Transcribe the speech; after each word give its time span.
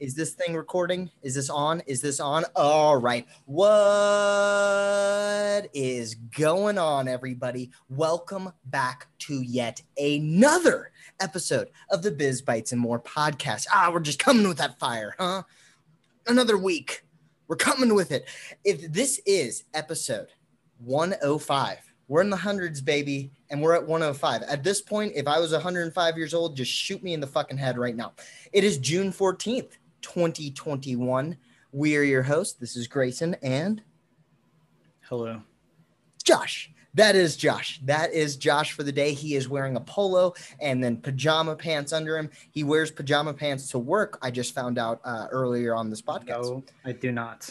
Is 0.00 0.14
this 0.14 0.32
thing 0.32 0.54
recording? 0.54 1.10
Is 1.22 1.34
this 1.34 1.50
on? 1.50 1.80
Is 1.80 2.00
this 2.00 2.20
on? 2.20 2.44
All 2.56 2.96
right. 2.96 3.26
What 3.44 3.68
is 5.74 6.14
going 6.14 6.78
on, 6.78 7.06
everybody? 7.06 7.70
Welcome 7.90 8.50
back 8.64 9.08
to 9.18 9.42
yet 9.42 9.82
another 9.98 10.92
episode 11.20 11.68
of 11.90 12.02
the 12.02 12.12
Biz 12.12 12.40
Bites 12.40 12.72
and 12.72 12.80
More 12.80 12.98
podcast. 12.98 13.66
Ah, 13.70 13.90
we're 13.92 14.00
just 14.00 14.18
coming 14.18 14.48
with 14.48 14.56
that 14.56 14.78
fire, 14.78 15.14
huh? 15.18 15.42
Another 16.26 16.56
week. 16.56 17.04
We're 17.46 17.56
coming 17.56 17.94
with 17.94 18.10
it. 18.10 18.26
If 18.64 18.90
this 18.90 19.20
is 19.26 19.64
episode 19.74 20.28
105, 20.78 21.76
we're 22.10 22.22
in 22.22 22.30
the 22.30 22.36
hundreds, 22.36 22.80
baby, 22.80 23.30
and 23.50 23.62
we're 23.62 23.74
at 23.74 23.86
105. 23.86 24.42
At 24.42 24.64
this 24.64 24.82
point, 24.82 25.12
if 25.14 25.28
I 25.28 25.38
was 25.38 25.52
105 25.52 26.16
years 26.16 26.34
old, 26.34 26.56
just 26.56 26.72
shoot 26.72 27.04
me 27.04 27.12
in 27.12 27.20
the 27.20 27.26
fucking 27.26 27.56
head 27.56 27.78
right 27.78 27.94
now. 27.94 28.14
It 28.52 28.64
is 28.64 28.78
June 28.78 29.12
14th, 29.12 29.76
2021. 30.02 31.36
We 31.72 31.96
are 31.96 32.02
your 32.02 32.22
hosts. 32.22 32.54
This 32.54 32.76
is 32.76 32.86
Grayson 32.86 33.36
and 33.42 33.82
Hello. 35.02 35.42
Josh. 36.22 36.70
That 36.94 37.14
is 37.14 37.36
Josh. 37.36 37.80
That 37.84 38.12
is 38.12 38.36
Josh 38.36 38.72
for 38.72 38.82
the 38.82 38.92
day. 38.92 39.12
He 39.12 39.34
is 39.34 39.48
wearing 39.48 39.76
a 39.76 39.80
polo 39.80 40.34
and 40.60 40.82
then 40.82 40.96
pajama 40.96 41.54
pants 41.54 41.92
under 41.92 42.18
him. 42.18 42.30
He 42.50 42.64
wears 42.64 42.90
pajama 42.90 43.32
pants 43.34 43.68
to 43.70 43.78
work. 43.78 44.18
I 44.22 44.30
just 44.30 44.54
found 44.54 44.78
out 44.78 45.00
uh, 45.04 45.26
earlier 45.30 45.74
on 45.74 45.90
this 45.90 46.02
podcast. 46.02 46.42
No, 46.42 46.64
I 46.84 46.92
do 46.92 47.12
not. 47.12 47.50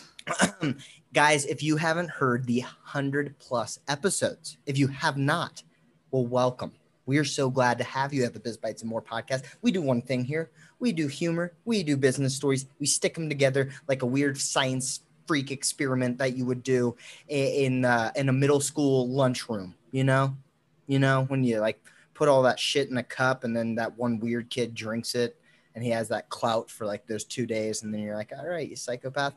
Guys, 1.13 1.45
if 1.45 1.63
you 1.63 1.77
haven't 1.77 2.09
heard 2.09 2.45
the 2.45 2.61
100 2.61 3.37
plus 3.39 3.79
episodes, 3.87 4.57
if 4.65 4.77
you 4.77 4.87
have 4.87 5.17
not, 5.17 5.63
well, 6.11 6.25
welcome. 6.25 6.73
We 7.09 7.17
are 7.17 7.25
so 7.25 7.49
glad 7.49 7.79
to 7.79 7.83
have 7.85 8.13
you 8.13 8.23
at 8.23 8.35
the 8.35 8.39
Biz 8.39 8.57
Bites 8.57 8.83
and 8.83 8.89
More 8.89 9.01
podcast. 9.01 9.43
We 9.63 9.71
do 9.71 9.81
one 9.81 9.99
thing 9.99 10.23
here 10.23 10.51
we 10.77 10.91
do 10.91 11.07
humor, 11.07 11.53
we 11.65 11.81
do 11.81 11.97
business 11.97 12.35
stories, 12.35 12.67
we 12.77 12.85
stick 12.85 13.15
them 13.15 13.29
together 13.29 13.71
like 13.87 14.03
a 14.03 14.05
weird 14.05 14.37
science 14.37 15.01
freak 15.25 15.49
experiment 15.49 16.19
that 16.19 16.37
you 16.37 16.45
would 16.45 16.61
do 16.61 16.95
in 17.27 17.83
uh, 17.83 18.11
in 18.15 18.29
a 18.29 18.31
middle 18.31 18.59
school 18.59 19.09
lunchroom. 19.09 19.73
You 19.89 20.03
know, 20.03 20.37
you 20.85 20.99
know 20.99 21.23
when 21.29 21.43
you 21.43 21.59
like 21.59 21.83
put 22.13 22.29
all 22.29 22.43
that 22.43 22.59
shit 22.59 22.91
in 22.91 22.97
a 22.97 23.03
cup 23.03 23.43
and 23.43 23.57
then 23.57 23.73
that 23.73 23.97
one 23.97 24.19
weird 24.19 24.51
kid 24.51 24.75
drinks 24.75 25.15
it 25.15 25.35
and 25.73 25.83
he 25.83 25.89
has 25.89 26.09
that 26.09 26.29
clout 26.29 26.69
for 26.69 26.85
like 26.85 27.07
those 27.07 27.23
two 27.23 27.47
days 27.47 27.81
and 27.81 27.91
then 27.91 28.01
you're 28.01 28.17
like, 28.17 28.31
all 28.37 28.47
right, 28.47 28.69
you 28.69 28.75
psychopath. 28.75 29.33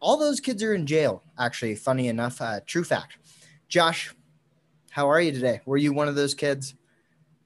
All 0.00 0.16
those 0.16 0.40
kids 0.40 0.64
are 0.64 0.74
in 0.74 0.84
jail. 0.84 1.22
Actually, 1.38 1.76
funny 1.76 2.08
enough, 2.08 2.42
uh, 2.42 2.58
true 2.66 2.82
fact. 2.82 3.18
Josh, 3.68 4.12
how 4.90 5.08
are 5.08 5.20
you 5.20 5.30
today? 5.30 5.60
Were 5.64 5.76
you 5.76 5.92
one 5.92 6.08
of 6.08 6.16
those 6.16 6.34
kids? 6.34 6.74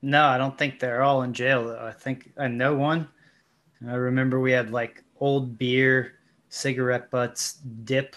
No, 0.03 0.27
I 0.27 0.36
don't 0.36 0.58
think 0.58 0.81
they're 0.81 1.03
all 1.03 1.22
in 1.22 1.33
jail. 1.33 1.77
I 1.81 1.92
think 1.92 2.33
I 2.36 2.48
know 2.48 2.75
one. 2.75 3.08
I 3.86 3.95
remember 3.95 4.41
we 4.41 4.53
had 4.53 4.70
like 4.70 5.05
old 5.20 5.58
beer, 5.58 6.14
cigarette 6.48 7.11
butts, 7.11 7.55
dip 7.84 8.17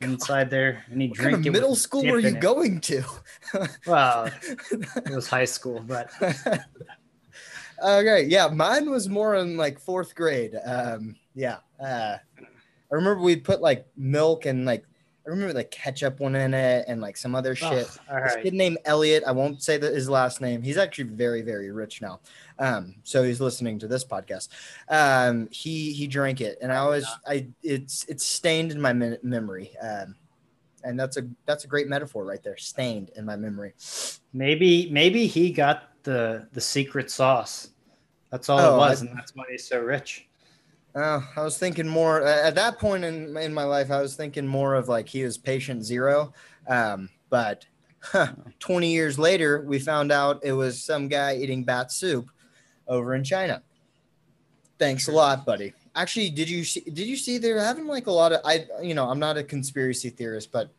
inside 0.00 0.50
there, 0.50 0.84
and 0.90 1.00
he 1.00 1.08
What 1.08 1.16
drank 1.16 1.34
kind 1.36 1.46
of 1.46 1.52
middle 1.52 1.76
school 1.76 2.04
were 2.04 2.18
you 2.18 2.34
it. 2.36 2.40
going 2.40 2.80
to? 2.82 3.02
Well, 3.86 4.30
it 4.70 5.14
was 5.14 5.28
high 5.28 5.44
school, 5.44 5.80
but 5.80 6.10
okay, 7.84 8.24
yeah, 8.24 8.48
mine 8.48 8.90
was 8.90 9.08
more 9.08 9.36
in 9.36 9.56
like 9.56 9.78
fourth 9.78 10.14
grade. 10.14 10.54
Um, 10.64 11.16
yeah, 11.34 11.58
uh, 11.80 12.16
I 12.40 12.94
remember 12.94 13.22
we'd 13.22 13.44
put 13.44 13.60
like 13.60 13.86
milk 13.96 14.46
and 14.46 14.64
like 14.64 14.84
I 15.24 15.30
remember 15.30 15.54
like 15.54 15.70
ketchup 15.70 16.18
one 16.18 16.34
in 16.34 16.52
it 16.52 16.84
and 16.88 17.00
like 17.00 17.16
some 17.16 17.34
other 17.36 17.54
shit. 17.54 17.88
Ugh, 17.88 17.98
all 18.10 18.22
This 18.22 18.34
right. 18.34 18.42
kid 18.42 18.54
named 18.54 18.78
Elliot. 18.84 19.22
I 19.26 19.30
won't 19.30 19.62
say 19.62 19.76
that 19.78 19.94
his 19.94 20.08
last 20.08 20.40
name. 20.40 20.62
He's 20.62 20.76
actually 20.76 21.04
very, 21.04 21.42
very 21.42 21.70
rich 21.70 22.02
now. 22.02 22.20
Um, 22.58 22.96
so 23.04 23.22
he's 23.22 23.40
listening 23.40 23.78
to 23.80 23.86
this 23.86 24.04
podcast. 24.04 24.48
Um, 24.88 25.48
he 25.52 25.92
he 25.92 26.06
drank 26.08 26.40
it, 26.40 26.58
and 26.60 26.72
I 26.72 26.76
always 26.76 27.06
I 27.26 27.46
it's 27.62 28.04
it's 28.08 28.26
stained 28.26 28.72
in 28.72 28.80
my 28.80 28.92
me- 28.92 29.18
memory. 29.22 29.70
Um, 29.80 30.16
and 30.84 30.98
that's 30.98 31.16
a 31.16 31.22
that's 31.46 31.62
a 31.64 31.68
great 31.68 31.86
metaphor 31.86 32.24
right 32.24 32.42
there. 32.42 32.56
Stained 32.56 33.10
in 33.14 33.24
my 33.24 33.36
memory. 33.36 33.74
Maybe 34.32 34.90
maybe 34.90 35.28
he 35.28 35.52
got 35.52 35.90
the 36.02 36.48
the 36.52 36.60
secret 36.60 37.12
sauce. 37.12 37.68
That's 38.30 38.48
all 38.48 38.58
Oh, 38.58 38.74
it 38.74 38.78
was, 38.78 39.02
I- 39.02 39.06
and 39.06 39.16
that's 39.16 39.36
why 39.36 39.44
he's 39.50 39.64
so 39.68 39.78
rich. 39.80 40.26
Uh, 40.94 41.22
I 41.36 41.42
was 41.42 41.56
thinking 41.56 41.88
more 41.88 42.22
at 42.22 42.54
that 42.54 42.78
point 42.78 43.04
in 43.04 43.36
in 43.36 43.54
my 43.54 43.64
life. 43.64 43.90
I 43.90 44.02
was 44.02 44.14
thinking 44.14 44.46
more 44.46 44.74
of 44.74 44.88
like 44.88 45.08
he 45.08 45.24
was 45.24 45.38
patient 45.38 45.84
zero. 45.84 46.32
Um, 46.68 47.08
but 47.30 47.64
huh, 48.00 48.32
20 48.58 48.92
years 48.92 49.18
later, 49.18 49.62
we 49.62 49.78
found 49.78 50.12
out 50.12 50.40
it 50.42 50.52
was 50.52 50.82
some 50.82 51.08
guy 51.08 51.36
eating 51.36 51.64
bat 51.64 51.90
soup 51.90 52.30
over 52.86 53.14
in 53.14 53.24
China. 53.24 53.62
Thanks 54.78 55.08
a 55.08 55.12
lot, 55.12 55.46
buddy. 55.46 55.72
Actually, 55.94 56.30
did 56.30 56.50
you 56.50 56.64
see, 56.64 56.80
did 56.80 57.06
you 57.06 57.16
see 57.16 57.38
they're 57.38 57.62
having 57.62 57.86
like 57.86 58.06
a 58.06 58.12
lot 58.12 58.32
of 58.32 58.40
I 58.44 58.66
you 58.82 58.94
know 58.94 59.08
I'm 59.08 59.18
not 59.18 59.38
a 59.38 59.44
conspiracy 59.44 60.10
theorist, 60.10 60.52
but 60.52 60.70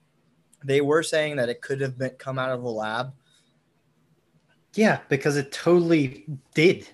they 0.63 0.81
were 0.81 1.03
saying 1.03 1.35
that 1.37 1.49
it 1.49 1.61
could 1.61 1.81
have 1.81 1.97
been 1.97 2.11
come 2.11 2.39
out 2.39 2.51
of 2.51 2.63
a 2.63 2.69
lab. 2.69 3.13
Yeah, 4.75 4.99
because 5.09 5.37
it 5.37 5.51
totally 5.51 6.25
did. 6.53 6.87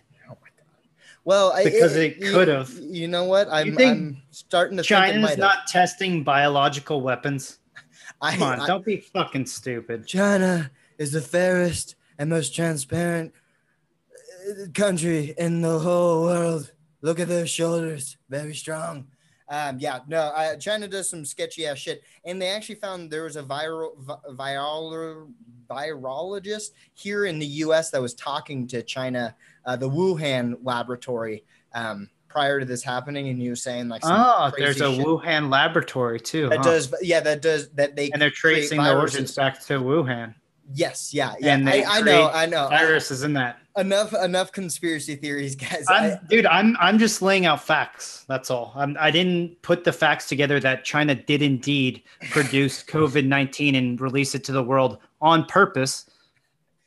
Well, 1.30 1.52
I- 1.54 1.64
Because 1.64 1.96
it 1.96 2.20
could 2.20 2.48
have. 2.48 2.72
You 2.82 3.08
know 3.08 3.26
what? 3.26 3.48
I'm, 3.52 3.76
think 3.76 3.92
I'm 3.92 4.18
starting 4.32 4.78
to 4.78 4.82
think 4.84 4.92
it 4.92 4.96
China's 5.12 5.22
might 5.22 5.38
not 5.38 5.68
testing 5.68 6.24
biological 6.24 7.02
weapons. 7.02 7.60
I- 8.22 8.34
Come 8.34 8.42
on, 8.42 8.60
I- 8.62 8.66
don't 8.66 8.84
be 8.84 8.98
fucking 8.98 9.46
stupid. 9.46 10.08
China 10.08 10.72
is 10.98 11.12
the 11.12 11.22
fairest 11.22 11.94
and 12.18 12.32
most 12.32 12.56
transparent 12.56 13.32
uh, 14.50 14.72
country 14.74 15.36
in 15.38 15.62
the 15.62 15.78
whole 15.78 16.24
world. 16.24 16.72
Look 17.04 17.20
at 17.20 17.28
their 17.28 17.46
shoulders, 17.46 18.18
very 18.28 18.56
strong. 18.56 19.06
Um, 19.50 19.78
yeah, 19.80 20.00
no, 20.08 20.22
uh, 20.22 20.56
China 20.56 20.88
does 20.88 21.12
some 21.12 21.26
sketchy 21.26 21.68
ass 21.68 21.78
shit, 21.78 22.02
and 22.26 22.42
they 22.42 22.50
actually 22.50 22.76
found 22.76 23.12
there 23.12 23.26
was 23.26 23.36
a 23.36 23.44
viral 23.44 23.96
vi- 24.00 24.34
viral 24.34 25.28
virologist 25.70 26.72
here 26.94 27.26
in 27.26 27.38
the 27.40 27.46
U.S. 27.66 27.92
that 27.92 28.02
was 28.02 28.14
talking 28.16 28.68
to 28.68 28.82
China, 28.82 29.36
uh, 29.70 29.76
the 29.76 29.88
Wuhan 29.88 30.58
laboratory, 30.64 31.44
um, 31.76 32.10
prior 32.28 32.60
to 32.60 32.66
this 32.66 32.82
happening, 32.82 33.30
and 33.30 33.40
he 33.40 33.52
was 33.52 33.62
saying 33.62 33.88
like, 33.88 34.02
some 34.02 34.16
Oh, 34.16 34.52
there's 34.58 34.82
a 34.82 34.92
shit. 34.96 35.06
Wuhan 35.06 35.52
laboratory 35.52 36.20
too. 36.20 36.50
that 36.50 36.58
huh? 36.58 36.64
does, 36.64 36.94
yeah, 37.04 37.20
that 37.20 37.44
does 37.44 37.70
that 37.72 37.96
they 37.96 38.10
and 38.10 38.20
they're 38.20 38.32
tracing 38.32 38.82
the 38.82 38.98
origins 38.98 39.36
back 39.36 39.64
to 39.68 39.74
Wuhan. 39.80 40.34
Yes, 40.74 41.14
yeah, 41.14 41.36
yeah. 41.40 41.54
And 41.54 41.70
I, 41.70 41.84
I 41.88 42.02
know, 42.02 42.32
I 42.34 42.46
know. 42.48 42.68
Viruses 42.68 43.24
in 43.24 43.34
that. 43.34 43.60
enough 43.78 44.14
enough 44.14 44.52
conspiracy 44.52 45.16
theories 45.16 45.56
guys 45.56 45.86
I'm, 45.88 46.12
I, 46.14 46.20
dude, 46.28 46.46
I'm 46.48 46.76
I'm 46.80 46.98
just 46.98 47.22
laying 47.22 47.46
out 47.46 47.64
facts. 47.64 48.26
That's 48.28 48.50
all. 48.50 48.74
I'm, 48.76 48.98
I 49.00 49.12
didn't 49.12 49.62
put 49.62 49.84
the 49.84 49.94
facts 49.94 50.28
together 50.28 50.60
that 50.62 50.84
China 50.84 51.14
did 51.14 51.44
indeed 51.44 52.02
produce 52.32 52.84
COVID 52.88 53.26
nineteen 53.26 53.76
and 53.76 54.02
release 54.02 54.34
it 54.34 54.44
to 54.46 54.52
the 54.52 54.64
world 54.64 54.98
on 55.22 55.46
purpose. 55.46 56.10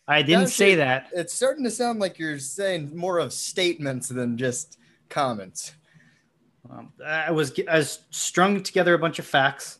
I 0.09 0.23
didn't 0.23 0.49
say 0.49 0.75
that. 0.77 1.09
it's 1.13 1.33
starting 1.33 1.65
to 1.65 1.71
sound 1.71 2.01
like 2.01 2.19
you're 2.19 2.39
saying 2.39 2.97
more 2.97 3.19
of 3.19 3.33
statements 3.33 4.09
than 4.09 4.37
just 4.37 4.79
comments 5.09 5.73
Um, 6.71 6.93
I 7.05 7.31
was 7.31 7.53
I 7.71 7.79
was 7.79 8.01
strung 8.11 8.63
together 8.63 8.95
a 8.95 8.99
bunch 8.99 9.19
of 9.19 9.27
facts 9.27 9.79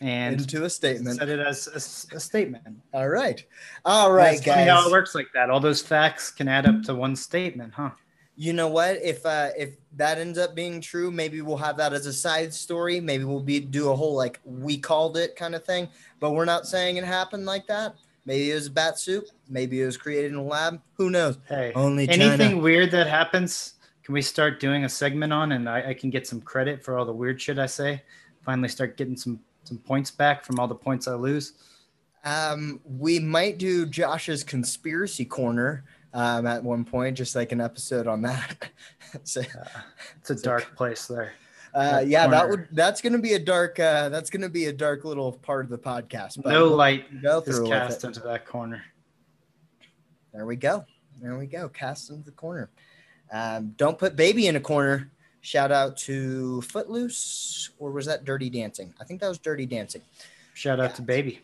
and 0.00 0.40
into 0.40 0.64
a 0.64 0.70
statement 0.70 1.18
said 1.18 1.28
it 1.28 1.38
as 1.40 1.68
a 2.12 2.20
statement. 2.20 2.64
all 2.92 3.08
right 3.08 3.44
all 3.84 4.12
right 4.12 4.42
funny 4.44 4.64
how 4.64 4.86
it 4.86 4.90
works 4.92 5.14
like 5.14 5.28
that. 5.34 5.48
All 5.48 5.60
those 5.60 5.80
facts 5.82 6.30
can 6.30 6.48
add 6.48 6.66
up 6.66 6.82
to 6.82 6.94
one 6.94 7.16
statement, 7.16 7.72
huh? 7.72 7.90
you 8.36 8.52
know 8.52 8.68
what 8.68 8.96
if 9.02 9.24
uh 9.24 9.48
if 9.56 9.76
that 9.96 10.18
ends 10.18 10.38
up 10.38 10.54
being 10.54 10.80
true 10.80 11.10
maybe 11.10 11.40
we'll 11.40 11.56
have 11.56 11.78
that 11.78 11.94
as 11.94 12.04
a 12.04 12.12
side 12.12 12.52
story 12.52 13.00
maybe 13.00 13.24
we'll 13.24 13.40
be 13.40 13.58
do 13.58 13.90
a 13.90 13.96
whole 13.96 14.14
like 14.14 14.38
we 14.44 14.76
called 14.76 15.16
it 15.16 15.34
kind 15.36 15.54
of 15.54 15.64
thing 15.64 15.88
but 16.20 16.32
we're 16.32 16.44
not 16.44 16.66
saying 16.66 16.98
it 16.98 17.04
happened 17.04 17.46
like 17.46 17.66
that 17.66 17.94
maybe 18.26 18.50
it 18.50 18.54
was 18.54 18.66
a 18.66 18.70
bat 18.70 18.98
soup 18.98 19.24
maybe 19.48 19.80
it 19.80 19.86
was 19.86 19.96
created 19.96 20.32
in 20.32 20.36
a 20.36 20.42
lab 20.42 20.80
who 20.94 21.08
knows 21.08 21.38
Hey, 21.48 21.72
only 21.74 22.06
China. 22.06 22.24
anything 22.24 22.60
weird 22.60 22.90
that 22.90 23.06
happens, 23.06 23.74
can 24.02 24.12
we 24.12 24.20
start 24.22 24.60
doing 24.60 24.84
a 24.84 24.88
segment 24.88 25.32
on 25.32 25.52
and 25.52 25.68
I, 25.68 25.90
I 25.90 25.94
can 25.94 26.10
get 26.10 26.26
some 26.26 26.40
credit 26.40 26.84
for 26.84 26.98
all 26.98 27.04
the 27.04 27.12
weird 27.12 27.40
shit 27.40 27.58
I 27.58 27.66
say? 27.66 28.02
Finally 28.44 28.68
start 28.68 28.96
getting 28.96 29.16
some 29.16 29.40
some 29.64 29.78
points 29.78 30.10
back 30.12 30.44
from 30.44 30.60
all 30.60 30.68
the 30.68 30.74
points 30.76 31.08
I 31.08 31.14
lose. 31.14 31.54
Um, 32.24 32.80
we 32.84 33.18
might 33.18 33.58
do 33.58 33.86
Josh's 33.86 34.44
conspiracy 34.44 35.24
corner 35.24 35.84
um, 36.14 36.46
at 36.46 36.62
one 36.62 36.84
point, 36.84 37.16
just 37.16 37.34
like 37.36 37.52
an 37.52 37.60
episode 37.60 38.06
on 38.06 38.22
that. 38.22 38.70
so, 39.24 39.42
It's 40.20 40.30
a 40.30 40.36
dark 40.36 40.76
place 40.76 41.06
there. 41.06 41.32
Uh, 41.76 41.90
That 41.92 42.06
yeah, 42.08 42.26
that 42.26 42.48
would 42.48 42.68
that's 42.72 43.00
gonna 43.02 43.18
be 43.18 43.34
a 43.34 43.38
dark 43.38 43.78
uh, 43.78 44.08
that's 44.08 44.30
gonna 44.30 44.48
be 44.48 44.64
a 44.66 44.72
dark 44.72 45.04
little 45.04 45.32
part 45.32 45.64
of 45.64 45.70
the 45.70 45.78
podcast. 45.78 46.42
But 46.42 46.50
No 46.52 46.68
light 46.68 47.22
go 47.22 47.42
is 47.46 47.60
cast 47.60 48.04
into 48.04 48.20
that 48.20 48.46
corner. 48.46 48.82
There 50.32 50.46
we 50.46 50.56
go. 50.56 50.84
There 51.20 51.36
we 51.38 51.46
go. 51.46 51.68
Cast 51.68 52.10
into 52.10 52.24
the 52.24 52.32
corner. 52.32 52.70
Um, 53.32 53.74
don't 53.76 53.98
put 53.98 54.16
baby 54.16 54.46
in 54.46 54.56
a 54.56 54.60
corner. 54.60 55.10
Shout 55.40 55.70
out 55.70 55.96
to 55.98 56.60
Footloose, 56.62 57.70
or 57.78 57.90
was 57.92 58.06
that 58.06 58.24
Dirty 58.24 58.50
Dancing? 58.50 58.92
I 59.00 59.04
think 59.04 59.20
that 59.20 59.28
was 59.28 59.38
Dirty 59.38 59.66
Dancing. 59.66 60.02
Shout 60.54 60.80
out 60.80 60.90
Yeah. 60.90 60.96
to 60.96 61.02
baby. 61.02 61.40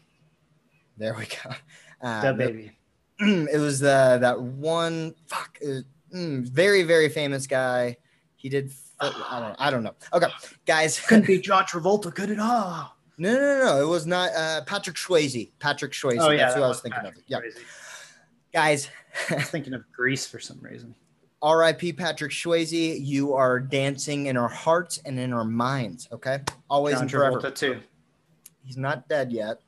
There 0.97 1.15
we 1.15 1.27
go. 1.27 1.55
That 2.03 2.33
Um, 2.33 2.37
baby. 2.37 2.73
it 3.21 3.61
was 3.61 3.81
uh, 3.83 4.19
that 4.19 4.41
one 4.41 5.15
fuck 5.29 5.57
uh, 5.65 5.83
mm, 6.13 6.43
very 6.49 6.83
very 6.83 7.09
famous 7.09 7.47
guy. 7.47 7.97
He 8.43 8.49
did 8.49 8.73
I 9.01 9.41
don't. 9.41 9.57
I 9.59 9.71
don't 9.71 9.83
know. 9.85 9.95
Okay, 10.13 10.27
guys. 10.67 11.01
Couldn't 11.01 11.27
be 11.27 11.39
John 11.41 11.65
Travolta, 11.65 12.13
could 12.15 12.29
it? 12.31 12.39
all? 12.41 12.97
No, 13.19 13.33
no, 13.33 13.65
no. 13.65 13.83
It 13.83 13.87
was 13.89 14.05
not 14.07 14.31
uh, 14.37 14.63
Patrick 14.67 14.97
Swayze. 14.97 15.51
Patrick 15.61 15.93
Swayze. 15.93 16.19
Oh 16.21 16.31
yeah, 16.31 16.39
That's 16.39 16.55
that 16.55 16.59
who 16.61 16.65
I 16.65 16.69
was 16.69 16.77
was 16.77 16.83
thinking 16.83 17.01
Patrick 17.03 17.17
of. 17.19 17.23
Yeah, 17.29 17.39
Swayze. 17.41 17.63
guys. 18.53 18.89
I 19.31 19.35
was 19.37 19.45
thinking 19.45 19.75
of 19.75 19.85
Grease 19.93 20.27
for 20.27 20.41
some 20.41 20.59
reason. 20.61 20.95
R.I.P. 21.41 21.93
Patrick 21.95 22.33
Swayze. 22.33 22.99
You 23.05 23.35
are 23.35 23.59
dancing 23.61 24.27
in 24.27 24.37
our 24.37 24.49
hearts 24.49 24.99
and 25.05 25.19
in 25.19 25.33
our 25.33 25.45
minds. 25.45 26.09
Okay, 26.13 26.41
always 26.69 26.95
John 26.95 27.03
and 27.03 27.11
forever. 27.11 27.41
Travolta 27.41 27.55
too, 27.55 27.81
He's 28.65 28.77
not 28.77 29.09
dead 29.09 29.31
yet. 29.33 29.59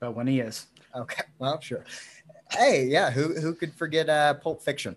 but 0.00 0.14
when 0.14 0.26
he 0.26 0.40
is, 0.40 0.66
Okay, 0.94 1.22
well, 1.38 1.60
sure. 1.60 1.84
Hey, 2.52 2.84
yeah, 2.84 3.10
who 3.10 3.34
who 3.40 3.54
could 3.54 3.72
forget 3.74 4.08
uh, 4.08 4.34
Pulp 4.34 4.62
Fiction? 4.62 4.96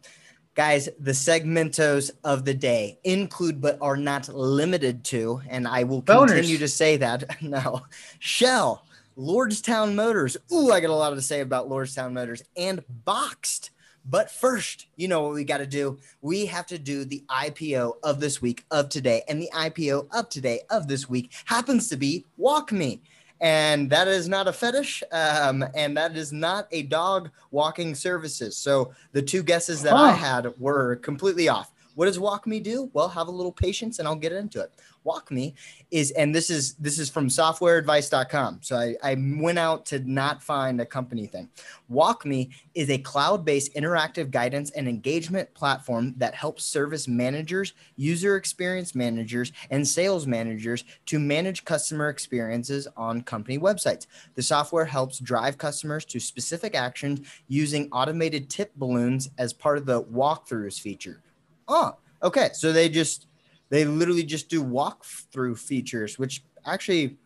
Guys, 0.60 0.90
the 1.00 1.12
segmentos 1.12 2.12
of 2.26 2.44
the 2.44 2.54
day 2.54 3.00
include 3.06 3.62
but 3.62 3.78
are 3.80 3.96
not 3.96 4.28
limited 4.28 5.06
to, 5.06 5.40
and 5.48 5.66
I 5.66 5.86
will 5.86 6.02
Boners. 6.02 6.34
continue 6.34 6.58
to 6.58 6.68
say 6.68 6.98
that. 6.98 7.38
No, 7.42 7.84
Shell, 8.20 8.86
Lordstown 9.18 9.96
Motors. 9.96 10.36
Ooh, 10.52 10.74
I 10.74 10.82
got 10.82 10.90
a 10.90 10.94
lot 10.94 11.12
to 11.12 11.22
say 11.22 11.40
about 11.40 11.70
Lordstown 11.70 12.12
Motors 12.12 12.44
and 12.58 12.84
Boxed. 13.06 13.70
But 14.04 14.30
first, 14.30 14.88
you 14.98 15.08
know 15.08 15.22
what 15.24 15.34
we 15.34 15.46
got 15.46 15.60
to 15.60 15.66
do? 15.66 15.98
We 16.20 16.46
have 16.48 16.66
to 16.68 16.78
do 16.78 17.06
the 17.06 17.24
IPO 17.30 17.94
of 18.04 18.20
this 18.20 18.42
week 18.42 18.66
of 18.70 18.90
today. 18.90 19.24
And 19.30 19.42
the 19.42 19.50
IPO 19.56 20.08
of 20.12 20.28
today 20.28 20.64
of 20.70 20.90
this 20.90 21.08
week 21.08 21.32
happens 21.46 21.88
to 21.88 21.96
be 21.96 22.26
WalkMe. 22.38 23.00
And 23.42 23.90
that 23.90 24.08
is 24.08 24.28
not 24.28 24.48
a 24.48 24.54
fetish. 24.54 25.04
Um, 25.12 25.64
and 25.76 25.96
that 25.96 26.16
is 26.16 26.34
not 26.34 26.68
a 26.72 26.84
dog 26.84 27.30
walking 27.52 27.96
services. 27.96 28.58
So 28.58 28.94
the 29.14 29.22
two 29.22 29.44
guesses 29.44 29.82
that 29.84 29.94
I 29.94 30.12
had 30.12 30.54
were 30.60 30.98
completely 30.98 31.48
off. 31.48 31.72
What 32.00 32.06
does 32.06 32.18
WalkMe 32.18 32.64
do? 32.64 32.90
Well, 32.94 33.10
have 33.10 33.28
a 33.28 33.32
little 33.32 33.52
patience 33.52 34.00
and 34.00 34.08
I'll 34.08 34.16
get 34.16 34.32
into 34.32 34.62
it. 34.62 34.72
WalkMe 35.06 35.54
is, 35.92 36.12
and 36.12 36.34
this 36.34 36.50
is 36.50 36.76
this 36.76 36.98
is 36.98 37.10
from 37.10 37.28
softwareadvice.com. 37.28 38.60
So 38.62 38.78
I, 38.78 38.96
I 39.04 39.18
went 39.38 39.60
out 39.60 39.86
to 39.88 40.00
not 40.10 40.42
find 40.42 40.80
a 40.80 40.86
company 40.86 41.28
thing. 41.28 41.50
WalkMe 41.92 42.52
is 42.74 42.90
a 42.90 43.00
cloud-based 43.00 43.76
interactive 43.76 44.32
guidance 44.32 44.72
and 44.72 44.88
engagement 44.88 45.54
platform 45.54 46.14
that 46.16 46.34
helps 46.34 46.64
service 46.64 47.06
managers, 47.06 47.74
user 47.98 48.38
experience 48.38 48.96
managers, 48.96 49.52
and 49.70 49.86
sales 49.86 50.26
managers 50.26 50.86
to 51.08 51.20
manage 51.20 51.66
customer 51.66 52.08
experiences 52.08 52.88
on 52.96 53.24
company 53.24 53.60
websites. 53.60 54.08
The 54.36 54.42
software 54.42 54.86
helps 54.86 55.20
drive 55.20 55.58
customers 55.58 56.06
to 56.06 56.22
specific 56.22 56.76
actions 56.76 57.28
using 57.50 57.90
automated 57.92 58.50
tip 58.50 58.74
balloons 58.78 59.32
as 59.38 59.52
part 59.52 59.78
of 59.78 59.86
the 59.86 60.04
walkthroughs 60.04 60.80
feature. 60.80 61.22
Oh, 61.70 61.96
okay. 62.22 62.50
So 62.54 62.74
they 62.74 62.90
just 62.90 63.28
they 63.70 63.86
literally 63.86 64.24
just 64.24 64.50
do 64.50 64.64
walkthrough 64.64 65.58
features, 65.58 66.20
which 66.20 66.44
actually 66.66 67.18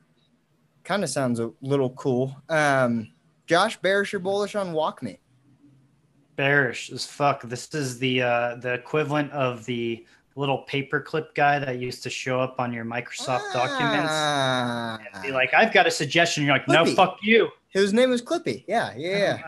kind 0.83 1.03
of 1.03 1.09
sounds 1.09 1.39
a 1.39 1.51
little 1.61 1.89
cool. 1.91 2.35
Um, 2.49 3.11
Josh, 3.47 3.77
bearish 3.77 4.13
or 4.13 4.19
bullish 4.19 4.55
on 4.55 4.73
WalkMe? 4.73 5.17
bearish 6.35 6.91
as 6.91 7.05
fuck. 7.05 7.41
This 7.43 7.73
is 7.73 7.99
the 7.99 8.21
uh, 8.21 8.55
the 8.55 8.73
equivalent 8.73 9.31
of 9.31 9.65
the 9.65 10.05
little 10.35 10.65
paperclip 10.69 11.35
guy 11.35 11.59
that 11.59 11.79
used 11.79 12.03
to 12.03 12.09
show 12.09 12.39
up 12.39 12.59
on 12.59 12.73
your 12.73 12.85
Microsoft 12.85 13.53
documents. 13.53 14.09
Ah. 14.11 14.99
and 15.13 15.23
Be 15.23 15.31
like, 15.31 15.53
I've 15.53 15.73
got 15.73 15.85
a 15.85 15.91
suggestion. 15.91 16.43
You're 16.43 16.53
like, 16.53 16.67
no, 16.67 16.85
fuck 16.85 17.17
you. 17.21 17.49
His 17.69 17.91
name 17.91 18.11
was 18.11 18.21
Clippy. 18.21 18.63
Yeah, 18.67 18.93
yeah, 18.95 19.17
yeah. 19.17 19.39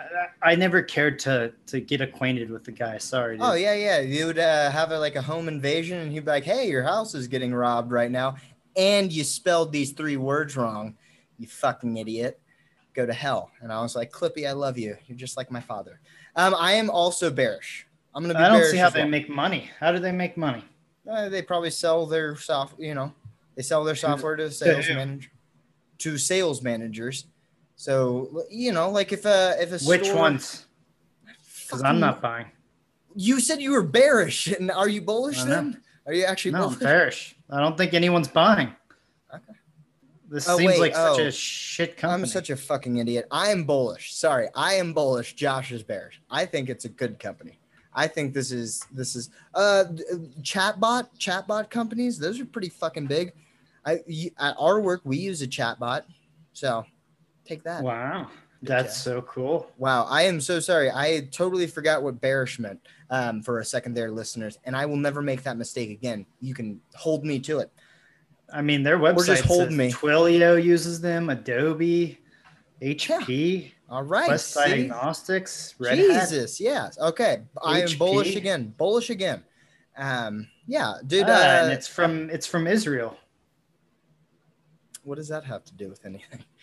I, 0.42 0.54
I 0.54 0.56
never 0.56 0.82
cared 0.82 1.20
to 1.20 1.54
to 1.68 1.80
get 1.80 2.02
acquainted 2.02 2.50
with 2.50 2.64
the 2.64 2.72
guy. 2.72 2.98
Sorry. 2.98 3.38
Dude. 3.38 3.46
Oh 3.46 3.54
yeah, 3.54 3.76
yeah. 3.76 4.00
You 4.00 4.26
would 4.26 4.40
uh, 4.40 4.72
have 4.72 4.90
a, 4.92 4.98
like 4.98 5.16
a 5.16 5.22
home 5.22 5.48
invasion, 5.48 6.00
and 6.00 6.12
he'd 6.12 6.26
be 6.26 6.32
like, 6.32 6.44
"Hey, 6.44 6.68
your 6.68 6.82
house 6.82 7.14
is 7.14 7.28
getting 7.28 7.54
robbed 7.54 7.92
right 7.92 8.10
now, 8.10 8.38
and 8.76 9.14
you 9.14 9.24
spelled 9.24 9.72
these 9.72 9.92
three 9.92 10.18
words 10.18 10.58
wrong. 10.58 10.96
You 11.38 11.46
fucking 11.46 11.96
idiot. 11.98 12.40
Go 12.96 13.06
to 13.06 13.14
hell." 13.14 13.52
And 13.62 13.72
I 13.72 13.80
was 13.84 13.96
like, 13.96 14.12
"Clippy, 14.12 14.50
I 14.50 14.54
love 14.54 14.80
you. 14.80 14.98
You're 15.06 15.18
just 15.18 15.38
like 15.38 15.52
my 15.52 15.62
father." 15.62 16.00
Um, 16.36 16.56
I 16.58 16.74
am 16.74 16.90
also 16.90 17.30
bearish. 17.30 17.86
I'm 18.16 18.24
gonna 18.24 18.34
be. 18.34 18.40
I 18.40 18.50
don't 18.50 18.66
see 18.72 18.78
how 18.78 18.88
as 18.88 18.94
they 18.94 19.06
make 19.06 19.30
money. 19.30 19.70
How 19.80 19.92
do 19.92 20.00
they 20.00 20.12
make 20.12 20.36
money? 20.36 20.64
Uh, 21.10 21.30
they 21.30 21.42
probably 21.42 21.70
sell 21.72 22.06
their 22.06 22.36
soft. 22.36 22.80
You 22.80 22.96
know, 22.96 23.14
they 23.56 23.62
sell 23.62 23.84
their 23.84 23.96
software 23.96 24.36
to 24.36 24.50
sales 24.52 24.86
who? 24.86 24.96
manager, 24.96 25.30
to 26.00 26.18
sales 26.18 26.62
managers. 26.62 27.26
So 27.76 28.44
you 28.50 28.72
know, 28.72 28.90
like 28.90 29.12
if 29.12 29.26
a 29.26 29.56
if 29.60 29.70
a 29.70 29.86
Which 29.88 30.06
store- 30.06 30.18
ones? 30.18 30.66
Because 31.66 31.84
I'm 31.84 32.00
not 32.00 32.22
buying. 32.22 32.48
You 33.16 33.40
said 33.40 33.62
you 33.62 33.72
were 33.72 33.82
bearish, 33.84 34.48
and 34.60 34.70
are 34.72 34.88
you 34.90 35.02
bullish 35.02 35.42
then? 35.44 35.82
Are 36.06 36.14
you 36.14 36.26
actually 36.26 36.52
No, 36.52 36.58
I'm 36.60 36.64
bullish? 36.66 36.80
bearish. 36.80 37.36
I 37.50 37.60
don't 37.60 37.78
think 37.78 37.94
anyone's 37.94 38.28
buying. 38.28 38.76
Okay. 39.34 39.44
This 40.30 40.48
Oh, 40.50 40.58
seems 40.58 40.74
wait, 40.74 40.80
like 40.80 40.96
such 40.96 41.20
oh. 41.20 41.26
a 41.28 41.32
shit 41.32 41.98
company. 41.98 42.24
I'm 42.24 42.28
such 42.28 42.50
a 42.50 42.56
fucking 42.58 42.98
idiot. 42.98 43.28
I 43.32 43.50
am 43.50 43.64
bullish. 43.64 44.14
Sorry, 44.16 44.48
I 44.56 44.74
am 44.76 44.94
bullish. 44.94 45.34
Josh 45.34 45.72
is 45.72 45.82
bearish. 45.84 46.22
I 46.30 46.46
think 46.46 46.70
it's 46.70 46.86
a 46.86 46.90
good 46.90 47.20
company. 47.20 47.60
I 47.96 48.08
think 48.08 48.34
this 48.34 48.52
is 48.52 48.84
this 48.92 49.16
is 49.16 49.30
uh 49.54 49.86
chatbot 50.42 51.08
chatbot 51.18 51.70
companies. 51.70 52.20
Those 52.20 52.40
are 52.40 52.46
pretty 52.46 52.70
fucking 52.70 53.08
big. 53.08 53.34
I 53.86 54.02
at 54.38 54.56
our 54.60 54.80
work 54.82 55.02
we 55.06 55.18
use 55.18 55.42
a 55.42 55.48
chatbot, 55.48 56.04
so 56.54 56.86
take 57.46 57.64
that. 57.64 57.84
Wow. 57.84 58.30
that's 58.62 58.98
so 58.98 59.22
cool. 59.22 59.72
Wow, 59.78 60.06
I 60.10 60.24
am 60.24 60.42
so 60.42 60.60
sorry. 60.60 60.92
I 60.92 61.28
totally 61.32 61.68
forgot 61.68 62.04
what 62.04 62.20
bearish 62.20 62.60
meant 62.60 62.80
um, 63.10 63.42
for 63.42 63.60
a 63.60 63.66
second 63.66 63.94
there, 63.94 64.12
listeners, 64.12 64.60
and 64.66 64.76
I 64.76 64.86
will 64.86 64.98
never 64.98 65.22
make 65.22 65.44
that 65.44 65.58
mistake 65.58 65.92
again. 65.92 66.26
You 66.42 66.54
can 66.54 66.82
hold 66.96 67.24
me 67.24 67.40
to 67.42 67.60
it. 67.60 67.72
I 68.52 68.62
mean, 68.62 68.84
their 68.84 69.00
website 69.00 69.26
just 69.28 69.46
hold 69.46 69.72
me. 69.72 69.92
Twilio 69.92 70.62
uses 70.62 71.02
them, 71.02 71.30
Adobe, 71.30 72.20
HP, 72.82 73.72
All 73.90 74.04
right. 74.04 74.30
West 74.30 74.54
see? 74.54 74.60
Diagnostics, 74.60 75.76
Red 75.80 76.00
Hat. 76.00 76.30
Jesus, 76.30 76.60
yes. 76.60 76.98
Okay. 77.00 77.42
I 77.64 77.82
am 77.82 77.98
bullish 77.98 78.36
again. 78.36 78.74
Bullish 78.78 79.10
again. 79.10 79.44
Um, 79.98 80.48
yeah, 80.68 80.96
dude. 81.06 81.26
Ah, 81.28 81.32
uh, 81.32 81.64
and 81.64 81.74
it's 81.74 81.88
from 81.88 82.30
it's 82.30 82.48
from 82.48 82.68
Israel. 82.68 83.18
what 85.04 85.16
does 85.16 85.28
that 85.28 85.44
have 85.46 85.64
to 85.66 85.74
do 85.74 85.90
with 85.90 86.06
anything? 86.06 86.44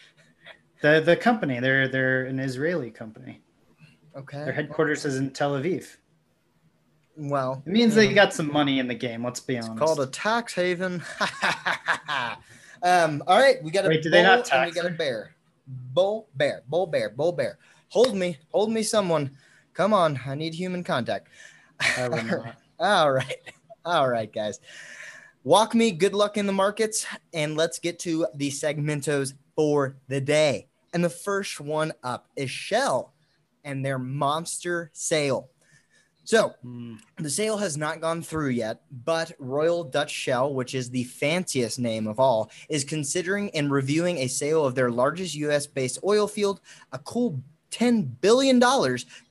The 0.82 1.00
the 1.00 1.14
company 1.14 1.60
they're 1.60 1.86
they're 1.86 2.24
an 2.24 2.40
Israeli 2.40 2.90
company. 2.90 3.40
Okay. 4.16 4.42
Their 4.42 4.52
headquarters 4.52 5.04
is 5.04 5.16
in 5.16 5.30
Tel 5.30 5.52
Aviv. 5.52 5.96
Well, 7.16 7.62
It 7.64 7.70
means 7.70 7.94
they 7.94 8.12
got 8.12 8.34
some 8.34 8.52
money 8.52 8.80
in 8.80 8.88
the 8.88 8.94
game. 8.94 9.24
Let's 9.24 9.38
be 9.38 9.54
honest. 9.54 9.68
it's 9.68 9.80
honest. 9.80 9.96
called 9.96 10.08
a 10.08 10.10
tax 10.10 10.54
haven. 10.54 11.02
um, 12.82 13.22
all 13.28 13.38
right, 13.38 13.62
we 13.62 13.70
got 13.70 13.84
a 13.84 13.88
Wait, 13.88 14.02
do 14.02 14.10
they 14.10 14.24
not 14.24 14.50
bull 14.50 14.58
and 14.58 14.66
we 14.66 14.72
tax 14.72 14.82
got 14.82 14.90
a 14.90 14.94
bear. 14.94 15.36
Bull, 15.66 16.28
bear, 16.34 16.62
bull, 16.68 16.86
bear, 16.86 17.10
bull, 17.10 17.32
bear. 17.32 17.58
Hold 17.88 18.16
me, 18.16 18.38
hold 18.50 18.70
me, 18.70 18.82
someone. 18.82 19.36
Come 19.74 19.94
on, 19.94 20.20
I 20.26 20.34
need 20.34 20.54
human 20.54 20.84
contact. 20.84 21.28
All 21.98 22.10
right. 22.10 22.54
All 22.78 23.12
right. 23.12 23.38
All 23.84 24.08
right, 24.08 24.32
guys. 24.32 24.60
WalkMe. 25.46 25.96
Good 25.96 26.14
luck 26.14 26.36
in 26.36 26.46
the 26.46 26.52
markets. 26.52 27.06
And 27.32 27.56
let's 27.56 27.78
get 27.78 27.98
to 28.00 28.26
the 28.34 28.50
segmentos 28.50 29.34
for 29.56 29.96
the 30.08 30.20
day. 30.20 30.68
And 30.92 31.02
the 31.02 31.10
first 31.10 31.60
one 31.60 31.92
up 32.02 32.28
is 32.36 32.50
Shell 32.50 33.12
and 33.64 33.84
their 33.84 33.98
monster 33.98 34.90
sale. 34.92 35.50
So 36.24 36.54
Hmm. 36.62 36.96
the 37.18 37.28
sale 37.30 37.56
has 37.58 37.76
not 37.76 38.00
gone 38.00 38.22
through 38.22 38.50
yet, 38.50 38.82
but 39.04 39.32
Royal 39.38 39.82
Dutch 39.84 40.10
Shell, 40.10 40.54
which 40.54 40.74
is 40.74 40.88
the 40.90 41.04
fanciest 41.04 41.78
name 41.78 42.06
of 42.06 42.20
all, 42.20 42.50
is 42.68 42.84
considering 42.84 43.50
and 43.50 43.72
reviewing 43.72 44.18
a 44.18 44.28
sale 44.28 44.64
of 44.64 44.74
their 44.74 44.90
largest 44.90 45.34
US 45.34 45.66
based 45.66 45.98
oil 46.04 46.28
field. 46.28 46.60
A 46.92 46.98
cool 47.00 47.40
$10 47.72 48.20
billion 48.20 48.60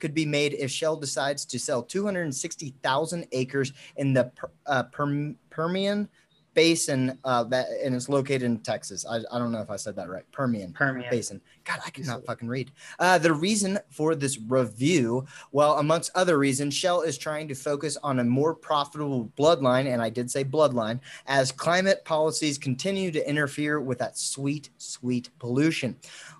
could 0.00 0.12
be 0.14 0.26
made 0.26 0.52
if 0.54 0.70
Shell 0.70 0.96
decides 0.96 1.44
to 1.46 1.58
sell 1.58 1.82
260,000 1.82 3.26
acres 3.32 3.72
in 3.96 4.12
the 4.12 4.24
Per- 4.24 4.50
uh, 4.66 4.82
Perm- 4.84 5.38
Permian 5.48 6.08
Basin, 6.54 7.18
uh, 7.24 7.44
that, 7.44 7.68
and 7.82 7.94
it's 7.94 8.08
located 8.08 8.42
in 8.42 8.58
Texas. 8.58 9.06
I, 9.06 9.16
I 9.32 9.38
don't 9.38 9.52
know 9.52 9.60
if 9.60 9.70
I 9.70 9.76
said 9.76 9.96
that 9.96 10.08
right. 10.08 10.24
Permian. 10.32 10.72
Permian. 10.72 11.08
Basin. 11.10 11.40
God, 11.64 11.80
I 11.86 11.90
cannot 11.90 12.24
fucking 12.26 12.48
read. 12.48 12.72
Uh, 12.98 13.18
the 13.18 13.32
reason 13.32 13.78
for 13.90 14.14
this 14.14 14.38
review, 14.38 15.26
well, 15.52 15.78
amongst 15.78 16.10
other 16.14 16.38
reasons, 16.38 16.74
Shell 16.74 17.02
is 17.02 17.16
trying 17.16 17.48
to 17.48 17.54
focus 17.54 17.96
on 18.02 18.18
a 18.18 18.24
more 18.24 18.54
profitable 18.54 19.32
bloodline, 19.38 19.86
and 19.86 20.02
I 20.02 20.10
did 20.10 20.30
say 20.30 20.44
bloodline, 20.44 21.00
as 21.26 21.52
climate 21.52 22.04
policies 22.04 22.58
continue 22.58 23.10
to 23.12 23.28
interfere 23.28 23.80
with 23.80 23.98
that 23.98 24.18
sweet, 24.18 24.70
sweet 24.78 25.30
pollution. 25.38 25.96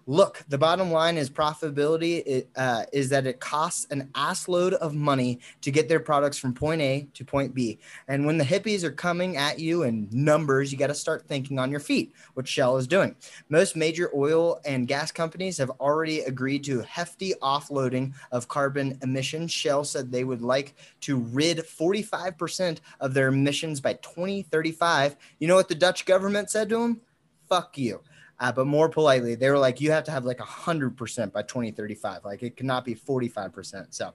Look, 0.07 0.43
the 0.49 0.59
bottom 0.59 0.91
line 0.91 1.17
is 1.17 1.31
profitability 1.31 2.23
it, 2.27 2.49
uh, 2.57 2.85
is 2.93 3.09
that 3.11 3.27
it 3.27 3.39
costs 3.39 3.87
an 3.91 4.09
assload 4.15 4.73
of 4.75 4.95
money 4.95 5.39
to 5.61 5.71
get 5.71 5.89
their 5.89 6.01
products 6.01 6.37
from 6.39 6.55
point 6.55 6.81
A 6.81 7.07
to 7.15 7.25
point 7.25 7.55
B. 7.55 7.79
And 8.09 8.27
when 8.27 8.37
the 8.37 8.45
hippies 8.45 8.83
are 8.83 8.91
coming 8.91 9.37
at 9.37 9.61
you 9.61 9.85
in 9.85 10.09
numbers, 10.11 10.73
you 10.73 10.79
got 10.79 10.89
to 10.89 10.95
start 10.95 11.29
thinking 11.29 11.59
on 11.61 11.71
your 11.71 11.79
feet, 11.79 12.13
which 12.35 12.49
Shell 12.49 12.79
is 12.79 12.89
doing. 12.89 13.15
Most 13.49 13.77
major 13.77 14.11
oil 14.15 14.61
and 14.65 14.89
gas 14.89 15.13
companies 15.13 15.57
have 15.59 15.71
already 15.79 16.21
agreed 16.23 16.65
to 16.65 16.81
hefty 16.81 17.35
offloading 17.41 18.13
of 18.33 18.49
carbon 18.49 18.99
emissions. 19.03 19.53
Shell 19.53 19.85
said 19.85 20.11
they 20.11 20.25
would 20.25 20.43
like 20.43 20.75
to 21.03 21.19
rid 21.19 21.59
45% 21.59 22.79
of 22.99 23.15
their 23.15 23.29
emissions 23.29 23.81
by 23.81 23.95
2035. 23.95 25.17
You 25.39 25.47
know 25.47 25.55
what 25.55 25.69
the 25.69 25.77
Dutch 25.77 26.07
government 26.07 26.51
said 26.51 26.69
to 26.71 26.79
them? 26.79 27.01
Fuck 27.49 27.79
you 27.79 28.01
uh, 28.43 28.51
but 28.51 28.67
more 28.67 28.89
politely, 28.89 29.37
they 29.37 29.49
were 29.49 29.59
like, 29.59 29.81
you 29.81 29.93
have 29.93 30.03
to 30.03 30.11
have 30.11 30.25
like 30.25 30.41
a 30.41 30.45
hundred 30.45 30.97
percent 30.97 31.33
by 31.33 31.43
2035. 31.43 32.25
Like 32.25 32.43
it 32.43 32.57
cannot 32.57 32.85
be 32.85 32.93
45%. 32.93 33.95
So 33.95 34.13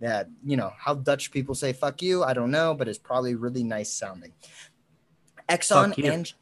that, 0.00 0.28
you 0.44 0.56
know, 0.56 0.72
how 0.76 0.94
Dutch 0.94 1.30
people 1.30 1.54
say 1.54 1.72
fuck 1.72 2.02
you, 2.02 2.24
I 2.24 2.34
don't 2.34 2.50
know, 2.50 2.74
but 2.74 2.88
it's 2.88 2.98
probably 2.98 3.36
really 3.36 3.62
nice 3.62 3.92
sounding. 3.92 4.32
Exxon 5.48 6.34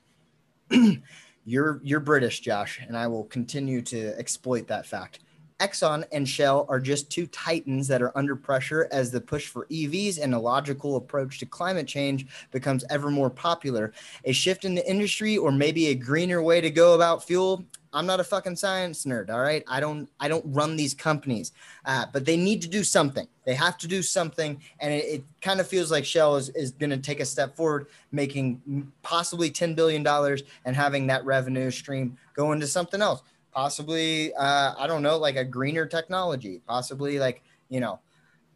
and 0.70 1.02
you're 1.44 1.82
you're 1.84 2.00
British, 2.00 2.40
Josh, 2.40 2.80
and 2.86 2.96
I 2.96 3.08
will 3.08 3.24
continue 3.24 3.82
to 3.82 4.18
exploit 4.18 4.68
that 4.68 4.86
fact. 4.86 5.20
Exxon 5.60 6.04
and 6.12 6.28
Shell 6.28 6.66
are 6.68 6.78
just 6.78 7.10
two 7.10 7.26
titans 7.26 7.88
that 7.88 8.00
are 8.00 8.16
under 8.16 8.36
pressure 8.36 8.88
as 8.92 9.10
the 9.10 9.20
push 9.20 9.48
for 9.48 9.66
EVs 9.66 10.22
and 10.22 10.34
a 10.34 10.38
logical 10.38 10.96
approach 10.96 11.38
to 11.40 11.46
climate 11.46 11.88
change 11.88 12.26
becomes 12.52 12.84
ever 12.90 13.10
more 13.10 13.30
popular. 13.30 13.92
A 14.24 14.32
shift 14.32 14.64
in 14.64 14.74
the 14.74 14.88
industry 14.88 15.36
or 15.36 15.50
maybe 15.50 15.88
a 15.88 15.94
greener 15.94 16.42
way 16.42 16.60
to 16.60 16.70
go 16.70 16.94
about 16.94 17.24
fuel. 17.24 17.64
I'm 17.92 18.06
not 18.06 18.20
a 18.20 18.24
fucking 18.24 18.56
science 18.56 19.04
nerd, 19.04 19.30
all 19.30 19.40
right? 19.40 19.64
I 19.66 19.80
don't 19.80 20.08
I 20.20 20.28
don't 20.28 20.44
run 20.46 20.76
these 20.76 20.92
companies, 20.92 21.52
uh, 21.86 22.04
but 22.12 22.26
they 22.26 22.36
need 22.36 22.60
to 22.62 22.68
do 22.68 22.84
something. 22.84 23.26
They 23.44 23.54
have 23.54 23.78
to 23.78 23.88
do 23.88 24.02
something, 24.02 24.60
and 24.80 24.92
it, 24.92 25.04
it 25.06 25.24
kind 25.40 25.58
of 25.58 25.66
feels 25.66 25.90
like 25.90 26.04
Shell 26.04 26.36
is, 26.36 26.50
is 26.50 26.72
going 26.72 26.90
to 26.90 26.98
take 26.98 27.18
a 27.18 27.24
step 27.24 27.56
forward, 27.56 27.86
making 28.12 28.92
possibly 29.02 29.50
ten 29.50 29.74
billion 29.74 30.02
dollars 30.02 30.42
and 30.66 30.76
having 30.76 31.06
that 31.06 31.24
revenue 31.24 31.70
stream 31.70 32.18
go 32.34 32.52
into 32.52 32.66
something 32.66 33.00
else 33.00 33.22
possibly 33.58 34.32
uh, 34.34 34.72
i 34.78 34.86
don't 34.86 35.02
know 35.02 35.18
like 35.18 35.34
a 35.34 35.44
greener 35.44 35.84
technology 35.84 36.62
possibly 36.64 37.18
like 37.18 37.42
you 37.68 37.80
know 37.80 37.98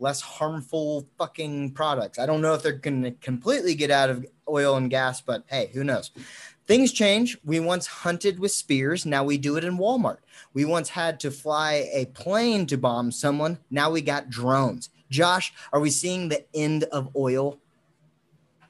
less 0.02 0.20
harmful 0.20 1.06
fucking 1.16 1.70
products. 1.70 2.18
I 2.18 2.26
don't 2.26 2.42
know 2.42 2.54
if 2.54 2.62
they're 2.62 2.72
going 2.72 3.04
to 3.04 3.12
completely 3.12 3.76
get 3.76 3.92
out 3.92 4.10
of 4.10 4.26
oil 4.48 4.76
and 4.76 4.90
gas 4.90 5.20
but 5.20 5.44
hey 5.46 5.70
who 5.72 5.84
knows? 5.84 6.10
Things 6.66 6.92
change. 6.92 7.38
We 7.44 7.60
once 7.60 7.86
hunted 7.86 8.38
with 8.38 8.52
spears. 8.52 9.06
Now 9.06 9.24
we 9.24 9.38
do 9.38 9.56
it 9.56 9.64
in 9.64 9.78
walmart. 9.78 10.18
We 10.54 10.64
once 10.64 10.88
had 10.88 11.20
to 11.20 11.30
fly 11.30 11.88
a 11.92 12.06
plane 12.06 12.66
to 12.66 12.76
bomb 12.76 13.12
someone. 13.12 13.58
Now 13.70 13.90
we 13.90 14.00
got 14.00 14.30
drones. 14.30 14.90
Josh 15.08 15.52
are 15.72 15.80
we 15.80 15.90
seeing 15.90 16.28
the 16.28 16.44
end 16.54 16.84
of 16.84 17.14
oil? 17.14 17.58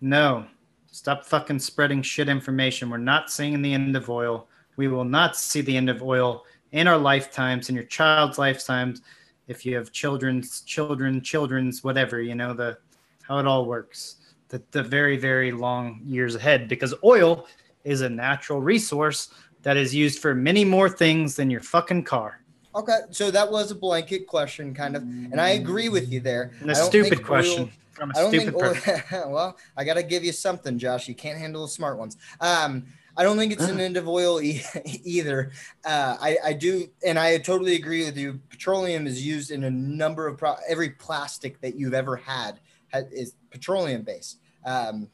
No. 0.01 0.47
Stop 0.91 1.25
fucking 1.25 1.61
spreading 1.61 2.03
shit 2.03 2.29
information. 2.29 2.91
We're 2.91 2.99
not 2.99 3.31
seeing 3.31 3.63
the 3.63 3.73
end 3.73 3.97
of 3.97 4.11
oil 4.11 4.49
we 4.77 4.89
will 4.89 5.05
not 5.05 5.37
see 5.37 5.61
the 5.61 5.77
end 5.77 5.91
of 5.91 6.03
oil 6.03 6.45
in 6.73 6.87
our 6.87 6.99
lifetimes, 6.99 7.69
in 7.69 7.75
your 7.75 7.85
child's 7.85 8.39
lifetimes, 8.39 9.03
if 9.49 9.67
you 9.67 9.77
have 9.77 9.93
children's 9.93 10.63
children, 10.63 11.21
children's, 11.21 11.85
whatever, 11.85 12.21
you 12.21 12.35
know, 12.35 12.55
the 12.55 12.79
how 13.23 13.39
it 13.39 13.47
all 13.47 13.67
works. 13.67 14.17
The, 14.49 14.63
the 14.71 14.83
very, 14.83 15.17
very 15.17 15.53
long 15.53 16.01
years 16.05 16.35
ahead 16.35 16.69
because 16.69 16.95
oil 17.03 17.47
is 17.85 18.03
a 18.03 18.09
natural 18.09 18.61
resource 18.61 19.33
that 19.63 19.77
is 19.77 19.95
used 19.95 20.19
for 20.19 20.35
many 20.35 20.65
more 20.65 20.89
things 20.89 21.37
than 21.37 21.51
your 21.51 21.61
fucking 21.61 22.05
car. 22.05 22.41
Okay, 22.75 23.01
so 23.11 23.31
that 23.31 23.51
was 23.51 23.71
a 23.71 23.75
blanket 23.75 24.27
question, 24.27 24.75
kind 24.75 24.97
of, 24.97 25.03
and 25.03 25.41
I 25.41 25.51
agree 25.51 25.89
with 25.89 26.11
you 26.11 26.21
there. 26.21 26.53
And 26.61 26.71
a 26.71 26.75
stupid 26.75 27.23
question. 27.23 27.65
Oil, 27.65 27.71
from 27.93 28.11
a 28.11 28.15
stupid 28.15 28.55
think 28.55 29.13
oil, 29.13 29.31
well, 29.33 29.59
I 29.77 29.85
got 29.85 29.95
to 29.95 30.03
give 30.03 30.25
you 30.25 30.33
something, 30.33 30.79
Josh. 30.79 31.07
You 31.07 31.15
can't 31.15 31.39
handle 31.39 31.63
the 31.63 31.69
smart 31.69 31.99
ones. 31.99 32.17
Um, 32.41 32.87
I 33.17 33.25
don't 33.25 33.37
think 33.37 33.53
it's 33.53 33.69
an 33.69 33.79
end 33.79 33.97
of 33.97 34.09
oil 34.09 34.41
e- 34.41 34.63
either. 35.05 35.53
Uh, 35.85 36.17
I, 36.21 36.39
I 36.45 36.53
do, 36.55 36.87
and 37.05 37.19
I 37.19 37.37
totally 37.39 37.75
agree 37.75 38.05
with 38.05 38.17
you. 38.17 38.41
Petroleum 38.49 39.07
is 39.07 39.25
used 39.25 39.51
in 39.51 39.65
a 39.65 39.71
number 39.71 40.27
of 40.27 40.39
pro- 40.39 40.57
every 40.67 40.91
plastic 40.91 41.61
that 41.61 41.75
you've 41.75 41.95
ever 41.95 42.17
had 42.17 42.61
has, 42.89 43.05
is 43.13 43.35
petroleum 43.51 44.03
based. 44.03 44.39
Um, 44.65 45.09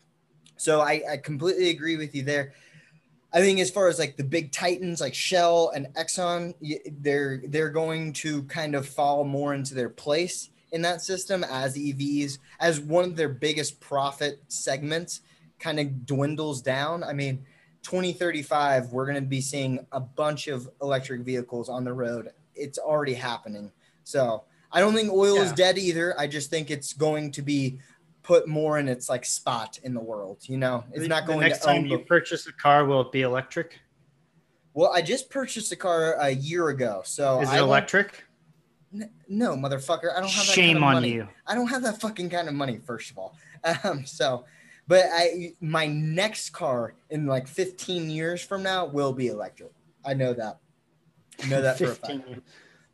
so 0.57 0.81
I, 0.81 1.03
I 1.11 1.17
completely 1.17 1.71
agree 1.71 1.97
with 1.97 2.15
you 2.15 2.23
there. 2.23 2.53
I 3.33 3.41
think 3.41 3.59
as 3.61 3.71
far 3.71 3.89
as 3.89 3.99
like 3.99 4.17
the 4.17 4.25
big 4.25 4.53
titans 4.53 5.01
like 5.01 5.15
Shell 5.15 5.73
and 5.75 5.89
Exxon, 5.95 6.55
they're 7.01 7.43
they're 7.49 7.69
going 7.69 8.13
to 8.15 8.43
kind 8.45 8.75
of 8.75 8.89
fall 8.89 9.25
more 9.25 9.55
into 9.55 9.75
their 9.75 9.91
place 9.91 10.51
in 10.73 10.83
that 10.83 11.03
system 11.03 11.45
as 11.45 11.77
EVs 11.77 12.39
as 12.61 12.81
one 12.81 13.05
of 13.05 13.17
their 13.17 13.29
biggest 13.29 13.81
profit 13.81 14.43
segments 14.49 15.21
kind 15.59 15.79
of 15.79 16.07
dwindles 16.07 16.63
down. 16.63 17.05
I 17.05 17.13
mean 17.13 17.45
2035, 17.89 18.93
we're 18.93 19.07
going 19.07 19.15
to 19.15 19.23
be 19.23 19.41
seeing 19.41 19.87
a 19.93 20.01
bunch 20.01 20.47
of 20.47 20.69
electric 20.83 21.23
vehicles 21.23 21.71
on 21.71 21.85
the 21.85 21.93
road. 21.93 22.29
It's 22.55 22.79
already 22.79 23.15
happening. 23.15 23.73
So 24.05 24.45
I 24.71 24.81
don't 24.81 24.95
think 24.95 25.11
oil 25.11 25.37
yeah. 25.37 25.45
is 25.45 25.53
dead 25.53 25.79
either. 25.79 26.15
I 26.21 26.27
just 26.27 26.51
think 26.51 26.71
it's 26.71 26.93
going 26.93 27.33
to 27.33 27.41
be 27.41 27.79
put 28.23 28.47
more 28.47 28.79
in 28.79 28.89
its 28.89 29.09
like 29.09 29.25
spot 29.25 29.79
in 29.85 29.95
the 29.95 30.03
world. 30.03 30.41
You 30.43 30.59
know, 30.59 30.85
it's 30.91 31.01
the, 31.01 31.09
not 31.09 31.27
going. 31.27 31.41
The 31.41 31.49
next 31.49 31.65
time 31.65 31.87
you 31.87 31.99
purchase 32.01 32.47
a 32.47 32.53
car, 32.53 32.85
will 32.85 33.01
it 33.01 33.11
be 33.11 33.23
electric? 33.23 33.81
Well, 34.75 34.93
I 34.93 35.01
just 35.01 35.31
purchased 35.31 35.73
a 35.73 35.77
car 35.77 36.15
a 36.21 36.29
year 36.29 36.69
ago. 36.69 37.01
So 37.07 37.41
is 37.41 37.49
it 37.49 37.55
I 37.55 37.59
electric? 37.61 38.23
No, 39.29 39.57
motherfucker. 39.57 40.15
I 40.15 40.21
don't 40.21 40.31
have 40.31 40.47
that 40.47 40.53
Shame 40.53 40.75
kind 40.75 40.77
of 40.77 40.83
on 40.83 40.95
money. 40.95 41.13
you. 41.13 41.29
I 41.47 41.55
don't 41.55 41.69
have 41.69 41.83
that 41.85 42.03
fucking 42.03 42.29
kind 42.29 42.49
of 42.49 42.55
money, 42.55 42.81
first 42.85 43.11
of 43.11 43.17
all. 43.17 43.35
Um, 43.83 44.07
so 44.07 44.45
but 44.89 45.05
I 45.13 45.55
my 45.61 45.87
next 45.87 46.51
car 46.51 46.95
in 47.11 47.27
like 47.27 47.47
15 47.47 48.11
years 48.11 48.43
from 48.43 48.63
now 48.63 48.87
will 48.87 49.13
be 49.13 49.29
electric. 49.29 49.71
I 50.05 50.15
know 50.15 50.33
that. 50.33 50.59
I 51.45 51.47
know 51.49 51.63
that 51.63 51.79
for 51.79 51.85
a 51.85 51.95
fact. 51.95 52.41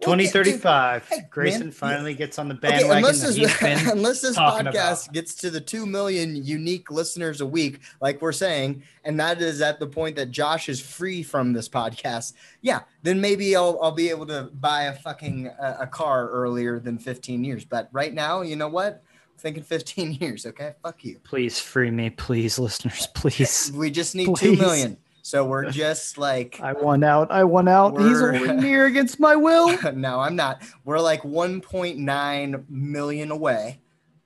2035. 0.01 1.09
Hey, 1.09 1.21
Grayson 1.31 1.61
man, 1.61 1.71
finally 1.71 2.11
yeah. 2.13 2.19
gets 2.19 2.39
on 2.39 2.49
the 2.49 2.55
bandwagon. 2.55 2.91
Okay, 2.91 2.97
unless 2.99 3.23
this, 3.23 3.89
unless 3.91 4.21
this 4.21 4.37
podcast 4.37 5.05
about. 5.05 5.15
gets 5.15 5.35
to 5.37 5.51
the 5.51 5.61
2 5.61 5.87
million 5.87 6.37
unique 6.37 6.91
listeners 6.91 7.41
a 7.41 7.47
week, 7.47 7.81
like 8.03 8.21
we're 8.21 8.33
saying, 8.33 8.83
and 9.05 9.19
that 9.19 9.41
is 9.41 9.63
at 9.63 9.79
the 9.79 9.87
point 9.87 10.17
that 10.17 10.31
Josh 10.31 10.69
is 10.69 10.81
free 10.81 11.23
from 11.23 11.53
this 11.53 11.69
podcast, 11.69 12.35
yeah, 12.61 12.81
then 13.03 13.21
maybe 13.21 13.57
I'll, 13.57 13.79
I'll 13.81 13.93
be 13.93 14.11
able 14.11 14.27
to 14.27 14.51
buy 14.61 14.85
a 14.85 14.93
fucking 14.93 15.49
uh, 15.49 15.79
a 15.81 15.87
car 15.87 16.29
earlier 16.29 16.79
than 16.79 16.99
15 16.99 17.43
years. 17.45 17.65
But 17.65 17.89
right 17.93 18.13
now, 18.13 18.43
you 18.43 18.57
know 18.57 18.69
what? 18.69 19.03
Thinking 19.39 19.63
15 19.63 20.13
years. 20.21 20.47
Okay, 20.47 20.75
fuck 20.83 21.05
you. 21.05 21.19
Please 21.25 21.59
free 21.61 21.91
me, 21.91 22.11
please, 22.11 22.59
listeners, 22.59 23.09
please. 23.15 23.73
We 23.75 23.91
just 23.91 24.15
need 24.15 24.27
please. 24.27 24.41
two 24.41 24.57
million. 24.57 24.97
So 25.23 25.43
we're 25.43 25.71
just 25.71 26.19
like 26.19 26.61
I 26.61 26.75
won 26.75 27.03
out. 27.03 27.31
I 27.31 27.45
won 27.45 27.67
out. 27.67 27.99
He's 27.99 28.21
only 28.21 28.53
near 28.63 28.85
against 28.85 29.19
my 29.19 29.35
will. 29.35 29.75
no, 29.95 30.21
I'm 30.21 30.37
not. 30.37 30.63
We're 30.85 31.01
like 31.01 31.23
1.9 31.23 32.65
million 32.69 33.31
away. 33.31 33.81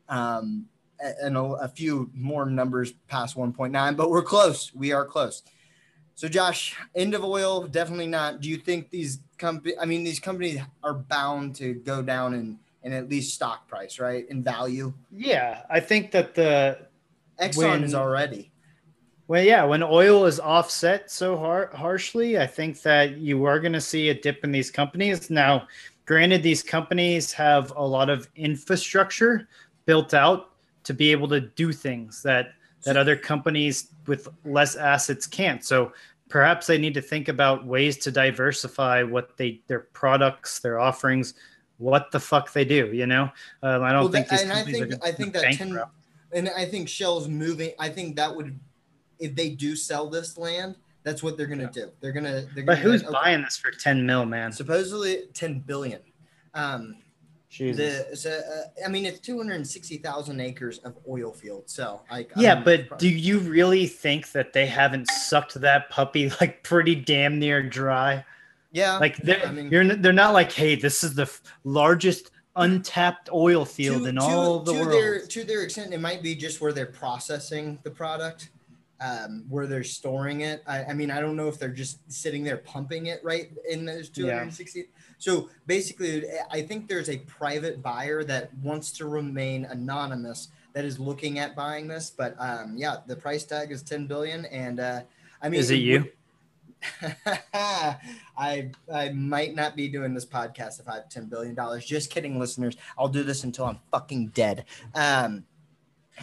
Um, 0.09 0.67
and 1.00 1.37
a, 1.37 1.43
a 1.43 1.69
few 1.69 2.11
more 2.15 2.47
numbers 2.47 2.93
past 3.07 3.37
1.9, 3.37 3.97
but 3.97 4.11
we're 4.11 4.23
close. 4.23 4.75
We 4.75 4.91
are 4.91 5.05
close. 5.05 5.45
So, 6.17 6.27
Josh, 6.27 6.75
end 6.97 7.15
of 7.15 7.23
oil, 7.23 7.69
definitely 7.69 8.09
not. 8.09 8.41
Do 8.41 8.49
you 8.49 8.57
think 8.57 8.91
these 8.91 9.21
companies? 9.38 9.77
I 9.81 9.85
mean, 9.85 10.03
these 10.03 10.19
companies 10.19 10.61
are 10.83 10.95
bound 10.95 11.55
to 11.57 11.75
go 11.75 12.03
down 12.03 12.35
in 12.88 12.95
at 12.95 13.09
least 13.09 13.35
stock 13.35 13.68
price, 13.68 13.99
right? 13.99 14.26
In 14.30 14.42
value. 14.42 14.92
Yeah, 15.14 15.62
I 15.68 15.80
think 15.80 16.11
that 16.12 16.35
the 16.35 16.78
Exxon 17.40 17.57
when, 17.57 17.85
is 17.85 17.95
already. 17.95 18.50
Well, 19.26 19.45
yeah, 19.45 19.62
when 19.64 19.83
oil 19.83 20.25
is 20.25 20.40
offset 20.40 21.11
so 21.11 21.37
har- 21.37 21.71
harshly, 21.75 22.38
I 22.38 22.47
think 22.47 22.80
that 22.83 23.18
you 23.18 23.45
are 23.45 23.61
going 23.61 23.75
to 23.75 23.80
see 23.80 24.09
a 24.09 24.14
dip 24.14 24.42
in 24.42 24.50
these 24.50 24.71
companies. 24.71 25.28
Now, 25.28 25.68
granted, 26.07 26.42
these 26.42 26.62
companies 26.62 27.30
have 27.33 27.73
a 27.76 27.87
lot 27.87 28.09
of 28.09 28.26
infrastructure 28.37 29.47
built 29.85 30.14
out 30.14 30.52
to 30.85 30.95
be 30.95 31.12
able 31.12 31.28
to 31.28 31.40
do 31.40 31.73
things 31.73 32.23
that 32.23 32.52
that 32.85 32.97
other 32.97 33.16
companies 33.16 33.88
with 34.07 34.28
less 34.45 34.76
assets 34.76 35.26
can't. 35.26 35.64
So 35.64 35.92
perhaps 36.28 36.66
they 36.66 36.78
need 36.78 36.95
to 36.95 37.02
think 37.02 37.28
about 37.28 37.66
ways 37.66 37.99
to 37.99 38.11
diversify 38.11 39.02
what 39.02 39.37
they 39.37 39.61
their 39.66 39.80
products, 39.80 40.61
their 40.61 40.78
offerings, 40.78 41.35
what 41.79 42.11
the 42.11 42.21
fuck 42.21 42.53
they 42.53 42.65
do. 42.65 42.93
You 42.93 43.07
know, 43.07 43.31
um, 43.63 43.83
I 43.83 43.93
don't 43.93 44.05
well, 44.05 44.13
think. 44.13 44.29
That, 44.29 44.43
and 44.43 44.53
I 44.53 44.63
think 44.63 44.95
I 45.05 45.13
think 45.13 45.33
that 45.33 45.55
ten, 45.55 45.81
and 46.33 46.51
I 46.51 46.65
think 46.65 46.89
Shell's 46.89 47.29
moving. 47.29 47.73
I 47.79 47.89
think 47.89 48.17
that 48.17 48.35
would, 48.35 48.59
if 49.19 49.35
they 49.35 49.51
do 49.51 49.75
sell 49.75 50.09
this 50.11 50.37
land, 50.37 50.77
that's 51.03 51.23
what 51.23 51.37
they're 51.37 51.47
gonna 51.47 51.65
yeah. 51.65 51.85
do. 51.85 51.91
They're 52.01 52.13
gonna. 52.13 52.47
They're 52.55 52.65
but 52.65 52.79
who's 52.79 53.03
like, 53.03 53.13
buying 53.13 53.37
okay. 53.37 53.45
this 53.45 53.57
for 53.57 53.71
ten 53.71 54.05
mil, 54.05 54.27
man? 54.27 54.53
Supposedly 54.53 55.25
ten 55.33 55.61
billion. 55.61 56.01
Um, 56.55 56.97
Jesus. 57.49 58.05
The, 58.11 58.17
so, 58.17 58.31
uh, 58.31 58.85
I 58.85 58.89
mean, 58.89 59.07
it's 59.07 59.21
260,000 59.21 60.41
acres 60.41 60.79
of 60.81 60.99
oil 61.09 61.33
field. 61.33 61.63
So, 61.67 62.03
I, 62.11 62.27
yeah, 62.37 62.57
I'm 62.57 62.65
but 62.65 62.89
probably... 62.89 63.09
do 63.09 63.17
you 63.17 63.39
really 63.39 63.87
think 63.87 64.33
that 64.33 64.53
they 64.53 64.67
haven't 64.67 65.11
sucked 65.11 65.55
that 65.55 65.89
puppy 65.89 66.31
like 66.41 66.63
pretty 66.63 66.95
damn 66.95 67.39
near 67.39 67.63
dry? 67.63 68.25
Yeah, 68.71 68.99
Like 68.99 69.17
they're 69.19 69.47
I 69.47 69.51
mean- 69.53 69.71
you're 69.71 69.85
they're 69.97 70.13
not 70.13 70.33
like, 70.35 70.53
hey, 70.53 70.75
this 70.75 71.03
is 71.03 71.15
the 71.15 71.23
f- 71.23 71.43
largest 71.65 72.31
untapped 72.57 73.31
oil 73.33 73.65
field 73.65 74.07
in 74.07 74.19
all 74.19 74.61
the 74.61 74.73
to 74.73 74.79
world. 74.81 74.93
Their, 74.93 75.27
to 75.27 75.45
their 75.45 75.63
extent, 75.63 75.95
it 75.95 76.01
might 76.01 76.23
be 76.23 76.35
just 76.35 76.61
where 76.61 76.73
they're 76.73 76.87
processing 76.87 77.79
the 77.85 77.91
product, 77.91 78.51
um, 79.01 79.45
where 79.49 79.67
they're 79.69 79.85
storing 79.85 80.41
it. 80.41 80.63
I, 80.67 80.85
I 80.87 80.93
mean, 80.93 81.11
I 81.11 81.21
don't 81.21 81.37
know 81.37 81.47
if 81.49 81.59
they're 81.59 81.69
just 81.69 82.01
sitting 82.13 82.43
there 82.43 82.57
pumping 82.59 83.07
it 83.07 83.21
right 83.23 83.51
in 83.71 83.85
those 83.85 84.11
Yeah. 84.15 84.25
260. 84.25 84.89
So 85.19 85.49
basically, 85.67 86.25
I 86.51 86.63
think 86.63 86.89
there's 86.89 87.09
a 87.09 87.19
private 87.19 87.81
buyer 87.81 88.25
that 88.25 88.53
wants 88.59 88.91
to 88.99 89.07
remain 89.07 89.65
anonymous 89.67 90.49
that 90.75 90.85
is 90.85 90.99
looking 90.99 91.39
at 91.39 91.55
buying 91.57 91.87
this. 91.89 92.11
But 92.11 92.35
um, 92.41 92.75
yeah, 92.77 92.97
the 93.07 93.17
price 93.17 93.45
tag 93.45 93.71
is 93.73 93.83
10 93.83 94.07
billion, 94.09 94.45
and 94.47 94.81
uh, 94.81 95.01
I 95.41 95.49
mean, 95.49 95.61
Is 95.61 95.71
it 95.71 95.77
you? 95.77 96.11
I 97.55 98.71
I 98.93 99.09
might 99.11 99.55
not 99.55 99.77
be 99.77 99.89
doing 99.89 100.15
this 100.15 100.27
podcast 100.27 100.81
if 100.81 100.89
I 100.89 100.97
have 100.97 101.09
ten 101.09 101.27
billion 101.27 101.55
dollars. 101.55 101.85
Just 101.85 102.11
kidding, 102.11 102.39
listeners. 102.39 102.77
I'll 102.97 103.09
do 103.09 103.23
this 103.23 103.45
until 103.45 103.67
I'm 103.67 103.79
fucking 103.91 104.29
dead. 104.29 104.65
Um, 104.95 105.45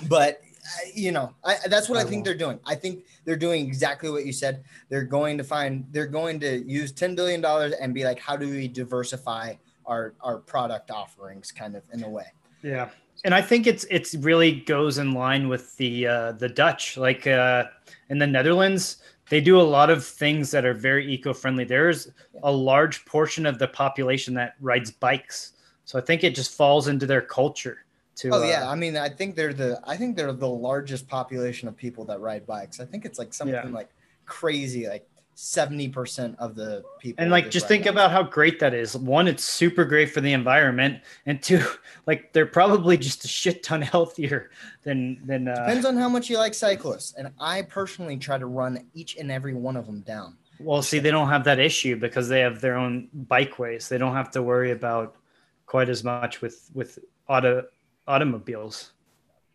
but 0.08 0.42
uh, 0.64 0.90
you 0.94 1.12
know, 1.12 1.34
I, 1.44 1.58
that's 1.68 1.90
what 1.90 1.98
I, 1.98 2.02
I 2.02 2.04
think 2.04 2.18
won't. 2.18 2.26
they're 2.26 2.48
doing. 2.48 2.60
I 2.66 2.76
think 2.76 3.06
they're 3.26 3.36
doing 3.36 3.66
exactly 3.66 4.10
what 4.10 4.26
you 4.26 4.34
said. 4.34 4.64
They're 4.90 5.04
going 5.04 5.38
to 5.38 5.44
find. 5.44 5.86
They're 5.92 6.08
going 6.08 6.40
to 6.42 6.64
use 6.66 6.92
ten 6.92 7.16
billion 7.16 7.42
dollars 7.42 7.74
and 7.74 7.94
be 7.94 8.04
like, 8.04 8.20
how 8.20 8.38
do 8.38 8.50
we 8.50 8.68
diversify 8.68 9.56
our 9.86 10.14
our 10.22 10.38
product 10.38 10.92
offerings, 10.92 11.52
kind 11.52 11.76
of 11.76 11.84
in 11.94 12.04
a 12.04 12.10
way. 12.10 12.26
Yeah, 12.62 12.90
and 13.24 13.34
I 13.34 13.42
think 13.42 13.68
it's 13.68 13.86
it's 13.90 14.16
really 14.16 14.62
goes 14.62 14.98
in 14.98 15.14
line 15.14 15.48
with 15.48 15.76
the 15.78 16.08
uh, 16.08 16.32
the 16.34 16.50
Dutch. 16.50 16.98
Like 16.98 17.28
uh, 17.28 17.66
in 18.10 18.18
the 18.18 18.28
Netherlands, 18.28 18.98
they 19.30 19.42
do 19.42 19.60
a 19.60 19.64
lot 19.64 19.90
of 19.90 20.06
things 20.06 20.52
that 20.52 20.66
are 20.66 20.74
very 20.74 21.12
eco-friendly. 21.12 21.64
There's 21.66 22.12
a 22.44 22.52
large 22.52 23.06
portion 23.06 23.46
of 23.46 23.58
the 23.60 23.68
population 23.68 24.34
that 24.36 24.56
rides 24.60 24.92
bikes, 24.92 25.54
so 25.86 25.98
I 25.98 26.02
think 26.02 26.24
it 26.24 26.36
just 26.36 26.56
falls 26.56 26.88
into 26.88 27.06
their 27.06 27.22
culture. 27.22 27.86
To 28.18 28.30
Oh 28.34 28.44
uh, 28.44 28.48
yeah, 28.48 28.70
I 28.70 28.76
mean, 28.76 28.96
I 28.96 29.10
think 29.10 29.36
they're 29.36 29.54
the 29.54 29.80
I 29.84 29.98
think 29.98 30.16
they're 30.16 30.32
the 30.32 30.48
largest 30.48 31.08
population 31.08 31.68
of 31.68 31.76
people 31.76 32.06
that 32.06 32.20
ride 32.22 32.46
bikes. 32.46 32.80
I 32.80 32.86
think 32.86 33.04
it's 33.04 33.20
like 33.20 33.34
something 33.34 33.56
Yeah. 33.56 33.68
like 33.70 33.90
crazy, 34.26 34.88
like 34.88 35.08
seventy 35.36 35.90
percent 35.90 36.36
of 36.40 36.56
the 36.56 36.82
people. 37.00 37.22
and 37.22 37.30
like 37.30 37.52
just 37.52 37.66
ride 37.66 37.68
think 37.68 37.84
bikes. 37.84 37.92
about 37.92 38.12
how 38.12 38.24
great 38.24 38.58
that 38.60 38.74
is 38.74 38.96
one 38.96 39.28
it's 39.28 39.44
super 39.44 39.84
great 39.84 40.10
for 40.10 40.22
the 40.22 40.32
environment 40.32 41.02
and 41.26 41.44
two 41.44 41.62
like 42.08 42.32
they're 42.32 42.46
probably 42.46 42.98
just 42.98 43.26
a 43.26 43.28
shit 43.28 43.62
ton 43.62 43.82
healthier 43.82 44.50
than 44.84 45.20
than 45.26 45.48
uh, 45.50 45.56
Depends 45.56 45.86
on 45.86 45.98
how 45.98 46.08
much 46.08 46.30
you 46.30 46.38
like 46.38 46.54
cyclists, 46.54 47.14
and 47.18 47.32
I 47.40 47.64
personally 47.64 48.18
try 48.18 48.38
to 48.38 48.46
run 48.46 48.86
each 48.94 49.18
and 49.18 49.30
every 49.30 49.54
one 49.54 49.76
of 49.76 49.86
them 49.86 50.00
down. 50.02 50.38
well 50.60 50.82
see 50.82 51.00
they 51.00 51.12
don't 51.12 51.28
have 51.30 51.44
that 51.44 51.60
issue 51.60 51.98
because 51.98 52.30
they 52.30 52.40
have 52.40 52.62
their 52.62 52.76
own 52.78 53.10
bikeways 53.28 53.90
they 53.90 53.98
don't 53.98 54.14
have 54.16 54.32
to 54.32 54.42
worry 54.42 54.72
about 54.72 55.18
quite 55.66 55.90
as 55.90 56.02
much 56.04 56.42
with 56.42 56.72
with 56.74 56.98
auto 57.28 57.64
automobiles 58.08 58.92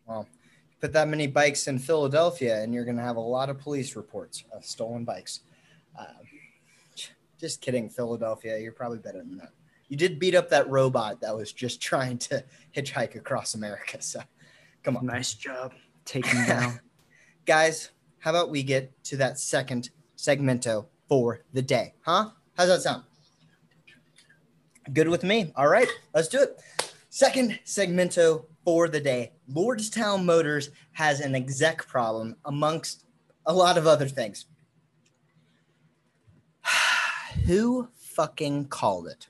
Well, 0.05 0.27
put 0.79 0.93
that 0.93 1.07
many 1.07 1.25
bikes 1.25 1.67
in 1.67 1.79
Philadelphia, 1.79 2.61
and 2.61 2.73
you're 2.73 2.85
going 2.85 2.97
to 2.97 3.03
have 3.03 3.15
a 3.15 3.19
lot 3.37 3.49
of 3.49 3.57
police 3.59 3.95
reports 3.95 4.43
of 4.51 4.65
stolen 4.65 5.03
bikes. 5.05 5.41
Just 7.41 7.59
kidding, 7.59 7.89
Philadelphia. 7.89 8.59
You're 8.59 8.71
probably 8.71 8.99
better 8.99 9.17
than 9.17 9.37
that. 9.37 9.49
You 9.89 9.97
did 9.97 10.19
beat 10.19 10.35
up 10.35 10.49
that 10.51 10.69
robot 10.69 11.19
that 11.21 11.35
was 11.35 11.51
just 11.51 11.81
trying 11.81 12.19
to 12.19 12.45
hitchhike 12.75 13.15
across 13.15 13.55
America. 13.55 13.99
So, 13.99 14.21
come 14.83 14.95
on. 14.95 15.07
nice 15.07 15.33
job 15.33 15.73
taking 16.05 16.45
down 16.45 16.79
guys, 17.45 17.89
how 18.19 18.29
about 18.29 18.51
we 18.51 18.61
get 18.61 18.91
to 19.05 19.17
that 19.17 19.39
second 19.39 19.89
segmento 20.17 20.85
for 21.09 21.41
the 21.53 21.63
day? 21.63 21.95
Huh? 22.01 22.29
How's 22.55 22.67
that 22.67 22.81
sound? 22.81 23.03
Good 24.93 25.09
with 25.09 25.23
me. 25.23 25.51
All 25.55 25.67
right, 25.67 25.87
let's 26.13 26.27
do 26.27 26.41
it. 26.41 26.61
Second 27.09 27.59
segmento 27.65 28.45
for 28.63 28.87
the 28.87 28.99
day. 28.99 29.31
Lordstown 29.51 30.23
Motors 30.23 30.69
has 30.91 31.19
an 31.19 31.33
exec 31.33 31.87
problem 31.87 32.35
amongst 32.45 33.05
a 33.47 33.53
lot 33.53 33.79
of 33.79 33.87
other 33.87 34.07
things. 34.07 34.45
Who 37.45 37.87
fucking 37.95 38.65
called 38.67 39.07
it? 39.07 39.27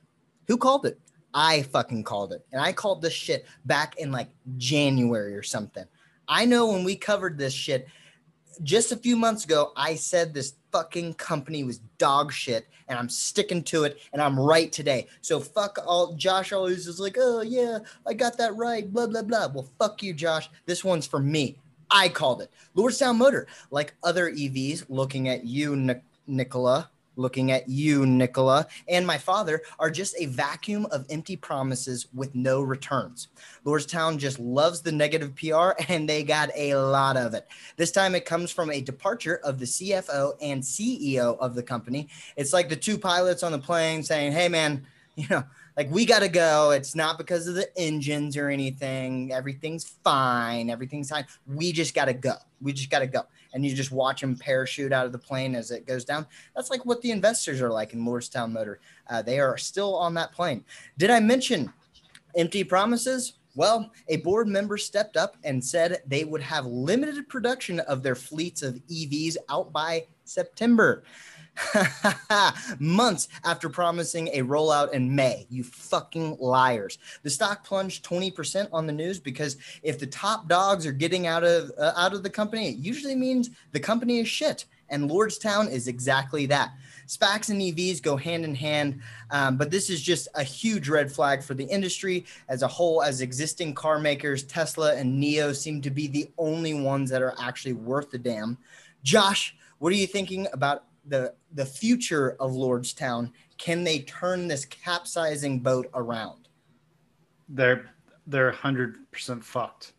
Who 0.47 0.57
called 0.57 0.85
it? 0.85 0.99
I 1.33 1.61
fucking 1.63 2.03
called 2.03 2.33
it. 2.33 2.45
And 2.51 2.61
I 2.61 2.73
called 2.73 3.01
this 3.01 3.13
shit 3.13 3.45
back 3.65 3.97
in 3.97 4.11
like 4.11 4.29
January 4.57 5.35
or 5.35 5.43
something. 5.43 5.85
I 6.27 6.45
know 6.45 6.67
when 6.67 6.83
we 6.83 6.95
covered 6.95 7.37
this 7.37 7.53
shit 7.53 7.87
just 8.63 8.91
a 8.91 8.97
few 8.97 9.15
months 9.15 9.45
ago, 9.45 9.71
I 9.75 9.95
said 9.95 10.33
this 10.33 10.55
fucking 10.71 11.15
company 11.15 11.63
was 11.63 11.79
dog 11.97 12.31
shit, 12.31 12.67
and 12.87 12.97
I'm 12.97 13.09
sticking 13.09 13.63
to 13.63 13.85
it, 13.85 13.99
and 14.13 14.21
I'm 14.21 14.39
right 14.39 14.71
today. 14.71 15.07
So 15.21 15.39
fuck 15.39 15.77
all. 15.85 16.13
Josh 16.15 16.51
always 16.51 16.87
is 16.87 16.99
like, 16.99 17.17
oh 17.19 17.41
yeah, 17.41 17.79
I 18.05 18.13
got 18.13 18.37
that 18.37 18.55
right, 18.55 18.91
blah 18.91 19.07
blah 19.07 19.23
blah. 19.23 19.47
Well, 19.53 19.69
fuck 19.79 20.03
you, 20.03 20.13
Josh. 20.13 20.49
This 20.65 20.83
one's 20.83 21.07
for 21.07 21.19
me. 21.19 21.57
I 21.89 22.07
called 22.09 22.41
it. 22.41 22.51
Lordstown 22.75 23.17
Motor, 23.17 23.47
like 23.69 23.93
other 24.03 24.31
EVs, 24.31 24.85
looking 24.87 25.27
at 25.27 25.45
you, 25.45 25.75
Nic- 25.75 26.03
Nikola, 26.27 26.89
looking 27.21 27.51
at 27.51 27.69
you, 27.69 28.05
Nikola, 28.05 28.67
and 28.87 29.05
my 29.05 29.17
father 29.17 29.61
are 29.79 29.89
just 29.89 30.15
a 30.17 30.25
vacuum 30.25 30.87
of 30.91 31.05
empty 31.09 31.35
promises 31.35 32.07
with 32.13 32.33
no 32.35 32.61
returns. 32.61 33.29
Lordstown 33.65 34.17
just 34.17 34.39
loves 34.39 34.81
the 34.81 34.91
negative 34.91 35.35
PR 35.35 35.71
and 35.87 36.09
they 36.09 36.23
got 36.23 36.49
a 36.55 36.75
lot 36.75 37.17
of 37.17 37.33
it. 37.33 37.47
This 37.77 37.91
time 37.91 38.15
it 38.15 38.25
comes 38.25 38.51
from 38.51 38.71
a 38.71 38.81
departure 38.81 39.39
of 39.43 39.59
the 39.59 39.65
CFO 39.65 40.33
and 40.41 40.61
CEO 40.61 41.37
of 41.39 41.55
the 41.55 41.63
company. 41.63 42.09
It's 42.35 42.53
like 42.53 42.69
the 42.69 42.75
two 42.75 42.97
pilots 42.97 43.43
on 43.43 43.51
the 43.51 43.59
plane 43.59 44.03
saying, 44.03 44.31
Hey, 44.31 44.49
man, 44.49 44.85
you 45.15 45.27
know, 45.29 45.43
like 45.77 45.89
we 45.91 46.05
got 46.05 46.19
to 46.19 46.29
go. 46.29 46.71
It's 46.71 46.95
not 46.95 47.17
because 47.17 47.47
of 47.47 47.55
the 47.55 47.67
engines 47.77 48.37
or 48.37 48.49
anything. 48.49 49.31
Everything's 49.31 49.83
fine. 50.03 50.69
Everything's 50.69 51.09
fine. 51.09 51.25
We 51.47 51.71
just 51.71 51.93
got 51.93 52.05
to 52.05 52.13
go. 52.13 52.35
We 52.61 52.73
just 52.73 52.89
got 52.89 52.99
to 52.99 53.07
go. 53.07 53.23
And 53.53 53.65
you 53.65 53.75
just 53.75 53.91
watch 53.91 54.21
them 54.21 54.37
parachute 54.37 54.93
out 54.93 55.05
of 55.05 55.11
the 55.11 55.17
plane 55.17 55.55
as 55.55 55.71
it 55.71 55.85
goes 55.85 56.05
down. 56.05 56.25
That's 56.55 56.69
like 56.69 56.85
what 56.85 57.01
the 57.01 57.11
investors 57.11 57.61
are 57.61 57.69
like 57.69 57.93
in 57.93 58.05
Lordstown 58.05 58.51
Motor. 58.51 58.79
Uh, 59.09 59.21
they 59.21 59.39
are 59.39 59.57
still 59.57 59.95
on 59.95 60.13
that 60.13 60.31
plane. 60.31 60.63
Did 60.97 61.09
I 61.09 61.19
mention 61.19 61.71
empty 62.35 62.63
promises? 62.63 63.33
Well, 63.55 63.91
a 64.07 64.17
board 64.17 64.47
member 64.47 64.77
stepped 64.77 65.17
up 65.17 65.35
and 65.43 65.63
said 65.63 66.01
they 66.07 66.23
would 66.23 66.41
have 66.41 66.65
limited 66.65 67.27
production 67.27 67.81
of 67.81 68.01
their 68.01 68.15
fleets 68.15 68.61
of 68.61 68.75
EVs 68.87 69.35
out 69.49 69.73
by 69.73 70.05
September. 70.23 71.03
Months 72.79 73.27
after 73.43 73.69
promising 73.69 74.29
a 74.29 74.41
rollout 74.41 74.93
in 74.93 75.13
May, 75.13 75.45
you 75.49 75.63
fucking 75.63 76.37
liars. 76.39 76.97
The 77.23 77.29
stock 77.29 77.63
plunged 77.63 78.05
20% 78.05 78.69
on 78.71 78.87
the 78.87 78.93
news 78.93 79.19
because 79.19 79.57
if 79.83 79.99
the 79.99 80.07
top 80.07 80.47
dogs 80.47 80.85
are 80.85 80.91
getting 80.91 81.27
out 81.27 81.43
of 81.43 81.71
uh, 81.77 81.93
out 81.95 82.13
of 82.13 82.23
the 82.23 82.29
company, 82.29 82.69
it 82.69 82.77
usually 82.77 83.15
means 83.15 83.49
the 83.71 83.79
company 83.79 84.19
is 84.19 84.27
shit. 84.27 84.65
And 84.89 85.09
Lordstown 85.09 85.71
is 85.71 85.87
exactly 85.87 86.45
that. 86.47 86.71
SPACs 87.07 87.49
and 87.49 87.61
EVs 87.61 88.01
go 88.01 88.15
hand 88.15 88.45
in 88.45 88.55
hand, 88.55 89.01
um, 89.31 89.57
but 89.57 89.71
this 89.71 89.89
is 89.89 90.01
just 90.01 90.27
a 90.35 90.43
huge 90.43 90.87
red 90.89 91.11
flag 91.11 91.43
for 91.43 91.53
the 91.53 91.65
industry 91.65 92.25
as 92.49 92.61
a 92.61 92.67
whole. 92.67 93.01
As 93.01 93.21
existing 93.21 93.73
car 93.73 93.99
makers, 93.99 94.43
Tesla 94.43 94.95
and 94.95 95.21
NIO 95.21 95.55
seem 95.55 95.81
to 95.81 95.89
be 95.89 96.07
the 96.07 96.29
only 96.37 96.73
ones 96.73 97.09
that 97.09 97.21
are 97.21 97.33
actually 97.39 97.73
worth 97.73 98.11
the 98.11 98.17
damn. 98.17 98.57
Josh, 99.03 99.55
what 99.79 99.91
are 99.91 99.95
you 99.97 100.07
thinking 100.07 100.47
about 100.53 100.83
the 101.05 101.33
the 101.53 101.65
future 101.65 102.35
of 102.39 102.51
Lordstown? 102.51 103.31
Can 103.57 103.83
they 103.83 103.99
turn 103.99 104.47
this 104.47 104.65
capsizing 104.65 105.59
boat 105.59 105.89
around? 105.93 106.47
they're 107.53 107.89
they're 108.27 108.51
100% 108.53 109.43
fucked 109.43 109.91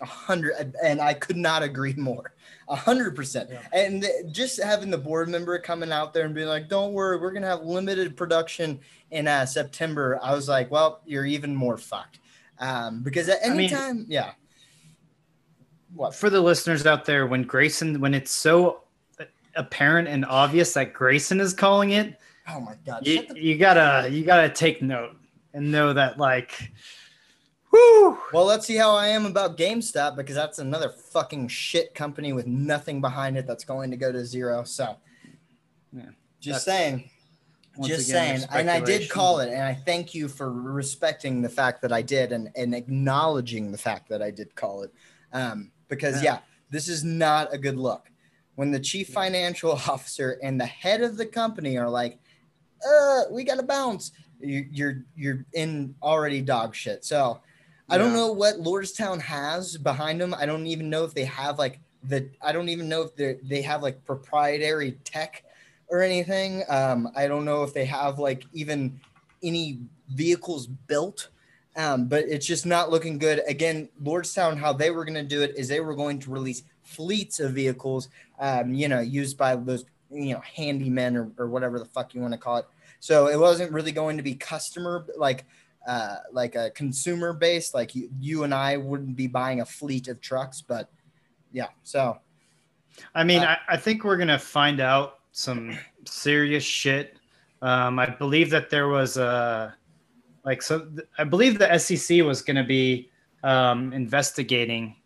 A 0.00 0.06
hundred, 0.06 0.74
and 0.82 1.00
I 1.02 1.12
could 1.12 1.36
not 1.36 1.62
agree 1.62 1.92
more. 1.94 2.32
A 2.68 2.74
hundred 2.74 3.14
percent. 3.14 3.50
And 3.74 4.06
just 4.32 4.62
having 4.62 4.90
the 4.90 4.96
board 4.98 5.28
member 5.28 5.58
coming 5.58 5.92
out 5.92 6.14
there 6.14 6.24
and 6.24 6.34
being 6.34 6.48
like, 6.48 6.68
"Don't 6.68 6.94
worry, 6.94 7.18
we're 7.18 7.30
gonna 7.32 7.46
have 7.46 7.62
limited 7.62 8.16
production 8.16 8.80
in 9.10 9.28
uh, 9.28 9.44
September." 9.44 10.18
I 10.22 10.34
was 10.34 10.48
like, 10.48 10.70
"Well, 10.70 11.02
you're 11.04 11.26
even 11.26 11.54
more 11.54 11.76
fucked," 11.76 12.20
um, 12.58 13.02
because 13.02 13.28
at 13.28 13.40
I 13.44 13.48
any 13.50 13.56
mean- 13.58 13.70
time, 13.70 14.06
yeah. 14.08 14.32
What? 15.94 16.14
for 16.14 16.30
the 16.30 16.40
listeners 16.40 16.86
out 16.86 17.04
there 17.04 17.26
when 17.26 17.42
grayson 17.42 18.00
when 18.00 18.14
it's 18.14 18.32
so 18.32 18.83
apparent 19.56 20.08
and 20.08 20.24
obvious 20.24 20.72
that 20.74 20.92
grayson 20.92 21.40
is 21.40 21.52
calling 21.54 21.90
it 21.90 22.18
Oh 22.46 22.60
my 22.60 22.74
god! 22.84 23.06
you, 23.06 23.26
the- 23.26 23.40
you 23.40 23.56
gotta 23.56 24.08
you 24.10 24.24
gotta 24.24 24.48
take 24.50 24.82
note 24.82 25.16
and 25.54 25.70
know 25.72 25.92
that 25.94 26.18
like 26.18 26.70
whoo 27.72 28.18
well, 28.32 28.44
let's 28.44 28.66
see 28.66 28.76
how 28.76 28.94
I 28.94 29.08
am 29.08 29.26
about 29.26 29.56
GameStop 29.56 30.16
because 30.16 30.34
that's 30.34 30.58
another 30.58 30.88
fucking 30.90 31.48
shit 31.48 31.94
company 31.94 32.32
with 32.32 32.46
nothing 32.46 33.00
behind 33.00 33.36
it 33.38 33.46
that's 33.46 33.64
going 33.64 33.90
to 33.90 33.96
go 33.96 34.12
to 34.12 34.24
zero. 34.24 34.64
So, 34.64 34.96
Yeah, 35.92 36.02
just 36.40 36.64
saying. 36.64 37.08
just 37.82 38.08
again, 38.08 38.38
saying 38.40 38.48
and 38.52 38.70
i 38.70 38.78
did 38.78 39.10
call 39.10 39.40
it 39.40 39.48
and 39.52 39.62
i 39.62 39.74
thank 39.74 40.14
you 40.14 40.28
for 40.28 40.52
respecting 40.52 41.42
the 41.42 41.48
fact 41.48 41.82
that 41.82 41.92
i 41.92 42.00
did 42.02 42.30
and, 42.30 42.48
and 42.54 42.72
acknowledging 42.74 43.72
the 43.72 43.78
fact 43.78 44.08
that 44.08 44.22
i 44.22 44.30
did 44.30 44.54
call 44.54 44.82
it 44.84 44.92
um, 45.32 45.72
because 45.88 46.22
Yeah. 46.22 46.34
yeah 46.34 46.38
this 46.70 46.88
is 46.88 47.02
not 47.02 47.52
a 47.52 47.58
good 47.58 47.76
look 47.76 48.08
when 48.56 48.70
the 48.70 48.80
chief 48.80 49.08
financial 49.08 49.72
officer 49.88 50.38
and 50.42 50.60
the 50.60 50.66
head 50.66 51.02
of 51.02 51.16
the 51.16 51.26
company 51.26 51.76
are 51.76 51.90
like 51.90 52.18
uh, 52.86 53.22
we 53.30 53.44
got 53.44 53.56
to 53.56 53.62
bounce. 53.62 54.12
You, 54.40 54.66
you're 54.70 55.04
you're 55.16 55.44
in 55.54 55.94
already 56.02 56.40
dog 56.40 56.74
shit. 56.74 57.04
So 57.04 57.40
I 57.88 57.98
don't 57.98 58.12
know 58.12 58.32
what 58.32 58.56
Lordstown 58.56 59.20
has 59.20 59.76
behind 59.76 60.20
them. 60.20 60.34
I 60.34 60.46
don't 60.46 60.66
even 60.66 60.90
know 60.90 61.04
if 61.04 61.14
they 61.14 61.24
have 61.24 61.58
like 61.58 61.80
the. 62.02 62.28
I 62.42 62.52
don't 62.52 62.68
even 62.68 62.88
know 62.88 63.02
if 63.02 63.14
they 63.16 63.38
they 63.42 63.62
have 63.62 63.82
like 63.82 64.04
proprietary 64.04 64.98
tech 65.04 65.44
or 65.88 66.02
anything. 66.02 66.64
Um, 66.68 67.08
I 67.16 67.26
don't 67.26 67.44
know 67.44 67.62
if 67.62 67.72
they 67.72 67.84
have 67.86 68.18
like 68.18 68.44
even 68.52 69.00
any 69.42 69.78
vehicles 70.08 70.66
built. 70.66 71.28
Um, 71.76 72.06
but 72.06 72.24
it's 72.28 72.46
just 72.46 72.66
not 72.66 72.90
looking 72.90 73.18
good. 73.18 73.42
Again, 73.48 73.88
Lordstown, 74.02 74.56
how 74.56 74.72
they 74.72 74.90
were 74.90 75.04
going 75.04 75.14
to 75.14 75.24
do 75.24 75.42
it 75.42 75.54
is 75.56 75.66
they 75.66 75.80
were 75.80 75.94
going 75.94 76.20
to 76.20 76.30
release 76.30 76.62
fleets 76.84 77.40
of 77.40 77.52
vehicles, 77.52 78.08
um, 78.38 78.74
you 78.74 78.88
know, 78.88 79.00
used 79.00 79.36
by 79.36 79.56
those, 79.56 79.84
you 80.10 80.34
know, 80.34 80.42
handymen 80.56 81.16
or, 81.16 81.32
or 81.42 81.48
whatever 81.48 81.78
the 81.78 81.84
fuck 81.84 82.14
you 82.14 82.20
want 82.20 82.32
to 82.32 82.38
call 82.38 82.58
it. 82.58 82.66
So 83.00 83.26
it 83.28 83.38
wasn't 83.38 83.72
really 83.72 83.92
going 83.92 84.16
to 84.16 84.22
be 84.22 84.34
customer 84.34 85.06
like, 85.16 85.44
uh, 85.86 86.16
like 86.32 86.54
a 86.54 86.70
consumer 86.70 87.32
based. 87.32 87.74
Like 87.74 87.94
you, 87.94 88.10
you 88.18 88.44
and 88.44 88.54
I 88.54 88.76
wouldn't 88.76 89.16
be 89.16 89.26
buying 89.26 89.60
a 89.60 89.66
fleet 89.66 90.08
of 90.08 90.20
trucks, 90.20 90.62
but 90.62 90.90
yeah. 91.52 91.68
So 91.82 92.18
I 93.14 93.24
mean, 93.24 93.42
Uh, 93.42 93.56
I, 93.68 93.74
I 93.74 93.76
think 93.76 94.04
we're 94.04 94.16
gonna 94.16 94.38
find 94.38 94.80
out 94.80 95.20
some 95.32 95.76
serious 96.06 96.64
shit. 96.64 97.16
Um, 97.62 97.98
I 97.98 98.06
believe 98.06 98.50
that 98.50 98.70
there 98.70 98.88
was 98.88 99.16
a 99.16 99.74
like 100.44 100.62
so. 100.62 100.88
I 101.18 101.24
believe 101.24 101.58
the 101.58 101.78
SEC 101.78 102.22
was 102.22 102.42
gonna 102.42 102.64
be 102.64 103.10
um, 103.42 103.92
investigating. 103.92 104.96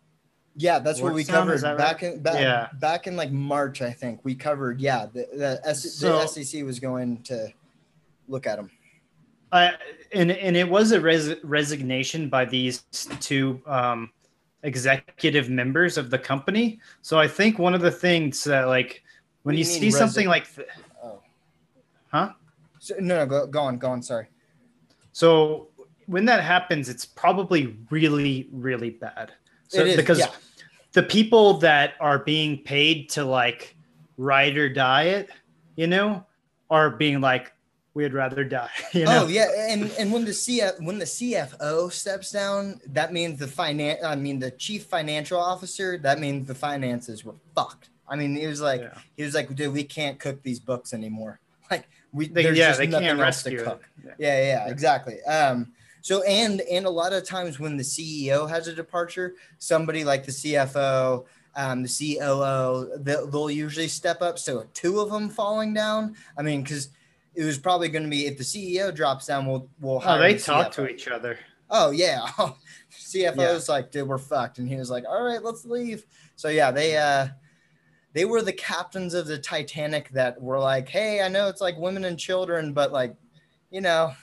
Yeah, 0.55 0.79
that's 0.79 1.01
what 1.01 1.13
we 1.13 1.23
covered 1.23 1.61
that 1.61 1.77
back 1.77 2.03
in 2.03 2.21
back, 2.21 2.35
Yeah. 2.39 2.67
back 2.79 3.07
in 3.07 3.15
like 3.15 3.31
March. 3.31 3.81
I 3.81 3.91
think 3.91 4.19
we 4.23 4.35
covered. 4.35 4.79
Yeah, 4.81 5.05
the 5.05 5.27
the, 5.33 5.61
S- 5.63 5.93
So- 5.93 6.19
the 6.19 6.27
SEC 6.27 6.63
was 6.63 6.79
going 6.79 7.21
to 7.23 7.51
look 8.27 8.45
at 8.47 8.57
them. 8.57 8.69
I 9.51 9.73
and 10.13 10.31
and 10.31 10.55
it 10.55 10.69
was 10.69 10.91
a 10.91 11.01
res- 11.01 11.35
resignation 11.43 12.29
by 12.29 12.45
these 12.45 12.83
two 13.19 13.61
um, 13.65 14.11
executive 14.63 15.49
members 15.49 15.97
of 15.97 16.09
the 16.09 16.19
company. 16.19 16.79
So 17.01 17.17
I 17.19 17.27
think 17.27 17.57
one 17.57 17.73
of 17.73 17.81
the 17.81 17.91
things 17.91 18.43
that 18.43 18.67
like 18.67 19.03
when 19.43 19.55
you 19.55 19.59
you 19.59 19.65
see 19.65 19.89
something 19.91 20.27
like, 20.27 20.53
th- 20.53 20.67
Oh, 21.03 21.21
huh? 22.11 22.33
so, 22.77 22.93
no, 22.99 23.15
no, 23.17 23.25
go, 23.25 23.47
go 23.47 23.61
on, 23.61 23.77
go 23.77 23.89
on. 23.89 24.03
Sorry. 24.03 24.27
So 25.13 25.69
when 26.05 26.25
that 26.25 26.43
happens, 26.43 26.89
it's 26.89 27.05
probably 27.05 27.77
really, 27.89 28.47
really 28.51 28.89
bad. 28.91 29.31
So 29.69 29.85
is, 29.85 29.95
because 29.95 30.19
yeah. 30.19 30.31
the 30.93 31.03
people 31.03 31.55
that 31.59 31.93
are 31.99 32.19
being 32.19 32.57
paid 32.57 33.09
to 33.11 33.23
like 33.23 33.75
ride 34.17 34.57
or 34.57 34.67
die 34.67 35.03
it, 35.03 35.29
you 35.75 35.87
know, 35.87 36.25
are 36.69 36.89
being 36.89 37.21
like, 37.21 37.53
we'd 37.93 38.13
rather 38.13 38.43
die. 38.43 38.69
You 38.93 39.05
know? 39.05 39.23
Oh 39.23 39.27
yeah, 39.27 39.47
and 39.69 39.91
and 39.99 40.11
when 40.11 40.25
the 40.25 40.31
CF 40.31 40.83
when 40.83 40.97
the 40.99 41.05
CFO 41.05 41.91
steps 41.91 42.31
down, 42.31 42.81
that 42.87 43.13
means 43.13 43.39
the 43.39 43.45
finan 43.45 44.03
I 44.03 44.15
mean 44.15 44.39
the 44.39 44.51
chief 44.51 44.85
financial 44.85 45.39
officer. 45.39 45.97
That 45.97 46.19
means 46.19 46.47
the 46.47 46.55
finances 46.55 47.23
were 47.23 47.35
fucked. 47.55 47.89
I 48.07 48.15
mean, 48.15 48.35
he 48.35 48.47
was 48.47 48.61
like 48.61 48.81
Yeah. 48.81 48.97
he 49.15 49.23
was 49.23 49.35
like, 49.35 49.53
dude, 49.55 49.71
we 49.73 49.83
can't 49.83 50.19
cook 50.19 50.41
these 50.41 50.59
books 50.59 50.93
anymore. 50.93 51.39
Like 51.71 51.87
we 52.11 52.27
They, 52.27 52.41
there's 52.41 52.57
yeah, 52.57 52.69
just 52.69 52.79
they 52.79 52.87
can't 52.87 53.19
rescue 53.19 53.61
it. 53.61 53.79
Yeah, 54.03 54.13
yeah, 54.17 54.41
yeah, 54.41 54.69
exactly. 54.69 55.21
Um, 55.21 55.71
so 56.01 56.21
and 56.23 56.61
and 56.61 56.85
a 56.85 56.89
lot 56.89 57.13
of 57.13 57.23
times 57.23 57.59
when 57.59 57.77
the 57.77 57.83
CEO 57.83 58.49
has 58.49 58.67
a 58.67 58.73
departure, 58.73 59.35
somebody 59.57 60.03
like 60.03 60.25
the 60.25 60.31
CFO, 60.31 61.25
um, 61.55 61.83
the 61.83 61.89
COO, 62.17 62.97
they'll, 62.99 63.27
they'll 63.27 63.51
usually 63.51 63.87
step 63.87 64.21
up. 64.21 64.39
So 64.39 64.65
two 64.73 64.99
of 64.99 65.11
them 65.11 65.29
falling 65.29 65.73
down. 65.73 66.15
I 66.37 66.41
mean, 66.41 66.63
because 66.63 66.89
it 67.35 67.43
was 67.43 67.57
probably 67.57 67.89
going 67.89 68.03
to 68.03 68.09
be 68.09 68.27
if 68.27 68.37
the 68.37 68.43
CEO 68.43 68.93
drops 68.93 69.27
down, 69.27 69.45
we'll 69.45 69.67
we'll 69.79 70.01
Oh, 70.05 70.19
they 70.19 70.33
the 70.33 70.39
talk 70.39 70.71
to 70.73 70.89
each 70.89 71.07
other. 71.07 71.37
Oh 71.69 71.91
yeah, 71.91 72.27
CFO's 72.91 73.69
like, 73.69 73.91
dude, 73.91 74.07
we're 74.07 74.17
fucked, 74.17 74.57
and 74.59 74.67
he 74.67 74.75
was 74.75 74.89
like, 74.89 75.05
all 75.07 75.23
right, 75.23 75.43
let's 75.43 75.65
leave. 75.65 76.05
So 76.35 76.49
yeah, 76.49 76.71
they 76.71 76.97
uh 76.97 77.27
they 78.13 78.25
were 78.25 78.41
the 78.41 78.53
captains 78.53 79.13
of 79.13 79.27
the 79.27 79.37
Titanic 79.37 80.09
that 80.09 80.41
were 80.41 80.59
like, 80.59 80.89
hey, 80.89 81.21
I 81.21 81.27
know 81.27 81.47
it's 81.47 81.61
like 81.61 81.77
women 81.77 82.05
and 82.05 82.17
children, 82.17 82.73
but 82.73 82.91
like, 82.91 83.15
you 83.69 83.81
know, 83.81 84.13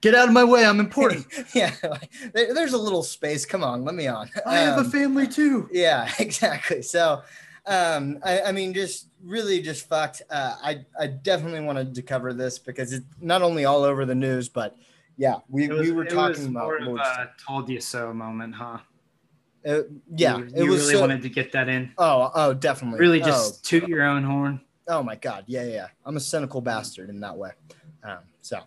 Get 0.00 0.14
out 0.14 0.28
of 0.28 0.34
my 0.34 0.44
way. 0.44 0.64
I'm 0.64 0.80
important. 0.86 1.26
yeah, 1.54 1.74
like, 1.82 2.10
there, 2.32 2.54
there's 2.54 2.72
a 2.72 2.78
little 2.78 3.02
space. 3.02 3.44
Come 3.44 3.62
on, 3.62 3.84
let 3.84 3.94
me 3.94 4.06
on. 4.06 4.30
I 4.46 4.58
have 4.58 4.78
a 4.78 4.80
Um, 4.80 4.90
family 4.90 5.26
too. 5.26 5.68
yeah, 5.72 6.10
exactly. 6.18 6.82
So, 6.82 7.22
um, 7.66 8.18
I, 8.24 8.42
I 8.42 8.52
mean, 8.52 8.72
just 8.72 9.08
really 9.22 9.60
just 9.60 9.88
fucked. 9.88 10.22
Uh, 10.30 10.56
I 10.62 10.84
I 10.98 11.06
definitely 11.08 11.60
wanted 11.60 11.94
to 11.94 12.02
cover 12.02 12.32
this 12.32 12.58
because 12.58 12.92
it's 12.92 13.04
not 13.20 13.42
only 13.42 13.64
all 13.66 13.84
over 13.84 14.04
the 14.06 14.14
news, 14.14 14.48
but 14.48 14.76
yeah, 15.18 15.36
we, 15.50 15.68
was, 15.68 15.80
we 15.80 15.92
were 15.92 16.04
it 16.04 16.10
talking 16.10 16.28
was 16.36 16.46
about 16.46 16.62
more 16.64 16.76
of 16.78 16.82
Lord's- 16.84 17.06
a 17.06 17.30
told 17.46 17.68
you 17.68 17.80
so 17.80 18.14
moment, 18.14 18.54
huh? 18.54 18.78
uh, 19.68 19.80
yeah, 20.16 20.38
you, 20.38 20.44
it 20.44 20.64
you 20.64 20.70
was 20.70 20.80
really 20.80 20.94
so, 20.94 21.00
wanted 21.02 21.20
to 21.20 21.28
get 21.28 21.52
that 21.52 21.68
in. 21.68 21.92
oh 21.98 22.30
oh 22.34 22.54
definitely 22.54 22.98
Really, 22.98 23.22
Oh, 23.22 23.26
just 23.26 23.62
toot 23.66 23.86
your 23.86 24.02
own 24.04 24.24
horn. 24.24 24.62
Oh 24.88 25.02
my 25.02 25.16
god, 25.16 25.44
yeah, 25.46 25.64
yeah. 25.64 25.72
yeah. 25.74 25.86
I'm 26.06 26.16
a 26.16 26.20
cynical 26.20 26.62
bastard 26.62 27.10
in 27.10 27.20
that 27.20 27.36
way. 27.36 27.50
Um, 28.02 28.20
so, 28.40 28.60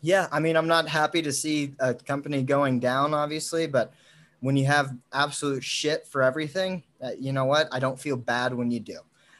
yeah, 0.00 0.26
I 0.32 0.40
mean, 0.40 0.56
I'm 0.56 0.68
not 0.68 0.88
happy 0.88 1.22
to 1.22 1.32
see 1.32 1.74
a 1.78 1.94
company 1.94 2.42
going 2.42 2.80
down, 2.80 3.14
obviously, 3.14 3.66
but 3.66 3.92
when 4.40 4.56
you 4.56 4.66
have 4.66 4.94
absolute 5.12 5.62
shit 5.62 6.06
for 6.06 6.22
everything, 6.22 6.82
uh, 7.02 7.10
you 7.18 7.32
know 7.32 7.44
what? 7.44 7.68
I 7.72 7.78
don't 7.78 7.98
feel 8.00 8.16
bad 8.16 8.54
when 8.54 8.70
you 8.70 8.80
do. 8.80 8.98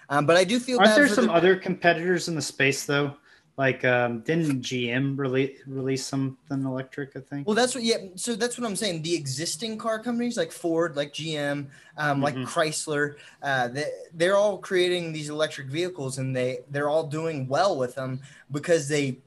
Um, 0.09 0.27
but 0.27 0.37
I 0.37 0.45
do 0.45 0.59
feel 0.61 0.79
Aren't 0.79 0.91
bad 0.91 0.99
there 0.99 1.09
some 1.09 1.27
the- 1.27 1.33
other 1.33 1.57
competitors 1.57 2.29
in 2.29 2.35
the 2.35 2.43
space 2.43 2.85
though? 2.85 3.15
Like, 3.57 3.85
um, 3.85 4.21
didn't 4.21 4.63
GM 4.63 5.19
release 5.19 5.59
release 5.67 6.07
something 6.07 6.65
electric? 6.65 7.15
I 7.15 7.21
think. 7.21 7.47
Well, 7.47 7.55
that's 7.55 7.75
what. 7.75 7.85
Yeah. 7.85 7.97
So 8.15 8.35
that's 8.35 8.59
what 8.59 8.67
I'm 8.67 8.77
saying. 8.77 9.03
The 9.03 9.15
existing 9.15 9.77
car 9.77 9.99
companies 9.99 10.39
like 10.39 10.51
Ford, 10.51 10.97
like 10.97 11.13
GM, 11.13 11.67
um, 11.99 12.23
like 12.23 12.35
Mhm. 12.37 12.47
Chrysler, 12.47 13.17
uh, 13.43 13.69
they, 13.69 13.85
they're 14.15 14.37
all 14.37 14.57
creating 14.57 15.13
these 15.13 15.29
electric 15.29 15.67
vehicles, 15.67 16.17
and 16.17 16.35
they 16.35 16.61
they're 16.71 16.89
all 16.89 17.07
doing 17.07 17.47
well 17.49 17.77
with 17.77 17.95
them 17.97 18.21
because 18.51 18.89
they 18.89 19.19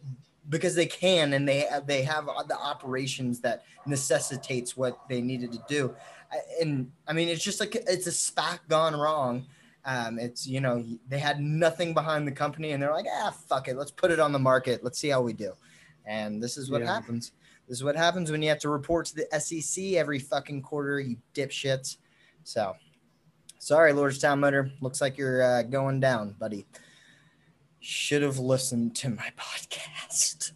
because 0.49 0.75
they 0.75 0.85
can 0.85 1.33
and 1.33 1.47
they 1.47 1.67
they 1.85 2.03
have 2.03 2.25
the 2.47 2.57
operations 2.57 3.39
that 3.41 3.63
necessitates 3.85 4.75
what 4.75 4.99
they 5.09 5.21
needed 5.21 5.51
to 5.51 5.63
do. 5.67 5.95
Uh, 6.31 6.37
And 6.61 6.91
I 7.07 7.13
mean, 7.13 7.29
it's 7.29 7.43
just 7.43 7.59
like 7.59 7.75
it's 7.75 8.07
a 8.07 8.11
SPAC 8.11 8.59
gone 8.67 8.95
wrong. 8.95 9.45
Um, 9.85 10.19
it's 10.19 10.47
you 10.47 10.61
know 10.61 10.83
they 11.09 11.19
had 11.19 11.41
nothing 11.41 11.93
behind 11.93 12.27
the 12.27 12.31
company, 12.31 12.71
and 12.71 12.81
they're 12.81 12.91
like, 12.93 13.05
ah, 13.09 13.35
fuck 13.47 13.67
it, 13.67 13.75
let's 13.75 13.91
put 13.91 14.11
it 14.11 14.19
on 14.19 14.31
the 14.31 14.39
market, 14.39 14.83
let's 14.83 14.97
see 14.99 15.09
how 15.09 15.21
we 15.21 15.33
do. 15.33 15.53
And 16.05 16.41
this 16.41 16.57
is 16.57 16.69
what 16.69 16.81
Yeah. 16.81 16.93
happens. 16.93 17.31
This 17.67 17.77
is 17.77 17.83
what 17.83 17.95
happens 17.95 18.29
when 18.29 18.41
you 18.41 18.49
have 18.49 18.59
to 18.59 18.69
report 18.69 19.05
to 19.07 19.15
the 19.15 19.27
SEC 19.39 19.95
every 19.95 20.19
fucking 20.19 20.61
quarter, 20.61 20.99
you 20.99 21.17
dipshits. 21.33 21.97
So, 22.43 22.75
sorry, 23.59 23.93
Lordstown 23.93 24.39
Motor. 24.39 24.69
Looks 24.81 24.99
like 24.99 25.17
you're 25.17 25.41
uh, 25.41 25.63
going 25.63 26.01
down, 26.01 26.35
buddy. 26.39 26.65
Should 27.85 28.21
have 28.21 28.39
listened 28.39 28.95
to 28.95 29.09
my 29.09 29.29
podcast. 29.37 30.53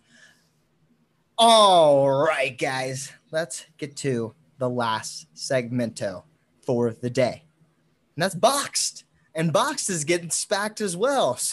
All 1.38 2.10
right, 2.10 2.58
guys, 2.58 3.12
let's 3.32 3.66
get 3.78 3.98
to 3.98 4.34
the 4.60 4.70
last 4.70 5.28
segmento 5.36 6.24
for 6.62 6.94
the 6.94 7.10
day. 7.10 7.44
And 8.16 8.24
that's 8.24 8.34
boxed. 8.34 9.04
And 9.36 9.52
boxed 9.52 9.90
is 9.90 10.06
getting 10.06 10.30
spacked 10.30 10.80
as 10.80 10.96
well. 10.96 11.38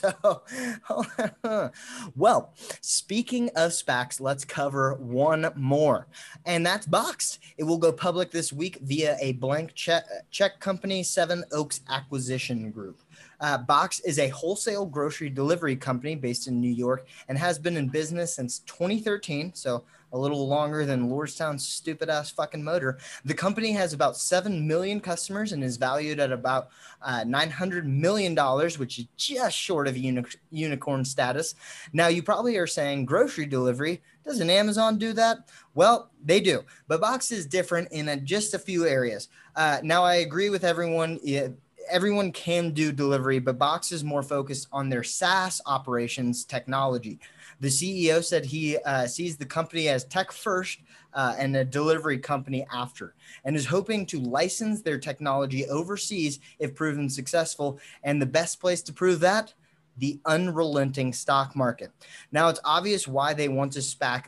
So, 1.43 1.71
well, 2.15 2.55
speaking 2.81 3.49
of 3.57 3.73
SPACs, 3.73 4.21
let's 4.21 4.45
cover 4.45 4.95
one 4.95 5.51
more. 5.57 6.07
And 6.47 6.65
that's 6.65 6.87
boxed. 6.87 7.41
It 7.59 7.65
will 7.65 7.79
go 7.79 7.91
public 7.93 8.31
this 8.31 8.53
week 8.53 8.79
via 8.81 9.17
a 9.21 9.33
blank 9.33 9.75
check, 9.75 10.05
check 10.31 10.61
company, 10.61 11.03
Seven 11.03 11.43
Oaks 11.51 11.81
Acquisition 11.89 12.71
Group. 12.71 13.01
Uh, 13.44 13.59
Box 13.59 14.00
is 14.00 14.18
a 14.18 14.30
wholesale 14.30 14.87
grocery 14.87 15.28
delivery 15.28 15.76
company 15.76 16.14
based 16.14 16.48
in 16.48 16.62
New 16.62 16.70
York 16.70 17.07
and 17.28 17.37
has 17.37 17.59
been 17.59 17.76
in 17.76 17.88
business 17.90 18.35
since 18.35 18.61
2013. 18.61 19.52
So 19.52 19.85
a 20.14 20.18
little 20.18 20.48
longer 20.48 20.87
than 20.87 21.11
Lordstown's 21.11 21.66
stupid 21.66 22.09
ass 22.09 22.30
fucking 22.30 22.64
motor. 22.64 22.96
The 23.26 23.35
company 23.35 23.72
has 23.72 23.92
about 23.92 24.16
7 24.16 24.66
million 24.66 24.98
customers 24.98 25.52
and 25.52 25.62
is 25.62 25.76
valued 25.76 26.20
at 26.20 26.33
about 26.33 26.68
uh, 27.02 27.24
$900 27.24 27.85
million, 27.85 28.35
which 28.78 28.98
is 28.98 29.07
just 29.18 29.59
short 29.59 29.88
of 29.88 29.98
uni- 29.98 30.24
unicorn 30.50 31.04
status. 31.04 31.54
Now, 31.92 32.07
you 32.07 32.22
probably 32.22 32.57
are 32.57 32.66
saying 32.66 33.04
grocery 33.04 33.44
delivery. 33.44 34.00
Doesn't 34.24 34.48
Amazon 34.48 34.96
do 34.96 35.12
that? 35.12 35.50
Well, 35.74 36.11
they 36.24 36.40
do. 36.40 36.62
But 36.88 37.02
Box 37.02 37.30
is 37.30 37.44
different 37.44 37.92
in 37.92 38.09
a, 38.09 38.16
just 38.16 38.54
a 38.54 38.59
few 38.59 38.87
areas. 38.87 39.28
Uh, 39.54 39.80
now, 39.83 40.02
I 40.02 40.16
agree 40.16 40.48
with 40.48 40.64
everyone. 40.64 41.18
Yeah, 41.22 41.48
everyone 41.90 42.33
can 42.33 42.70
do 42.70 42.92
delivery, 42.92 43.38
but 43.38 43.59
Box 43.59 43.92
is 43.92 44.05
more 44.05 44.23
focused 44.23 44.68
on 44.73 44.88
their 44.88 45.03
SaaS 45.03 45.61
operations 45.66 46.44
technology. 46.44 47.18
The 47.61 47.68
CEO 47.68 48.23
said 48.23 48.44
he 48.44 48.79
uh, 48.79 49.07
sees 49.07 49.37
the 49.37 49.47
company 49.47 49.88
as 49.88 50.05
tech 50.05 50.33
first 50.33 50.81
uh, 51.12 51.35
and 51.38 51.57
a 51.57 51.64
delivery 51.64 52.18
company 52.18 52.66
after, 52.73 53.14
and 53.44 53.57
is 53.57 53.66
hoping 53.66 54.07
to 54.07 54.20
license 54.20 54.83
their 54.83 54.99
technology 54.99 55.66
overseas 55.68 56.40
if 56.59 56.75
proven 56.75 57.09
successful. 57.09 57.79
And 58.03 58.20
the 58.20 58.27
best 58.27 58.61
place 58.61 58.83
to 58.83 58.92
prove 58.92 59.20
that 59.20 59.55
the 59.97 60.20
unrelenting 60.27 61.12
stock 61.12 61.55
market. 61.55 61.92
Now, 62.33 62.49
it's 62.49 62.61
obvious 62.64 63.07
why 63.07 63.35
they 63.35 63.49
want 63.49 63.73
to 63.75 63.79
SPAC, 63.79 64.25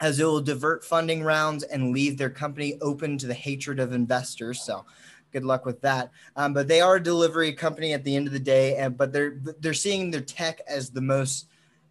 as 0.00 0.20
it 0.20 0.24
will 0.24 0.40
divert 0.40 0.84
funding 0.84 1.22
rounds 1.22 1.62
and 1.62 1.92
leave 1.92 2.18
their 2.18 2.30
company 2.30 2.78
open 2.80 3.18
to 3.18 3.26
the 3.26 3.34
hatred 3.34 3.80
of 3.80 3.92
investors. 3.92 4.62
So, 4.62 4.84
good 5.32 5.44
luck 5.44 5.64
with 5.64 5.80
that. 5.82 6.10
Um, 6.36 6.52
but 6.52 6.68
they 6.68 6.80
are 6.80 6.96
a 6.96 7.02
delivery 7.02 7.52
company 7.52 7.92
at 7.92 8.04
the 8.04 8.14
end 8.14 8.26
of 8.26 8.32
the 8.32 8.40
day, 8.40 8.76
and 8.76 8.96
but 8.96 9.12
they're 9.12 9.40
they're 9.60 9.74
seeing 9.74 10.10
their 10.10 10.20
tech 10.20 10.60
as 10.66 10.90
the 10.90 11.00
most 11.00 11.46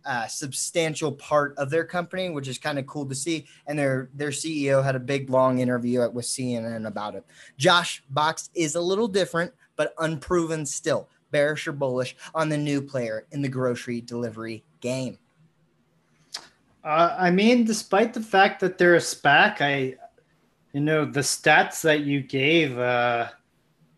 uh, 0.06 0.28
substantial 0.28 1.12
part 1.12 1.56
of 1.58 1.70
their 1.70 1.84
company, 1.84 2.30
which 2.30 2.48
is 2.48 2.58
kind 2.58 2.80
of 2.80 2.88
cool 2.88 3.06
to 3.06 3.16
see. 3.16 3.46
And 3.68 3.78
their 3.78 4.10
their 4.14 4.30
CEO 4.30 4.84
had 4.84 4.96
a 4.96 5.00
big 5.00 5.30
long 5.30 5.60
interview 5.60 6.10
with 6.10 6.26
CNN 6.26 6.88
about 6.88 7.16
it. 7.16 7.26
Josh 7.58 8.04
Box 8.10 8.50
is 8.54 8.76
a 8.76 8.82
little 8.82 9.08
different, 9.08 9.54
but 9.76 9.94
unproven 10.00 10.66
still. 10.66 11.10
Bearish 11.32 11.68
or 11.68 11.74
bullish 11.74 12.16
on 12.34 12.50
the 12.50 12.58
new 12.58 12.82
player 12.82 13.28
in 13.32 13.44
the 13.44 13.50
grocery 13.50 14.02
delivery 14.02 14.64
game. 14.82 15.20
Uh, 16.84 17.16
I 17.20 17.30
mean, 17.30 17.66
despite 17.66 18.14
the 18.14 18.22
fact 18.22 18.62
that 18.62 18.78
they're 18.78 18.96
a 18.96 19.00
SPAC, 19.00 19.62
I, 19.62 19.96
you 20.74 20.82
know, 20.82 21.06
the 21.06 21.22
stats 21.22 21.82
that 21.82 22.02
you 22.02 22.22
gave 22.22 22.78
uh, 22.78 23.30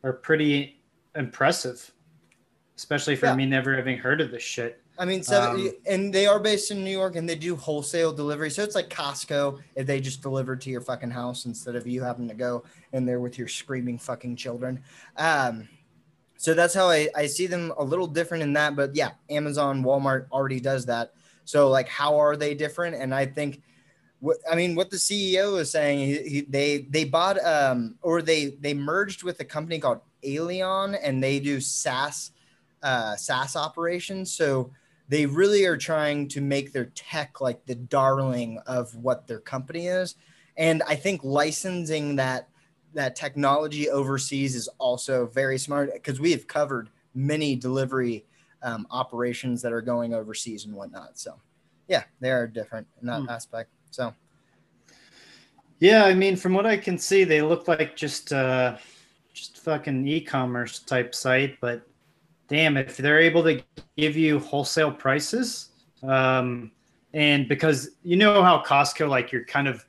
are 0.03 0.13
pretty 0.13 0.81
impressive, 1.15 1.91
especially 2.77 3.15
for 3.15 3.27
yeah. 3.27 3.35
me 3.35 3.45
never 3.45 3.75
having 3.75 3.97
heard 3.97 4.21
of 4.21 4.31
this 4.31 4.43
shit. 4.43 4.81
I 4.99 5.05
mean, 5.05 5.23
seven, 5.23 5.59
um, 5.59 5.71
and 5.87 6.13
they 6.13 6.27
are 6.27 6.39
based 6.39 6.69
in 6.69 6.83
New 6.83 6.91
York, 6.91 7.15
and 7.15 7.27
they 7.27 7.35
do 7.35 7.55
wholesale 7.55 8.13
delivery. 8.13 8.51
So 8.51 8.61
it's 8.61 8.75
like 8.75 8.89
Costco 8.89 9.59
if 9.75 9.87
they 9.87 9.99
just 9.99 10.21
deliver 10.21 10.55
to 10.55 10.69
your 10.69 10.81
fucking 10.81 11.09
house 11.09 11.45
instead 11.45 11.75
of 11.75 11.87
you 11.87 12.03
having 12.03 12.27
to 12.27 12.35
go 12.35 12.63
in 12.93 13.05
there 13.05 13.19
with 13.19 13.37
your 13.37 13.47
screaming 13.47 13.97
fucking 13.97 14.35
children. 14.35 14.83
Um, 15.17 15.67
so 16.37 16.53
that's 16.53 16.73
how 16.73 16.89
I, 16.89 17.07
I 17.15 17.25
see 17.25 17.47
them 17.47 17.73
a 17.77 17.83
little 17.83 18.07
different 18.07 18.43
in 18.43 18.53
that. 18.53 18.75
But 18.75 18.95
yeah, 18.95 19.11
Amazon, 19.29 19.83
Walmart 19.83 20.27
already 20.31 20.59
does 20.59 20.85
that. 20.85 21.13
So 21.45 21.69
like, 21.69 21.87
how 21.87 22.17
are 22.17 22.35
they 22.35 22.53
different? 22.53 22.95
And 22.95 23.13
I 23.13 23.25
think, 23.25 23.61
what 24.21 24.37
I 24.49 24.55
mean, 24.55 24.75
what 24.75 24.89
the 24.89 24.97
CEO 24.97 25.59
is 25.59 25.71
saying, 25.71 25.99
he, 25.99 26.29
he, 26.29 26.41
they 26.41 26.87
they 26.89 27.03
bought 27.03 27.43
um 27.43 27.95
or 28.01 28.21
they 28.21 28.57
they 28.61 28.73
merged 28.73 29.23
with 29.23 29.39
a 29.41 29.45
company 29.45 29.79
called 29.79 29.99
Aileon, 30.23 30.97
and 31.03 31.21
they 31.21 31.39
do 31.39 31.59
SaaS 31.59 32.31
uh, 32.81 33.15
SaaS 33.15 33.55
operations. 33.55 34.31
So 34.31 34.71
they 35.11 35.25
really 35.25 35.65
are 35.65 35.75
trying 35.75 36.29
to 36.29 36.39
make 36.39 36.71
their 36.71 36.85
tech 36.95 37.41
like 37.41 37.65
the 37.65 37.75
darling 37.75 38.57
of 38.65 38.95
what 38.95 39.27
their 39.27 39.39
company 39.39 39.87
is 39.87 40.15
and 40.57 40.81
i 40.87 40.95
think 40.95 41.21
licensing 41.23 42.15
that 42.15 42.47
that 42.93 43.15
technology 43.15 43.89
overseas 43.89 44.55
is 44.55 44.67
also 44.79 45.27
very 45.27 45.57
smart 45.57 45.93
because 45.93 46.19
we 46.19 46.31
have 46.31 46.47
covered 46.47 46.89
many 47.13 47.55
delivery 47.55 48.25
um, 48.63 48.85
operations 48.91 49.61
that 49.61 49.73
are 49.73 49.81
going 49.81 50.13
overseas 50.13 50.65
and 50.65 50.73
whatnot 50.73 51.19
so 51.19 51.35
yeah 51.87 52.03
they 52.21 52.31
are 52.31 52.47
different 52.47 52.87
in 53.01 53.07
that 53.07 53.21
hmm. 53.21 53.29
aspect 53.29 53.69
so 53.91 54.13
yeah 55.79 56.05
i 56.05 56.13
mean 56.13 56.35
from 56.35 56.53
what 56.53 56.65
i 56.65 56.75
can 56.75 56.97
see 56.97 57.23
they 57.23 57.41
look 57.41 57.67
like 57.67 57.95
just 57.95 58.33
uh 58.33 58.75
just 59.33 59.57
fucking 59.59 60.07
e-commerce 60.07 60.79
type 60.79 61.13
site 61.13 61.59
but 61.61 61.87
damn, 62.51 62.75
if 62.75 62.97
they're 62.97 63.21
able 63.21 63.41
to 63.43 63.63
give 63.95 64.17
you 64.17 64.37
wholesale 64.37 64.91
prices, 64.91 65.69
um, 66.03 66.69
and 67.13 67.47
because 67.47 67.91
you 68.03 68.17
know 68.17 68.43
how 68.43 68.61
Costco, 68.61 69.09
like 69.09 69.31
you're 69.31 69.45
kind 69.45 69.69
of 69.69 69.85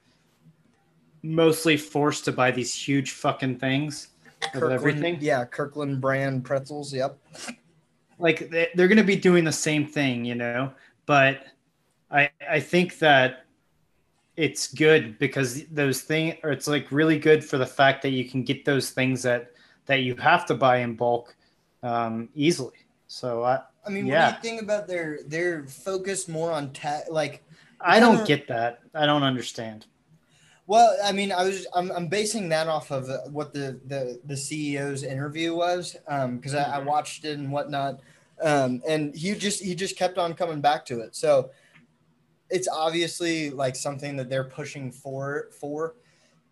mostly 1.25 1.77
forced 1.77 2.25
to 2.25 2.33
buy 2.33 2.53
these 2.53 2.73
huge 2.73 3.11
fucking 3.11 3.59
things 3.59 4.09
of 4.55 4.63
everything. 4.71 5.19
Yeah, 5.21 5.45
Kirkland 5.45 6.01
brand 6.01 6.45
pretzels. 6.45 6.95
Yep. 6.95 7.19
Like 8.21 8.49
they're 8.49 8.89
going 8.89 8.97
to 8.97 9.03
be 9.03 9.17
doing 9.17 9.43
the 9.43 9.53
same 9.53 9.85
thing, 9.85 10.25
you 10.25 10.37
know. 10.37 10.73
But 11.05 11.47
I 12.13 12.31
I 12.49 12.61
think 12.61 13.01
that 13.01 13.42
it's 14.37 14.73
good 14.73 15.19
because 15.19 15.65
those 15.67 16.01
things, 16.01 16.37
or 16.43 16.51
it's 16.51 16.67
like 16.67 16.91
really 16.91 17.19
good 17.19 17.45
for 17.45 17.59
the 17.59 17.67
fact 17.67 18.03
that 18.03 18.11
you 18.11 18.29
can 18.29 18.43
get 18.43 18.65
those 18.65 18.91
things 18.91 19.23
that 19.23 19.53
that 19.87 20.01
you 20.01 20.15
have 20.17 20.47
to 20.47 20.55
buy 20.55 20.79
in 20.79 20.95
bulk 20.95 21.35
um, 21.83 22.29
easily. 22.35 22.77
So 23.09 23.43
I, 23.43 23.61
I 23.87 23.91
mean, 23.91 24.07
yeah. 24.07 24.33
what 24.33 24.43
do 24.43 24.49
you 24.49 24.55
think 24.55 24.63
about 24.63 24.89
their 24.89 25.19
their 25.27 25.67
focus 25.67 26.29
more 26.29 26.51
on 26.53 26.73
tech? 26.73 27.05
Like, 27.11 27.43
I 27.81 28.01
don't 28.01 28.27
get 28.27 28.49
that. 28.49 28.81
I 28.95 29.07
don't 29.07 29.23
understand. 29.23 29.87
Well, 30.67 30.97
I 31.05 31.13
mean, 31.13 31.33
I 31.33 31.45
was 31.45 31.67
I'm, 31.75 31.91
I'm 31.93 32.07
basing 32.07 32.49
that 32.51 32.69
off 32.69 32.91
of 32.91 33.11
what 33.33 33.53
the 33.53 33.79
the 33.87 34.21
the 34.25 34.35
CEO's 34.35 35.03
interview 35.03 35.55
was 35.55 35.97
because 36.07 36.55
um, 36.55 36.61
I, 36.61 36.77
I, 36.77 36.79
mm-hmm. 36.79 36.87
watched 36.87 37.25
it 37.25 37.39
and 37.39 37.53
whatnot, 37.53 38.01
um, 38.41 38.81
and 38.89 39.15
he 39.15 39.35
just 39.35 39.63
he 39.63 39.75
just 39.75 39.99
kept 39.99 40.17
on 40.17 40.33
coming 40.35 40.61
back 40.61 40.87
to 40.87 41.01
it. 41.01 41.15
So 41.17 41.51
it's 42.53 42.69
obviously 42.69 43.51
like 43.51 43.75
something 43.75 44.17
that 44.17 44.29
they're 44.29 44.45
pushing 44.45 44.93
for 44.93 45.49
for 45.59 45.95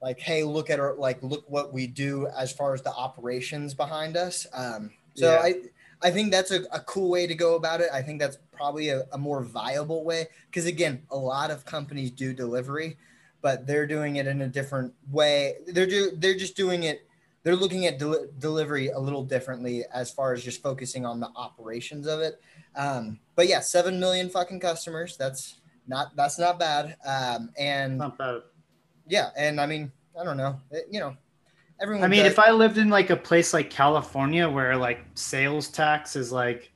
like 0.02 0.18
hey 0.18 0.42
look 0.42 0.70
at 0.70 0.80
our 0.80 0.94
like 0.94 1.22
look 1.22 1.44
what 1.48 1.72
we 1.72 1.86
do 1.86 2.26
as 2.36 2.50
far 2.50 2.74
as 2.74 2.82
the 2.82 2.92
operations 2.92 3.74
behind 3.74 4.16
us 4.16 4.46
um, 4.52 4.90
so 5.14 5.32
yeah. 5.32 5.40
I 5.40 5.54
I 6.02 6.10
think 6.10 6.30
that's 6.30 6.50
a, 6.50 6.62
a 6.72 6.80
cool 6.80 7.10
way 7.10 7.26
to 7.26 7.34
go 7.34 7.56
about 7.56 7.80
it. 7.80 7.88
I 7.92 8.02
think 8.02 8.20
that's 8.20 8.38
probably 8.52 8.88
a, 8.88 9.04
a 9.12 9.18
more 9.18 9.42
viable 9.42 10.04
way 10.04 10.28
because 10.46 10.66
again, 10.66 11.02
a 11.10 11.16
lot 11.16 11.50
of 11.50 11.64
companies 11.64 12.10
do 12.10 12.32
delivery, 12.32 12.96
but 13.42 13.66
they're 13.66 13.86
doing 13.86 14.16
it 14.16 14.26
in 14.26 14.40
a 14.42 14.48
different 14.48 14.94
way. 15.10 15.56
They're 15.66 15.86
do 15.86 16.12
they're 16.16 16.36
just 16.36 16.56
doing 16.56 16.84
it. 16.84 17.06
They're 17.42 17.56
looking 17.56 17.86
at 17.86 17.98
del- 17.98 18.26
delivery 18.38 18.88
a 18.88 18.98
little 18.98 19.24
differently 19.24 19.84
as 19.92 20.10
far 20.10 20.32
as 20.32 20.44
just 20.44 20.62
focusing 20.62 21.06
on 21.06 21.20
the 21.20 21.30
operations 21.36 22.06
of 22.06 22.20
it. 22.20 22.40
Um, 22.76 23.18
but 23.34 23.48
yeah, 23.48 23.60
seven 23.60 24.00
million 24.00 24.28
fucking 24.28 24.60
customers. 24.60 25.16
That's 25.16 25.59
not 25.90 26.16
that's 26.16 26.38
not 26.38 26.58
bad. 26.58 26.96
Um, 27.04 27.50
and 27.58 27.98
not 27.98 28.16
bad. 28.16 28.42
Yeah, 29.06 29.30
and 29.36 29.60
I 29.60 29.66
mean, 29.66 29.92
I 30.18 30.24
don't 30.24 30.36
know, 30.36 30.58
it, 30.70 30.86
you 30.90 31.00
know, 31.00 31.14
everyone. 31.82 32.04
I 32.04 32.08
mean, 32.08 32.22
does. 32.22 32.32
if 32.32 32.38
I 32.38 32.52
lived 32.52 32.78
in 32.78 32.88
like 32.88 33.10
a 33.10 33.16
place 33.16 33.52
like 33.52 33.68
California 33.68 34.48
where 34.48 34.76
like 34.76 35.04
sales 35.14 35.68
tax 35.68 36.16
is 36.16 36.32
like 36.32 36.72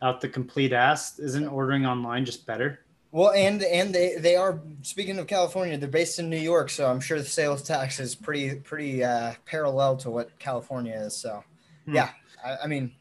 out 0.00 0.20
the 0.20 0.28
complete 0.28 0.72
ass, 0.72 1.18
isn't 1.18 1.48
ordering 1.48 1.84
online 1.84 2.24
just 2.24 2.46
better? 2.46 2.78
Well, 3.10 3.32
and 3.32 3.62
and 3.64 3.94
they 3.94 4.16
they 4.16 4.36
are 4.36 4.60
speaking 4.82 5.18
of 5.18 5.26
California, 5.26 5.76
they're 5.76 5.88
based 5.88 6.18
in 6.18 6.30
New 6.30 6.38
York, 6.38 6.70
so 6.70 6.88
I'm 6.88 7.00
sure 7.00 7.18
the 7.18 7.24
sales 7.24 7.62
tax 7.62 8.00
is 8.00 8.14
pretty 8.14 8.54
pretty 8.54 9.04
uh, 9.04 9.34
parallel 9.44 9.96
to 9.98 10.10
what 10.10 10.38
California 10.38 10.94
is. 10.94 11.14
So, 11.14 11.44
hmm. 11.84 11.96
yeah, 11.96 12.10
I, 12.42 12.58
I, 12.64 12.66
mean, 12.68 12.92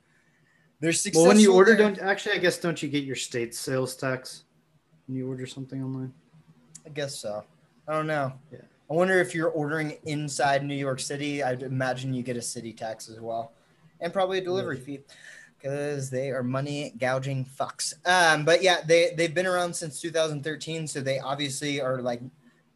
there's 0.79 1.07
Well, 1.13 1.27
when 1.27 1.39
you 1.39 1.53
order, 1.53 1.75
there. 1.75 1.91
don't 1.91 1.99
actually, 1.99 2.35
I 2.35 2.39
guess, 2.39 2.57
don't 2.57 2.81
you 2.81 2.89
get 2.89 3.05
your 3.05 3.15
state 3.15 3.55
sales 3.55 3.95
tax 3.95 4.43
you 5.15 5.27
order 5.27 5.45
something 5.45 5.83
online? 5.83 6.13
I 6.85 6.89
guess 6.89 7.17
so. 7.17 7.43
I 7.87 7.93
don't 7.93 8.07
know. 8.07 8.33
Yeah. 8.51 8.59
I 8.89 8.93
wonder 8.93 9.19
if 9.19 9.33
you're 9.33 9.49
ordering 9.49 9.97
inside 10.03 10.65
New 10.65 10.75
York 10.75 10.99
City, 10.99 11.41
I'd 11.41 11.63
imagine 11.63 12.13
you 12.13 12.23
get 12.23 12.35
a 12.35 12.41
city 12.41 12.73
tax 12.73 13.09
as 13.09 13.21
well, 13.21 13.53
and 14.01 14.11
probably 14.11 14.39
a 14.39 14.41
delivery 14.41 14.77
fee 14.77 14.99
because 15.57 16.09
they 16.09 16.29
are 16.31 16.43
money 16.43 16.93
gouging 16.97 17.45
fucks. 17.45 17.93
Um, 18.05 18.43
but 18.43 18.61
yeah, 18.61 18.81
they 18.85 19.13
they've 19.15 19.33
been 19.33 19.45
around 19.45 19.73
since 19.75 20.01
2013, 20.01 20.87
so 20.87 20.99
they 20.99 21.19
obviously 21.19 21.79
are 21.79 22.01
like 22.01 22.21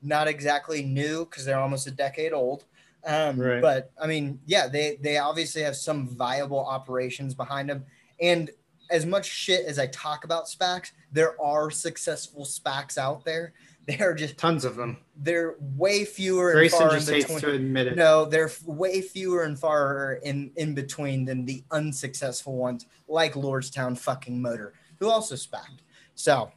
not 0.02 0.28
exactly 0.28 0.84
new 0.84 1.26
because 1.26 1.44
they're 1.44 1.60
almost 1.60 1.88
a 1.88 1.92
decade 1.92 2.32
old. 2.32 2.64
Um, 3.06 3.40
right. 3.40 3.62
But 3.62 3.92
I 4.02 4.08
mean, 4.08 4.40
yeah, 4.46 4.68
they 4.68 4.98
they 5.02 5.18
obviously 5.18 5.64
have 5.64 5.76
some 5.76 6.08
viable 6.08 6.66
operations 6.66 7.34
behind 7.34 7.70
them, 7.70 7.86
and 8.22 8.52
as 8.90 9.06
much 9.06 9.26
shit 9.26 9.66
as 9.66 9.80
I 9.80 9.88
talk 9.88 10.24
about 10.24 10.46
SPACs, 10.46 10.92
there 11.12 11.40
are 11.42 11.72
successful 11.72 12.46
SPACs 12.46 12.98
out 12.98 13.26
there 13.26 13.54
they 13.88 14.00
are 14.00 14.16
just 14.16 14.38
tons 14.38 14.66
of 14.66 14.76
them. 14.76 14.98
They're 15.16 15.56
way 15.60 16.06
fewer 16.06 16.54
Grayson 16.54 16.82
and 16.82 16.90
far 16.90 16.98
just 16.98 17.10
in 17.10 17.20
between. 17.20 17.40
to 17.40 17.52
admit 17.52 17.88
it. 17.88 17.96
No, 17.96 18.26
they're 18.26 18.52
way 18.66 19.02
fewer 19.02 19.44
and 19.44 19.60
far 19.60 20.14
in 20.24 20.52
in 20.56 20.74
between 20.74 21.26
than 21.26 21.46
the 21.46 21.64
unsuccessful 21.70 22.58
ones, 22.58 22.88
like 23.08 23.34
Lordstown 23.34 23.96
fucking 23.96 24.42
Motor, 24.42 24.74
who 25.00 25.10
also 25.10 25.36
spacked. 25.36 25.84
So, 26.16 26.52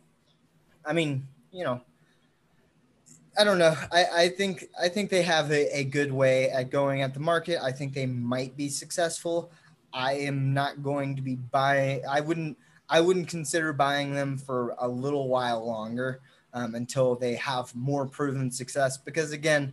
I 0.86 0.94
mean, 0.94 1.28
you 1.52 1.64
know, 1.64 1.82
I 3.38 3.44
don't 3.44 3.58
know. 3.58 3.76
I, 3.92 4.04
I 4.16 4.28
think 4.30 4.64
I 4.80 4.88
think 4.88 5.10
they 5.10 5.22
have 5.22 5.50
a, 5.50 5.80
a 5.80 5.84
good 5.84 6.10
way 6.10 6.48
at 6.48 6.70
going 6.70 7.02
at 7.02 7.12
the 7.12 7.20
market. 7.20 7.62
I 7.62 7.72
think 7.72 7.92
they 7.92 8.06
might 8.06 8.56
be 8.56 8.70
successful. 8.70 9.52
I 9.92 10.14
am 10.14 10.53
not 10.53 10.83
going 10.83 11.16
to 11.16 11.22
be 11.22 11.37
buying. 11.37 12.03
I 12.09 12.20
wouldn't. 12.20 12.57
I 12.90 13.01
wouldn't 13.01 13.29
consider 13.29 13.74
buying 13.74 14.14
them 14.14 14.38
for 14.38 14.74
a 14.79 14.88
little 14.88 15.29
while 15.29 15.66
longer 15.66 16.20
um, 16.55 16.74
until 16.74 17.14
they 17.16 17.35
have 17.35 17.74
more 17.74 18.07
proven 18.07 18.51
success. 18.51 18.96
Because 18.96 19.33
again, 19.33 19.72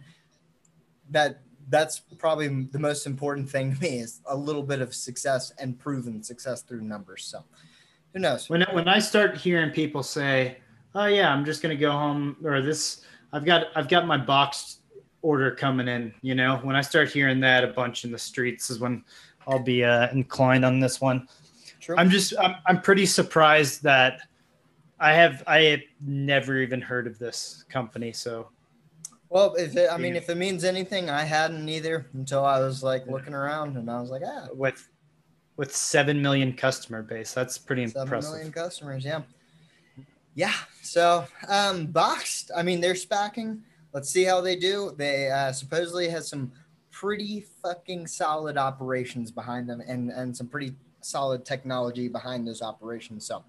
that 1.11 1.39
that's 1.69 1.99
probably 2.17 2.47
the 2.47 2.79
most 2.79 3.05
important 3.05 3.49
thing 3.49 3.73
to 3.73 3.81
me 3.81 3.99
is 3.99 4.21
a 4.27 4.35
little 4.35 4.63
bit 4.63 4.81
of 4.81 4.93
success 4.93 5.51
and 5.59 5.79
proven 5.79 6.21
success 6.21 6.61
through 6.61 6.81
numbers. 6.81 7.25
So 7.25 7.43
who 8.13 8.19
knows? 8.19 8.49
When 8.49 8.61
when 8.73 8.87
I 8.87 8.99
start 8.99 9.37
hearing 9.37 9.71
people 9.71 10.03
say, 10.03 10.57
"Oh 10.93 11.05
yeah, 11.05 11.33
I'm 11.33 11.45
just 11.45 11.61
gonna 11.61 11.75
go 11.75 11.91
home," 11.91 12.37
or 12.43 12.61
this, 12.61 13.01
I've 13.33 13.45
got 13.45 13.67
I've 13.75 13.89
got 13.89 14.05
my 14.05 14.17
boxed 14.17 14.79
order 15.21 15.51
coming 15.51 15.87
in. 15.87 16.13
You 16.21 16.35
know, 16.35 16.57
when 16.57 16.75
I 16.75 16.81
start 16.81 17.09
hearing 17.09 17.39
that 17.41 17.63
a 17.63 17.67
bunch 17.67 18.05
in 18.05 18.11
the 18.11 18.19
streets 18.19 18.69
is 18.69 18.79
when 18.79 19.03
I'll 19.47 19.59
be 19.59 19.83
uh, 19.83 20.09
inclined 20.11 20.65
on 20.65 20.79
this 20.79 20.99
one. 21.01 21.27
true. 21.79 21.95
I'm 21.97 22.09
just 22.09 22.33
I'm, 22.39 22.55
I'm 22.65 22.81
pretty 22.81 23.05
surprised 23.05 23.83
that 23.83 24.19
I 24.99 25.13
have 25.13 25.43
I 25.47 25.61
have 25.61 25.81
never 26.01 26.59
even 26.59 26.81
heard 26.81 27.07
of 27.07 27.19
this 27.19 27.65
company. 27.69 28.11
So 28.11 28.49
well, 29.29 29.53
if 29.55 29.75
it, 29.75 29.89
I 29.91 29.97
mean, 29.97 30.15
if 30.15 30.29
it 30.29 30.37
means 30.37 30.63
anything, 30.63 31.09
I 31.09 31.23
hadn't 31.23 31.67
either 31.67 32.05
until 32.13 32.45
I 32.45 32.59
was 32.59 32.83
like 32.83 33.05
looking 33.07 33.33
around 33.33 33.75
and 33.75 33.89
I 33.89 33.99
was 33.99 34.09
like, 34.09 34.21
ah, 34.25 34.47
with 34.53 34.87
with 35.57 35.75
seven 35.75 36.21
million 36.21 36.53
customer 36.53 37.01
base, 37.01 37.33
that's 37.33 37.57
pretty 37.57 37.87
seven 37.87 38.03
impressive. 38.03 38.31
million 38.31 38.51
customers, 38.51 39.03
yeah, 39.03 39.21
yeah. 40.35 40.53
So, 40.81 41.25
um, 41.49 41.87
boxed. 41.87 42.51
I 42.55 42.63
mean, 42.63 42.79
they're 42.79 42.93
spacking. 42.93 43.61
Let's 43.93 44.09
see 44.09 44.23
how 44.23 44.41
they 44.41 44.55
do. 44.55 44.93
They 44.97 45.29
uh, 45.31 45.51
supposedly 45.51 46.07
has 46.09 46.29
some 46.29 46.51
pretty 46.99 47.45
fucking 47.61 48.07
solid 48.07 48.57
operations 48.57 49.29
behind 49.29 49.67
them, 49.69 49.81
and 49.85 50.11
and 50.11 50.35
some 50.35 50.47
pretty 50.47 50.73
solid 51.01 51.43
technology 51.43 52.07
behind 52.07 52.47
those 52.47 52.61
operations. 52.61 53.27
So, 53.27 53.43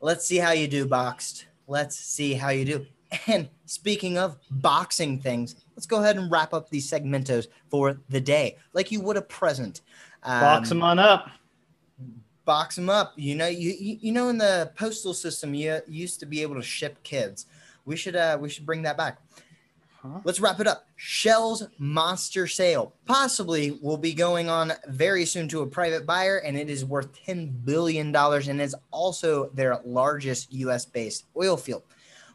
let's 0.00 0.24
see 0.24 0.38
how 0.38 0.52
you 0.52 0.66
do, 0.66 0.86
boxed. 0.86 1.46
Let's 1.66 1.96
see 1.96 2.32
how 2.34 2.48
you 2.48 2.64
do. 2.64 2.86
And 3.26 3.50
speaking 3.66 4.16
of 4.16 4.38
boxing 4.50 5.20
things, 5.20 5.56
let's 5.76 5.86
go 5.86 6.00
ahead 6.00 6.16
and 6.16 6.32
wrap 6.32 6.54
up 6.54 6.70
these 6.70 6.90
segmentos 6.90 7.46
for 7.68 8.00
the 8.08 8.20
day, 8.22 8.56
like 8.72 8.90
you 8.90 9.02
would 9.02 9.18
a 9.18 9.22
present. 9.22 9.82
Um, 10.22 10.40
Box 10.40 10.70
them 10.70 10.82
on 10.82 10.98
up. 10.98 11.28
box 12.46 12.76
them 12.76 12.88
up. 12.88 13.12
You 13.16 13.34
know, 13.34 13.48
you 13.48 13.74
you 13.78 14.12
know, 14.12 14.30
in 14.30 14.38
the 14.38 14.72
postal 14.76 15.12
system, 15.12 15.52
you, 15.54 15.78
you 15.86 16.00
used 16.00 16.20
to 16.20 16.26
be 16.26 16.40
able 16.40 16.54
to 16.54 16.62
ship 16.62 17.02
kids. 17.02 17.44
We 17.84 17.96
should 17.96 18.16
uh 18.16 18.38
we 18.40 18.48
should 18.48 18.64
bring 18.64 18.82
that 18.82 18.96
back. 18.96 19.18
Huh? 20.02 20.18
Let's 20.24 20.40
wrap 20.40 20.58
it 20.58 20.66
up. 20.66 20.86
Shell's 20.96 21.62
monster 21.78 22.48
sale 22.48 22.92
possibly 23.06 23.78
will 23.82 23.96
be 23.96 24.14
going 24.14 24.48
on 24.48 24.72
very 24.88 25.24
soon 25.24 25.46
to 25.48 25.60
a 25.60 25.66
private 25.66 26.04
buyer, 26.04 26.38
and 26.38 26.58
it 26.58 26.68
is 26.68 26.84
worth 26.84 27.08
ten 27.24 27.46
billion 27.46 28.10
dollars, 28.10 28.48
and 28.48 28.60
is 28.60 28.74
also 28.90 29.50
their 29.54 29.78
largest 29.84 30.52
U.S. 30.54 30.84
based 30.84 31.26
oil 31.36 31.56
field. 31.56 31.84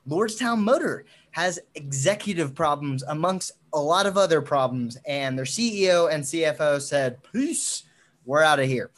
Lordstown 0.08 0.60
Motor 0.60 1.03
has 1.32 1.60
executive 1.75 2.56
problems 2.56 3.03
amongst 3.03 3.51
a 3.73 3.80
lot 3.80 4.06
of 4.06 4.17
other 4.17 4.41
problems, 4.41 4.97
and 5.06 5.38
their 5.38 5.43
CEO 5.43 6.10
and 6.10 6.23
CFO 6.23 6.82
said, 6.82 7.21
"Peace, 7.34 7.84
we're 8.25 8.43
out 8.43 8.62
of 8.62 8.67
here." 8.67 8.91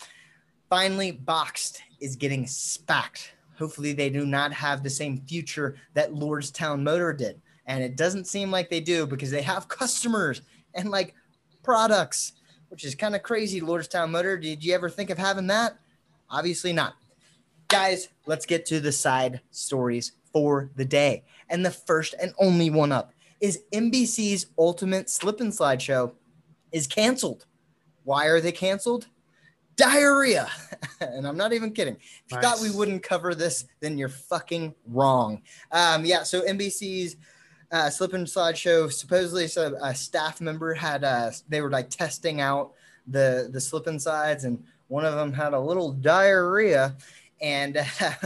Finally, 0.69 1.13
Boxed 1.13 1.82
is 1.99 2.15
getting 2.15 2.45
spacked. 2.45 3.29
Hopefully, 3.58 3.93
they 3.93 4.12
do 4.12 4.27
not 4.27 4.53
have 4.53 4.84
the 4.84 4.91
same 4.91 5.21
future 5.21 5.75
that 5.95 6.13
Lordstown 6.13 6.84
Motor 6.84 7.13
did, 7.13 7.41
and 7.69 7.84
it 7.84 7.95
doesn't 7.95 8.25
seem 8.25 8.49
like 8.49 8.69
they 8.69 8.82
do 8.82 9.05
because 9.05 9.32
they 9.32 9.43
have 9.43 9.67
customers 9.69 10.41
and 10.73 10.89
like 10.89 11.13
products, 11.63 12.34
which 12.67 12.84
is 12.84 12.95
kind 12.95 13.15
of 13.15 13.23
crazy. 13.23 13.62
Lordstown 13.62 14.10
Motor, 14.10 14.38
did 14.38 14.65
you 14.65 14.73
ever 14.73 14.89
think 14.89 15.10
of 15.10 15.17
having 15.17 15.47
that? 15.47 15.77
Obviously 16.29 16.73
not. 16.73 16.95
Guys, 17.69 18.10
let's 18.25 18.47
get 18.47 18.65
to 18.65 18.79
the 18.79 18.91
side 18.91 19.39
stories 19.51 20.13
for 20.34 20.71
the 20.75 20.86
day. 20.86 21.23
And 21.49 21.63
the 21.63 21.71
first 21.71 22.15
and 22.19 22.34
only 22.39 22.71
one 22.71 22.91
up 22.91 23.13
is 23.39 23.63
NBC's 23.71 24.47
Ultimate 24.58 25.10
Slip 25.10 25.39
and 25.39 25.53
Slide 25.53 25.82
show 25.82 26.13
is 26.71 26.88
canceled. 26.88 27.45
Why 28.03 28.25
are 28.25 28.41
they 28.41 28.51
canceled? 28.51 29.08
Diarrhea. 29.75 30.49
and 31.01 31.27
I'm 31.27 31.38
not 31.38 31.53
even 31.53 31.71
kidding. 31.71 31.95
If 31.95 32.32
you 32.32 32.41
thought 32.41 32.60
we 32.60 32.71
wouldn't 32.71 33.03
cover 33.03 33.36
this, 33.36 33.65
then 33.79 33.97
you're 33.97 34.10
fucking 34.10 34.73
wrong. 34.88 35.43
Um, 35.71 36.03
yeah, 36.05 36.23
so 36.23 36.41
NBC's 36.41 37.15
uh, 37.71 37.89
Slip 37.89 38.13
and 38.13 38.29
Slide 38.29 38.58
show 38.58 38.89
supposedly 38.89 39.47
so 39.47 39.77
a 39.82 39.93
staff 39.93 40.41
member 40.41 40.73
had 40.73 41.03
uh, 41.03 41.32
they 41.47 41.62
were 41.62 41.69
like 41.69 41.89
testing 41.89 42.41
out 42.41 42.73
the 43.08 43.49
the 43.51 43.62
slip 43.62 43.88
and 43.88 44.01
slides, 44.01 44.43
and 44.43 44.63
one 44.88 45.05
of 45.05 45.15
them 45.15 45.34
had 45.34 45.53
a 45.53 45.60
little 45.60 45.91
diarrhea, 45.91 46.95
and 47.41 47.77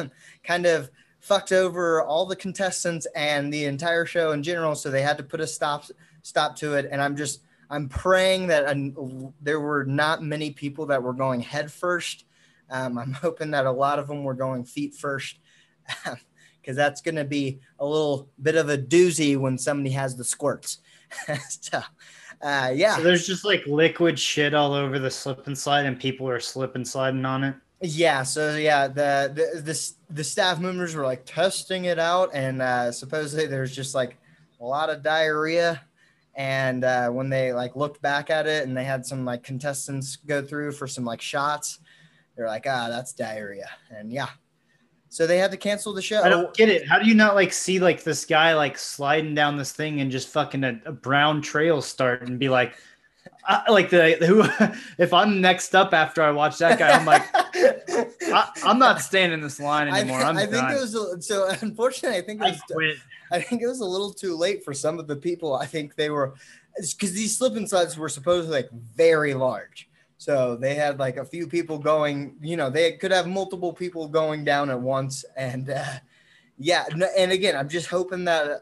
kind 0.43 0.65
of 0.65 0.89
fucked 1.19 1.53
over 1.53 2.01
all 2.01 2.25
the 2.25 2.36
contestants 2.36 3.08
and 3.15 3.51
the 3.51 3.63
entire 3.65 4.06
show 4.06 4.32
in 4.32 4.43
general. 4.43 4.75
So 4.75 4.91
they 4.91 5.01
had 5.01 5.17
to 5.17 5.23
put 5.23 5.39
a 5.39 5.47
stop 5.47 5.86
stop 6.21 6.56
to 6.58 6.75
it. 6.75 6.88
And 6.91 7.01
I'm 7.01 7.15
just 7.15 7.41
I'm 7.69 7.88
praying 7.88 8.47
that 8.47 8.67
um, 8.67 9.34
there 9.41 9.60
were 9.60 9.86
not 9.86 10.21
many 10.21 10.51
people 10.51 10.86
that 10.88 11.01
were 11.01 11.13
going 11.13 11.39
head 11.39 11.71
first. 11.71 12.25
Um, 12.69 12.97
I'm 12.97 13.13
hoping 13.13 13.51
that 13.51 13.65
a 13.65 13.71
lot 13.71 13.99
of 13.99 14.08
them 14.08 14.23
were 14.23 14.34
going 14.34 14.63
feet 14.65 14.95
first. 14.95 15.38
Because 16.63 16.78
that's 16.78 17.02
going 17.02 17.15
to 17.15 17.26
be 17.26 17.60
a 17.80 17.86
little 17.86 18.30
bit 18.41 18.56
of 18.56 18.69
a 18.69 18.78
doozy 18.78 19.38
when 19.38 19.58
somebody 19.58 19.91
has 19.91 20.15
the 20.15 20.23
squirts. 20.23 20.80
so, 21.49 21.82
uh, 22.41 22.71
yeah. 22.73 22.95
So 22.95 23.04
there's 23.04 23.28
just 23.28 23.43
like 23.43 23.67
liquid 23.67 24.17
shit 24.17 24.54
all 24.54 24.73
over 24.73 24.97
the 24.97 25.12
slip 25.12 25.45
and 25.47 25.58
slide, 25.58 25.86
and 25.86 25.99
people 25.99 26.28
are 26.28 26.39
slip 26.39 26.76
and 26.76 26.88
sliding 26.88 27.26
on 27.26 27.43
it. 27.43 27.56
Yeah, 27.86 28.23
so 28.23 28.56
yeah, 28.56 28.88
the 28.88 29.30
the 29.36 29.62
the, 29.62 29.91
the 30.10 30.23
staff 30.23 30.58
members 30.58 30.95
were 30.95 31.04
like 31.04 31.26
testing 31.26 31.86
it 31.86 31.99
out, 31.99 32.30
and 32.34 32.62
uh, 32.62 32.93
supposedly 32.93 33.45
there's 33.45 33.76
just 33.76 33.93
like 33.93 34.17
a 34.62 34.65
lot 34.65 34.89
of 34.89 35.04
diarrhea. 35.04 35.82
And 36.36 36.84
uh, 36.84 37.10
when 37.10 37.30
they 37.30 37.54
like 37.54 37.76
looked 37.76 38.02
back 38.02 38.30
at 38.30 38.47
it, 38.47 38.65
and 38.65 38.76
they 38.76 38.86
had 38.86 39.06
some 39.06 39.26
like 39.26 39.43
contestants 39.43 40.15
go 40.15 40.41
through 40.41 40.71
for 40.71 40.88
some 40.88 41.04
like 41.04 41.21
shots, 41.21 41.80
they're 42.38 42.47
like, 42.47 42.65
ah, 42.67 42.88
that's 42.89 43.12
diarrhea, 43.12 43.69
and 43.91 44.13
yeah, 44.13 44.30
so 45.13 45.28
they 45.28 45.38
had 45.38 45.52
to 45.52 45.58
cancel 45.58 45.93
the 45.93 46.02
show. 46.02 46.23
I 46.23 46.30
don't 46.30 46.52
get 46.56 46.69
it. 46.69 46.89
How 46.89 46.97
do 46.97 47.08
you 47.08 47.13
not 47.13 47.36
like 47.36 47.54
see 47.54 47.78
like 47.78 48.04
this 48.04 48.26
guy 48.26 48.56
like 48.56 48.80
sliding 48.80 49.36
down 49.36 49.58
this 49.58 49.71
thing 49.71 50.02
and 50.02 50.10
just 50.10 50.28
fucking 50.30 50.63
a, 50.63 50.82
a 50.86 50.91
brown 50.91 51.39
trail 51.39 51.84
start 51.84 52.28
and 52.28 52.39
be 52.39 52.49
like, 52.49 52.73
uh, 53.47 53.62
like 53.69 53.91
the 53.91 54.13
who? 54.26 54.41
if 54.97 55.13
I'm 55.13 55.39
next 55.39 55.76
up 55.76 55.93
after 55.93 56.23
I 56.23 56.32
watch 56.32 56.58
that 56.58 56.80
guy, 56.80 56.89
I'm 56.89 57.06
like, 57.06 57.21
I, 57.32 58.49
I'm 58.65 58.80
not 58.80 59.02
standing 59.02 59.38
in 59.38 59.41
this 59.41 59.60
line 59.60 59.88
anymore. 59.88 60.19
I'm 60.19 60.36
I 60.36 60.47
think 60.47 60.63
done. 60.63 60.71
it 60.71 60.82
was 60.82 60.95
a- 60.95 61.21
so. 61.21 61.47
Unfortunately, 61.62 62.17
I 62.17 62.21
think 62.23 62.41
it 62.41 62.45
was. 62.45 62.62
quit. 62.71 62.97
I 63.32 63.39
think 63.39 63.62
it 63.62 63.67
was 63.67 63.82
a 63.82 63.86
little 63.86 64.12
too 64.12 64.36
late 64.36 64.65
for 64.65 64.73
some 64.73 64.97
of 64.97 65.06
the 65.06 65.15
people. 65.15 65.54
I 65.54 65.67
think 65.67 65.93
they 65.93 66.10
were 66.10 66.34
because 66.76 67.13
these 67.13 67.38
slip 67.38 67.56
and 67.56 67.69
slides 67.69 67.95
were 67.97 68.10
supposedly 68.10 68.63
like 68.63 68.71
very 68.71 69.36
large. 69.36 69.88
So 70.17 70.56
they 70.56 70.76
had 70.76 70.99
like 70.99 71.17
a 71.17 71.26
few 71.26 71.47
people 71.47 71.78
going, 71.78 72.36
you 72.41 72.56
know, 72.56 72.69
they 72.69 72.93
could 72.93 73.12
have 73.12 73.28
multiple 73.28 73.73
people 73.73 74.08
going 74.08 74.45
down 74.45 74.69
at 74.69 74.80
once. 74.80 75.26
And 75.36 75.69
uh, 75.69 75.99
yeah, 76.58 76.86
and 77.17 77.32
again, 77.32 77.56
I'm 77.56 77.69
just 77.69 77.88
hoping 77.88 78.23
that 78.26 78.49
uh, 78.49 78.58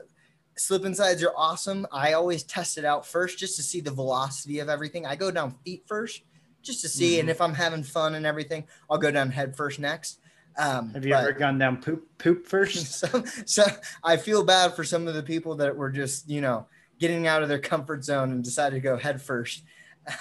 slip 0.55 0.85
and 0.85 0.95
slides 0.95 1.23
are 1.23 1.33
awesome. 1.35 1.85
I 1.91 2.13
always 2.13 2.43
test 2.43 2.77
it 2.77 2.85
out 2.85 3.05
first 3.05 3.37
just 3.37 3.55
to 3.57 3.63
see 3.63 3.81
the 3.81 3.91
velocity 3.91 4.59
of 4.59 4.69
everything. 4.69 5.05
I 5.05 5.15
go 5.15 5.29
down 5.29 5.55
feet 5.63 5.83
first 5.85 6.23
just 6.63 6.81
to 6.81 6.89
see. 6.89 7.19
And 7.19 7.27
Mhm. 7.27 7.31
if 7.31 7.41
I'm 7.41 7.53
having 7.53 7.83
fun 7.83 8.15
and 8.15 8.25
everything, 8.25 8.67
I'll 8.89 8.97
go 8.97 9.11
down 9.11 9.29
head 9.29 9.55
first 9.55 9.79
next. 9.79 10.19
Um, 10.57 10.93
Have 10.93 11.05
you 11.05 11.13
ever 11.13 11.31
gone 11.31 11.57
down 11.57 11.81
poop 11.81 12.07
poop 12.17 12.45
first? 12.45 12.87
so, 12.99 13.23
so 13.45 13.63
I 14.03 14.17
feel 14.17 14.43
bad 14.43 14.75
for 14.75 14.83
some 14.83 15.07
of 15.07 15.13
the 15.13 15.23
people 15.23 15.55
that 15.55 15.75
were 15.75 15.89
just, 15.89 16.29
you 16.29 16.41
know, 16.41 16.67
getting 16.99 17.25
out 17.25 17.41
of 17.41 17.49
their 17.49 17.59
comfort 17.59 18.03
zone 18.03 18.31
and 18.31 18.43
decided 18.43 18.75
to 18.75 18.81
go 18.81 18.97
head 18.97 19.21
first. 19.21 19.63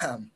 Um, 0.01 0.31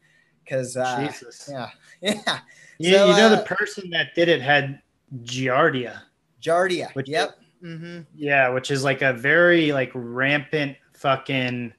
cause, 0.47 0.77
uh, 0.77 1.05
Jesus. 1.07 1.49
yeah, 1.51 1.69
yeah. 2.01 2.39
You, 2.77 2.93
So, 2.93 3.07
you 3.07 3.13
know 3.17 3.27
uh, 3.27 3.35
the 3.37 3.43
person 3.43 3.89
that 3.91 4.15
did 4.15 4.27
it 4.29 4.41
had 4.41 4.81
giardia. 5.23 6.01
Giardia. 6.41 6.93
Which- 6.93 7.09
yep. 7.09 7.37
Mm-hmm. 7.63 8.01
Yeah, 8.13 8.49
which 8.49 8.69
is 8.69 8.83
like 8.83 9.01
a 9.01 9.13
very 9.13 9.71
like 9.71 9.89
rampant 9.95 10.77
fucking 10.93 11.73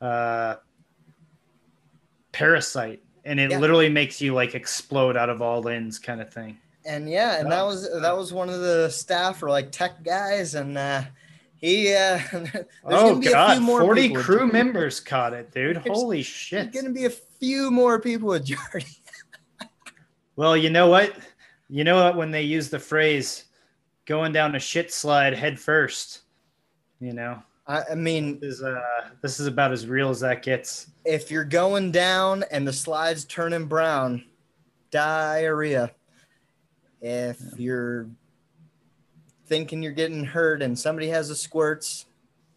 uh 0.00 0.56
parasite. 2.32 3.02
And 3.24 3.40
it 3.40 3.50
Yeah. 3.50 3.58
literally 3.58 3.88
makes 3.88 4.20
you 4.20 4.34
like 4.34 4.54
explode 4.54 5.16
out 5.16 5.28
of 5.28 5.42
all 5.42 5.66
ends 5.68 5.98
kind 5.98 6.20
of 6.20 6.32
thing. 6.32 6.58
And 6.86 7.08
yeah, 7.10 7.40
and 7.40 7.50
that 7.50 7.62
was, 7.62 7.90
that 8.00 8.16
was 8.16 8.32
one 8.32 8.48
of 8.48 8.60
the 8.60 8.88
staff 8.90 9.42
or 9.42 9.50
like 9.50 9.72
tech 9.72 10.02
guys. 10.02 10.54
And, 10.54 10.78
uh, 10.78 11.02
he, 11.58 11.92
uh, 11.94 12.18
there's 12.32 12.66
oh 12.84 13.08
gonna 13.10 13.20
be 13.20 13.26
a 13.28 13.30
god, 13.32 13.56
few 13.58 13.66
more 13.66 13.80
40 13.80 14.00
people 14.02 14.16
with 14.16 14.26
crew 14.26 14.46
members 14.50 15.00
caught 15.00 15.32
it, 15.34 15.52
dude. 15.52 15.76
There's- 15.76 15.86
Holy 15.98 16.16
There's 16.18 16.26
shit. 16.26 16.72
gonna 16.72 16.90
be 16.90 17.04
a 17.04 17.10
few 17.10 17.70
more 17.70 18.00
people 18.00 18.28
with 18.28 18.46
Giardia. 18.46 18.96
Well, 20.36 20.56
you 20.56 20.70
know 20.70 20.86
what? 20.88 21.16
You 21.68 21.82
know 21.82 21.96
what 22.04 22.16
when 22.16 22.30
they 22.30 22.42
use 22.42 22.70
the 22.70 22.78
phrase 22.78 23.46
going 24.06 24.32
down 24.32 24.54
a 24.54 24.60
shit 24.60 24.92
slide 24.92 25.34
head 25.34 25.58
first, 25.58 26.20
you 27.00 27.12
know. 27.12 27.42
I, 27.66 27.82
I 27.90 27.94
mean, 27.96 28.38
This 28.38 28.54
is 28.54 28.62
uh 28.62 28.80
this 29.20 29.40
is 29.40 29.48
about 29.48 29.72
as 29.72 29.88
real 29.88 30.10
as 30.10 30.20
that 30.20 30.44
gets. 30.44 30.86
if 31.04 31.30
you're 31.32 31.42
going 31.44 31.90
down 31.90 32.44
and 32.52 32.66
the 32.66 32.72
slide's 32.72 33.24
turning 33.24 33.66
brown, 33.66 34.24
diarrhea. 34.92 35.90
If 37.00 37.40
you're 37.56 38.08
thinking 39.48 39.82
you're 39.82 39.92
getting 39.92 40.24
hurt 40.24 40.62
and 40.62 40.78
somebody 40.78 41.08
has 41.08 41.28
the 41.28 41.34
squirts, 41.34 42.06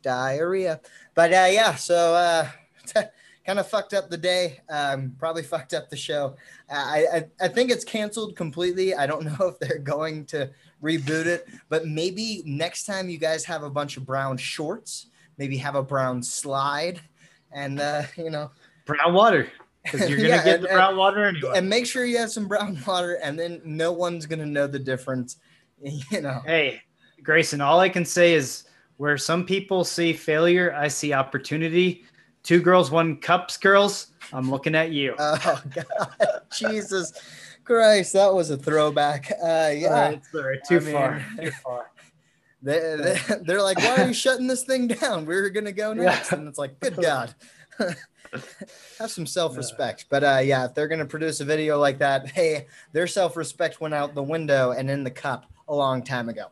diarrhea. 0.01 0.79
But 1.15 1.31
uh, 1.31 1.47
yeah, 1.49 1.75
so 1.75 2.13
uh, 2.15 2.47
kind 3.45 3.59
of 3.59 3.67
fucked 3.67 3.93
up 3.93 4.09
the 4.09 4.17
day. 4.17 4.59
Um, 4.69 5.15
probably 5.19 5.43
fucked 5.43 5.73
up 5.73 5.89
the 5.89 5.97
show. 5.97 6.35
I, 6.69 7.05
I 7.13 7.45
I 7.45 7.47
think 7.47 7.71
it's 7.71 7.83
canceled 7.85 8.35
completely. 8.35 8.93
I 8.95 9.05
don't 9.07 9.25
know 9.39 9.47
if 9.47 9.59
they're 9.59 9.79
going 9.79 10.25
to 10.27 10.49
reboot 10.83 11.25
it, 11.25 11.47
but 11.69 11.85
maybe 11.85 12.43
next 12.45 12.85
time 12.85 13.09
you 13.09 13.17
guys 13.17 13.43
have 13.45 13.63
a 13.63 13.69
bunch 13.69 13.97
of 13.97 14.05
brown 14.05 14.37
shorts, 14.37 15.07
maybe 15.37 15.57
have 15.57 15.75
a 15.75 15.83
brown 15.83 16.23
slide, 16.23 16.99
and 17.51 17.79
uh, 17.79 18.03
you 18.17 18.29
know 18.29 18.51
Brown 18.85 19.13
water. 19.13 19.47
because 19.83 20.09
you're 20.09 20.17
gonna 20.17 20.29
Yeah, 20.29 20.43
get 20.43 20.55
and- 20.55 20.63
the 20.63 20.69
brown 20.69 20.97
water 20.97 21.23
anyway. 21.25 21.51
and 21.55 21.69
make 21.69 21.85
sure 21.85 22.03
you 22.05 22.17
have 22.17 22.31
some 22.31 22.47
brown 22.47 22.77
water, 22.87 23.19
and 23.21 23.37
then 23.37 23.61
no 23.63 23.91
one's 23.91 24.25
gonna 24.25 24.45
know 24.45 24.65
the 24.67 24.79
difference. 24.79 25.37
You 26.11 26.21
know. 26.21 26.41
hey, 26.45 26.81
Grayson, 27.23 27.61
all 27.61 27.79
I 27.79 27.89
can 27.89 28.05
say 28.05 28.33
is 28.33 28.65
where 28.97 29.17
some 29.17 29.45
people 29.45 29.83
see 29.83 30.13
failure, 30.13 30.73
I 30.75 30.87
see 30.87 31.13
opportunity. 31.13 32.03
Two 32.43 32.59
girls, 32.61 32.89
one 32.91 33.17
cups, 33.17 33.57
girls. 33.57 34.07
I'm 34.33 34.49
looking 34.49 34.75
at 34.75 34.91
you. 34.91 35.15
Oh 35.19 35.61
God, 35.75 36.41
Jesus 36.51 37.13
Christ, 37.63 38.13
that 38.13 38.33
was 38.33 38.49
a 38.49 38.57
throwback. 38.57 39.31
Uh, 39.43 39.71
yeah, 39.75 40.15
sorry, 40.31 40.59
too 40.67 40.77
I 40.77 40.79
mean- 40.79 40.93
far. 40.93 41.25
Too 41.39 41.51
far. 41.63 41.91
they, 42.63 42.79
they, 42.97 43.19
they're 43.45 43.61
like, 43.61 43.77
"Why 43.77 43.97
are 44.03 44.07
you 44.07 44.13
shutting 44.13 44.47
this 44.47 44.63
thing 44.63 44.87
down? 44.87 45.25
We're 45.25 45.49
gonna 45.49 45.71
go 45.71 45.93
Yeah. 45.93 46.03
next," 46.03 46.31
and 46.31 46.47
it's 46.47 46.57
like, 46.59 46.79
"Good 46.79 46.95
God." 46.97 47.33
Have 48.99 49.11
some 49.11 49.25
self-respect, 49.25 50.05
but 50.09 50.23
uh, 50.23 50.39
yeah, 50.43 50.65
if 50.65 50.73
they're 50.73 50.87
gonna 50.87 51.05
produce 51.05 51.41
a 51.41 51.45
video 51.45 51.77
like 51.79 51.97
that, 51.99 52.27
hey, 52.29 52.67
their 52.93 53.07
self-respect 53.07 53.81
went 53.81 53.93
out 53.93 54.13
the 54.15 54.23
window 54.23 54.71
and 54.71 54.89
in 54.89 55.03
the 55.03 55.11
cup 55.11 55.51
a 55.71 55.75
long 55.75 56.03
time 56.03 56.29
ago. 56.29 56.47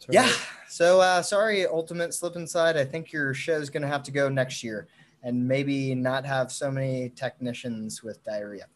That's 0.00 0.06
Yeah. 0.10 0.30
So 0.68 1.00
uh, 1.00 1.22
sorry, 1.22 1.66
Ultimate 1.66 2.12
Slip 2.12 2.34
and 2.36 2.48
Slide. 2.48 2.76
I 2.76 2.84
think 2.84 3.12
your 3.12 3.34
show's 3.34 3.70
gonna 3.70 3.86
have 3.86 4.02
to 4.04 4.10
go 4.10 4.28
next 4.28 4.64
year, 4.64 4.88
and 5.22 5.46
maybe 5.46 5.94
not 5.94 6.24
have 6.24 6.50
so 6.50 6.70
many 6.70 7.10
technicians 7.10 8.02
with 8.02 8.24
diarrhea. 8.24 8.66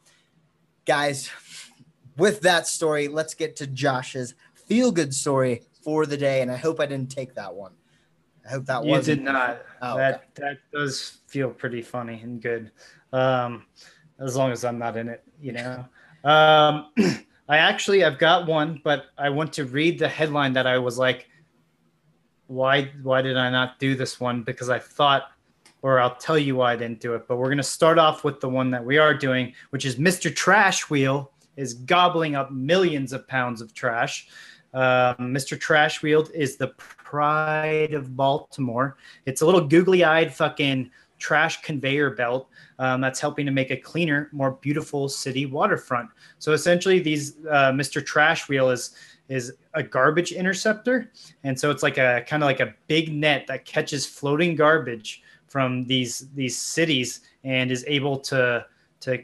Guys, 0.86 1.30
with 2.16 2.40
that 2.42 2.66
story, 2.66 3.08
let's 3.08 3.34
get 3.34 3.56
to 3.56 3.66
Josh's 3.66 4.34
feel-good 4.54 5.14
story 5.14 5.62
for 5.82 6.06
the 6.06 6.16
day, 6.16 6.42
and 6.42 6.50
I 6.50 6.56
hope 6.56 6.80
I 6.80 6.86
didn't 6.86 7.10
take 7.10 7.34
that 7.34 7.54
one. 7.54 7.72
I 8.46 8.50
hope 8.50 8.66
that 8.66 8.84
was. 8.84 9.08
You 9.08 9.16
did 9.16 9.24
not. 9.24 9.62
Oh, 9.82 9.96
that 9.96 10.14
okay. 10.14 10.48
that 10.48 10.58
does 10.72 11.18
feel 11.26 11.50
pretty 11.50 11.82
funny 11.82 12.20
and 12.22 12.40
good. 12.40 12.70
Um, 13.12 13.66
as 14.18 14.36
long 14.36 14.52
as 14.52 14.64
I'm 14.64 14.78
not 14.78 14.96
in 14.96 15.08
it, 15.08 15.24
you 15.40 15.52
know. 15.52 15.84
Um, 16.24 16.92
I 17.50 17.56
actually 17.56 18.04
I've 18.04 18.20
got 18.20 18.46
one, 18.46 18.80
but 18.84 19.06
I 19.18 19.28
want 19.28 19.52
to 19.54 19.64
read 19.64 19.98
the 19.98 20.06
headline 20.08 20.52
that 20.52 20.68
I 20.68 20.78
was 20.78 20.98
like, 20.98 21.28
why 22.46 22.92
why 23.02 23.22
did 23.22 23.36
I 23.36 23.50
not 23.50 23.80
do 23.80 23.96
this 23.96 24.20
one? 24.20 24.44
Because 24.44 24.70
I 24.70 24.78
thought, 24.78 25.32
or 25.82 25.98
I'll 25.98 26.14
tell 26.14 26.38
you 26.38 26.54
why 26.54 26.74
I 26.74 26.76
didn't 26.76 27.00
do 27.00 27.14
it. 27.14 27.26
But 27.26 27.38
we're 27.38 27.48
gonna 27.48 27.64
start 27.64 27.98
off 27.98 28.22
with 28.22 28.38
the 28.40 28.48
one 28.48 28.70
that 28.70 28.84
we 28.84 28.98
are 28.98 29.12
doing, 29.12 29.52
which 29.70 29.84
is 29.84 29.96
Mr. 29.96 30.34
Trash 30.34 30.88
Wheel 30.90 31.32
is 31.56 31.74
gobbling 31.74 32.36
up 32.36 32.52
millions 32.52 33.12
of 33.12 33.26
pounds 33.26 33.60
of 33.60 33.74
trash. 33.74 34.28
Um, 34.72 35.16
Mr. 35.18 35.58
Trash 35.58 36.02
Wheel 36.02 36.28
is 36.32 36.56
the 36.56 36.68
pride 36.68 37.94
of 37.94 38.16
Baltimore. 38.16 38.96
It's 39.26 39.40
a 39.40 39.46
little 39.46 39.66
googly 39.66 40.04
eyed 40.04 40.32
fucking 40.32 40.92
trash 41.20 41.62
conveyor 41.62 42.10
belt 42.10 42.48
um, 42.80 43.00
that's 43.00 43.20
helping 43.20 43.46
to 43.46 43.52
make 43.52 43.70
a 43.70 43.76
cleaner, 43.76 44.28
more 44.32 44.52
beautiful 44.52 45.08
city 45.08 45.46
waterfront. 45.46 46.08
So 46.38 46.52
essentially, 46.52 46.98
these 46.98 47.36
uh, 47.48 47.70
Mr. 47.70 48.04
Trash 48.04 48.48
Wheel 48.48 48.70
is 48.70 48.96
is 49.28 49.52
a 49.74 49.82
garbage 49.82 50.32
interceptor, 50.32 51.12
and 51.44 51.58
so 51.58 51.70
it's 51.70 51.84
like 51.84 51.98
a 51.98 52.24
kind 52.26 52.42
of 52.42 52.46
like 52.46 52.58
a 52.58 52.74
big 52.88 53.14
net 53.14 53.46
that 53.46 53.64
catches 53.64 54.04
floating 54.04 54.56
garbage 54.56 55.22
from 55.46 55.84
these 55.86 56.28
these 56.34 56.56
cities 56.56 57.20
and 57.44 57.70
is 57.70 57.84
able 57.86 58.18
to 58.18 58.64
to 59.00 59.22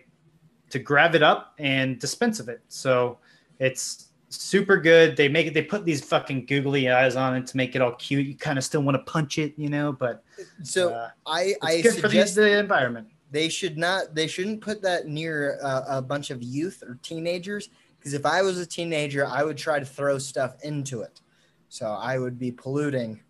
to 0.71 0.79
grab 0.79 1.15
it 1.15 1.23
up 1.23 1.55
and 1.59 1.99
dispense 1.99 2.39
of 2.39 2.49
it. 2.49 2.61
So 2.69 3.19
it's 3.59 4.06
super 4.29 4.77
good. 4.77 5.17
They 5.17 5.29
make 5.29 5.47
it. 5.47 5.55
They 5.55 5.63
put 5.63 5.85
these 5.85 6.05
fucking 6.05 6.47
googly 6.47 6.91
eyes 6.91 7.17
on 7.17 7.37
it 7.37 7.47
to 7.49 7.57
make 7.57 7.75
it 7.77 7.83
all 7.83 7.93
cute. 7.93 8.27
You 8.27 8.35
kind 8.37 8.59
of 8.59 8.65
still 8.65 8.83
want 8.83 8.97
to 8.97 9.11
punch 9.11 9.39
it, 9.39 9.55
you 9.57 9.69
know, 9.69 9.93
but 9.93 10.23
So 10.63 10.91
uh, 10.91 11.11
I 11.27 11.55
I 11.63 11.81
good 11.81 11.95
for 11.95 12.03
the, 12.03 12.09
suggest 12.09 12.35
the 12.37 12.59
environment. 12.59 13.09
they 13.31 13.49
should 13.49 13.77
not 13.79 14.15
they 14.15 14.27
shouldn't 14.27 14.61
put 14.61 14.83
that 14.83 15.07
near 15.07 15.59
uh, 15.63 15.85
a 15.89 16.03
bunch 16.03 16.31
of 16.31 16.43
youth 16.43 16.83
or 16.83 16.99
teenagers 17.03 17.69
because 17.99 18.15
if 18.15 18.27
I 18.27 18.43
was 18.43 18.59
a 18.59 18.67
teenager, 18.67 19.27
I 19.27 19.43
would 19.43 19.57
try 19.57 19.79
to 19.79 19.87
throw 19.87 20.19
stuff 20.19 20.57
into 20.63 21.03
it. 21.03 21.21
So 21.69 21.87
I 21.87 22.19
would 22.19 22.39
be 22.39 22.53
polluting, 22.53 23.21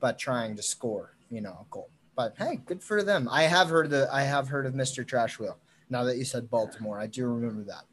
but 0.00 0.18
trying 0.18 0.56
to 0.56 0.62
score, 0.62 1.16
you 1.30 1.40
know, 1.40 1.52
a 1.60 1.66
goal. 1.70 1.88
But 2.16 2.34
hey, 2.38 2.60
good 2.66 2.82
for 2.82 3.02
them. 3.02 3.28
I 3.30 3.44
have 3.44 3.68
heard 3.70 3.90
the 3.90 4.08
I 4.12 4.22
have 4.22 4.48
heard 4.48 4.66
of 4.66 4.74
Mr. 4.74 5.06
Trash 5.06 5.38
Wheel. 5.38 5.58
Now 5.90 6.04
that 6.04 6.16
you 6.16 6.24
said 6.24 6.50
Baltimore, 6.50 6.98
I 6.98 7.06
do 7.06 7.26
remember 7.26 7.62
that. 7.64 7.84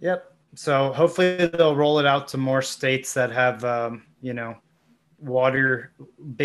Yep. 0.00 0.32
So 0.54 0.92
hopefully 0.92 1.46
they'll 1.46 1.76
roll 1.76 1.98
it 1.98 2.06
out 2.06 2.28
to 2.28 2.38
more 2.38 2.62
states 2.62 3.14
that 3.14 3.30
have, 3.30 3.64
um, 3.64 4.04
you 4.20 4.32
know, 4.32 4.56
water, 5.20 5.92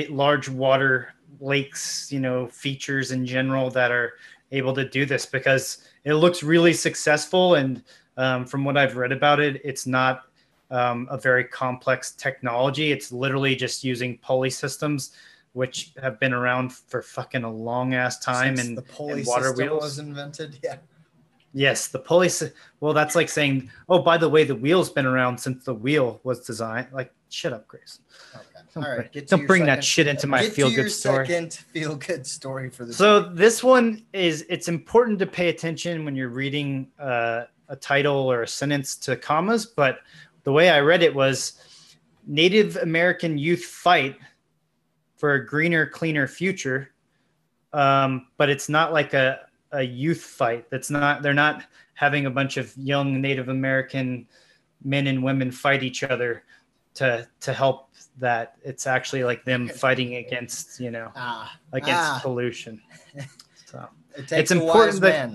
large 0.10 0.50
water 0.50 1.14
lakes, 1.40 2.12
you 2.12 2.20
know, 2.20 2.48
features 2.48 3.12
in 3.12 3.26
general 3.26 3.70
that 3.72 3.92
are 3.92 4.14
able 4.52 4.74
to 4.74 4.88
do 4.88 5.06
this 5.06 5.26
because 5.26 5.88
it 6.04 6.14
looks 6.14 6.44
really 6.44 6.74
successful. 6.74 7.56
And 7.56 7.84
um, 8.18 8.46
from 8.46 8.64
what 8.64 8.78
I've 8.78 8.98
read 8.98 9.12
about 9.12 9.40
it, 9.40 9.62
it's 9.64 9.88
not 9.88 10.24
um, 10.72 11.08
a 11.12 11.18
very 11.18 11.44
complex 11.44 12.12
technology. 12.12 12.92
It's 12.92 13.12
literally 13.12 13.56
just 13.56 13.84
using 13.84 14.18
pulley 14.20 14.50
systems, 14.50 15.14
which 15.54 15.92
have 16.02 16.20
been 16.20 16.34
around 16.34 16.74
for 16.74 17.02
fucking 17.02 17.44
a 17.44 17.52
long 17.52 17.94
ass 17.94 18.20
time. 18.20 18.58
Since 18.58 18.70
and 18.70 18.78
the 18.78 18.82
pulley 18.82 19.20
and 19.20 19.28
water 19.28 19.50
system 19.50 19.68
wheels. 19.68 19.84
was 19.84 20.00
invented. 20.00 20.60
Yeah. 20.64 20.78
Yes, 21.54 21.88
the 21.88 22.00
pulley. 22.00 22.30
Well, 22.80 22.94
that's 22.94 23.16
like 23.16 23.30
saying, 23.30 23.70
"Oh, 23.88 24.00
by 24.00 24.18
the 24.18 24.28
way, 24.28 24.44
the 24.44 24.56
wheel's 24.56 24.90
been 24.90 25.06
around 25.06 25.38
since 25.38 25.64
the 25.66 25.74
wheel 25.74 26.20
was 26.24 26.40
designed." 26.46 26.88
Like, 26.92 27.14
shut 27.30 27.54
up, 27.54 27.68
Grace. 27.68 28.00
Okay. 28.34 28.44
Don't, 28.74 28.84
All 28.84 28.98
right. 28.98 29.12
bring, 29.14 29.26
don't 29.26 29.46
bring 29.46 29.62
second- 29.62 29.76
that 29.76 29.84
shit 29.84 30.08
into 30.08 30.26
my 30.26 30.50
feel 30.50 30.72
good 30.72 30.90
story. 30.92 31.28
Second 31.28 31.54
feel 31.74 31.96
good 31.96 32.26
story 32.26 32.72
for 32.72 32.86
the 32.86 32.94
So 32.94 33.20
this 33.22 33.64
one 33.64 34.04
is 34.14 34.46
it's 34.50 34.68
important 34.68 35.20
to 35.20 35.28
pay 35.28 35.50
attention 35.50 36.06
when 36.06 36.16
you're 36.16 36.30
reading 36.30 36.88
uh, 36.98 37.44
a 37.70 37.76
title 37.76 38.32
or 38.32 38.42
a 38.42 38.48
sentence 38.48 38.96
to 38.98 39.16
commas, 39.16 39.68
but 39.68 40.00
the 40.44 40.52
way 40.52 40.72
I 40.72 40.80
read 40.80 41.04
it 41.04 41.14
was 41.14 41.62
Native 42.26 42.78
American 42.78 43.38
youth 43.38 43.64
fight 43.64 44.18
for 45.18 45.34
a 45.36 45.46
greener, 45.46 45.86
cleaner 45.86 46.28
future. 46.28 46.90
Um, 47.74 48.28
but 48.38 48.50
it's 48.50 48.70
not 48.70 48.92
like 48.92 49.14
a, 49.14 49.42
a 49.74 49.82
youth 49.84 50.22
fight. 50.22 50.70
That's 50.70 50.90
not 50.90 51.22
they're 51.22 51.34
not 51.34 51.64
having 51.96 52.26
a 52.26 52.30
bunch 52.32 52.58
of 52.58 52.76
young 52.78 53.22
Native 53.22 53.50
American 53.50 54.28
men 54.84 55.08
and 55.08 55.24
women 55.24 55.52
fight 55.52 55.84
each 55.84 56.04
other 56.04 56.44
to 56.96 57.28
to 57.42 57.54
help 57.54 57.90
that. 58.20 58.56
It's 58.64 58.88
actually 58.88 59.24
like 59.24 59.44
them 59.46 59.68
fighting 59.68 60.16
against, 60.16 60.80
you 60.80 60.92
know, 60.92 61.12
ah, 61.16 61.58
against 61.74 61.92
Ah. 61.94 62.20
pollution. 62.22 62.82
So 63.66 63.90
it 64.16 64.28
takes 64.28 64.32
It's 64.34 64.52
important 64.52 65.02
that-. 65.02 65.32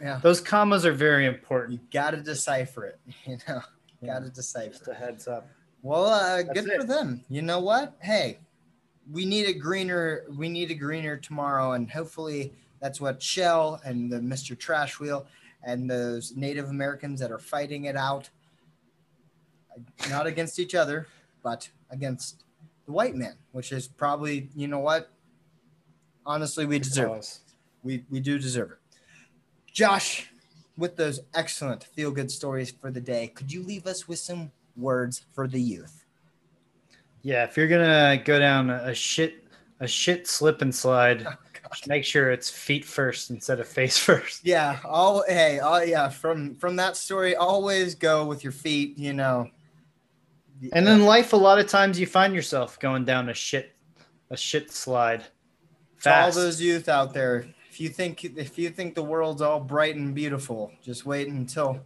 Yeah. 0.00 0.18
those 0.22 0.40
commas 0.40 0.86
are 0.86 0.94
very 0.94 1.26
important. 1.26 1.72
You 1.74 1.80
got 1.92 2.12
to 2.12 2.16
decipher 2.22 2.86
it. 2.86 2.98
You 3.26 3.36
know, 3.46 3.60
Yeah. 4.00 4.14
got 4.14 4.22
to 4.24 4.30
decipher. 4.30 4.70
Just 4.70 4.88
a 4.88 4.94
heads 4.94 5.28
up. 5.28 5.46
Well, 5.82 6.06
uh, 6.06 6.42
good 6.42 6.66
it. 6.68 6.80
for 6.80 6.86
them. 6.86 7.22
You 7.28 7.42
know 7.42 7.60
what? 7.60 7.94
Hey, 8.00 8.38
we 9.10 9.26
need 9.26 9.46
a 9.46 9.52
greener. 9.52 10.24
We 10.38 10.48
need 10.48 10.70
a 10.70 10.74
greener 10.74 11.18
tomorrow, 11.18 11.72
and 11.72 11.90
hopefully 11.90 12.54
that's 12.82 13.00
what 13.00 13.22
Shell 13.22 13.80
and 13.84 14.10
the 14.12 14.18
Mr. 14.18 14.58
Trash 14.58 14.98
Wheel 14.98 15.24
and 15.62 15.88
those 15.88 16.34
Native 16.36 16.68
Americans 16.68 17.20
that 17.20 17.30
are 17.30 17.38
fighting 17.38 17.84
it 17.84 17.96
out, 17.96 18.28
not 20.10 20.26
against 20.26 20.58
each 20.58 20.74
other, 20.74 21.06
but 21.44 21.70
against 21.90 22.42
the 22.84 22.92
white 22.92 23.14
man, 23.14 23.36
which 23.52 23.70
is 23.70 23.86
probably, 23.86 24.48
you 24.56 24.66
know 24.66 24.80
what? 24.80 25.10
Honestly, 26.26 26.66
we 26.66 26.80
deserve 26.80 27.18
it. 27.18 27.38
We 27.84 28.04
we 28.10 28.18
do 28.18 28.38
deserve 28.38 28.72
it. 28.72 28.78
Josh, 29.72 30.30
with 30.76 30.96
those 30.96 31.20
excellent 31.34 31.84
feel 31.84 32.10
good 32.10 32.30
stories 32.30 32.70
for 32.70 32.90
the 32.90 33.00
day, 33.00 33.28
could 33.28 33.52
you 33.52 33.62
leave 33.62 33.86
us 33.86 34.08
with 34.08 34.18
some 34.18 34.50
words 34.76 35.24
for 35.32 35.46
the 35.46 35.60
youth? 35.60 36.04
Yeah, 37.22 37.44
if 37.44 37.56
you're 37.56 37.68
gonna 37.68 38.20
go 38.24 38.38
down 38.40 38.70
a 38.70 38.94
shit 38.94 39.44
a 39.80 39.86
shit 39.86 40.28
slip 40.28 40.62
and 40.62 40.74
slide, 40.74 41.26
make 41.86 42.04
sure 42.04 42.30
it's 42.30 42.50
feet 42.50 42.84
first 42.84 43.30
instead 43.30 43.60
of 43.60 43.68
face 43.68 43.98
first. 44.10 44.44
Yeah, 44.44 44.78
all 44.84 45.24
hey, 45.26 45.58
all 45.60 45.84
yeah, 45.84 46.08
from 46.08 46.54
from 46.56 46.76
that 46.76 46.96
story, 46.96 47.36
always 47.36 47.94
go 47.94 48.24
with 48.24 48.44
your 48.44 48.52
feet, 48.52 48.98
you 48.98 49.12
know. 49.12 49.48
And 50.72 50.86
in 50.86 51.04
life, 51.04 51.32
a 51.32 51.36
lot 51.36 51.58
of 51.58 51.66
times 51.66 51.98
you 51.98 52.06
find 52.06 52.34
yourself 52.34 52.78
going 52.78 53.04
down 53.04 53.28
a 53.28 53.34
shit 53.34 53.74
a 54.30 54.36
shit 54.36 54.70
slide. 54.70 55.24
To 56.02 56.14
all 56.14 56.32
those 56.32 56.60
youth 56.60 56.88
out 56.88 57.14
there, 57.14 57.46
if 57.70 57.80
you 57.80 57.88
think 57.88 58.24
if 58.24 58.58
you 58.58 58.70
think 58.70 58.94
the 58.94 59.02
world's 59.02 59.40
all 59.40 59.60
bright 59.60 59.96
and 59.96 60.14
beautiful, 60.14 60.72
just 60.82 61.06
wait 61.06 61.28
until 61.28 61.80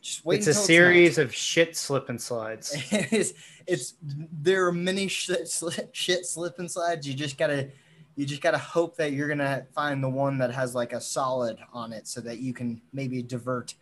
just 0.00 0.24
wait 0.24 0.38
it's 0.38 0.48
a 0.48 0.54
series 0.54 1.18
of 1.18 1.34
shit 1.34 1.76
slip 1.76 2.08
and 2.08 2.20
slides. 2.20 2.74
It 2.92 3.12
is 3.12 3.34
it's 3.66 3.94
there 4.00 4.66
are 4.66 4.72
many 4.72 5.08
shit 5.08 5.48
slip, 5.48 5.94
shit 5.94 6.26
slip 6.26 6.58
and 6.58 6.70
slides. 6.70 7.06
You 7.06 7.14
just 7.14 7.38
gotta 7.38 7.70
you 8.16 8.26
just 8.26 8.42
gotta 8.42 8.58
hope 8.58 8.96
that 8.96 9.12
you're 9.12 9.28
gonna 9.28 9.66
find 9.74 10.02
the 10.02 10.08
one 10.08 10.38
that 10.38 10.52
has 10.52 10.74
like 10.74 10.92
a 10.92 11.00
solid 11.00 11.58
on 11.72 11.92
it 11.92 12.06
so 12.06 12.20
that 12.20 12.38
you 12.38 12.52
can 12.52 12.80
maybe 12.92 13.22
divert 13.22 13.74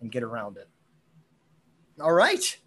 and 0.00 0.12
get 0.12 0.22
around 0.22 0.56
it. 0.56 0.68
All 2.00 2.12
right. 2.12 2.58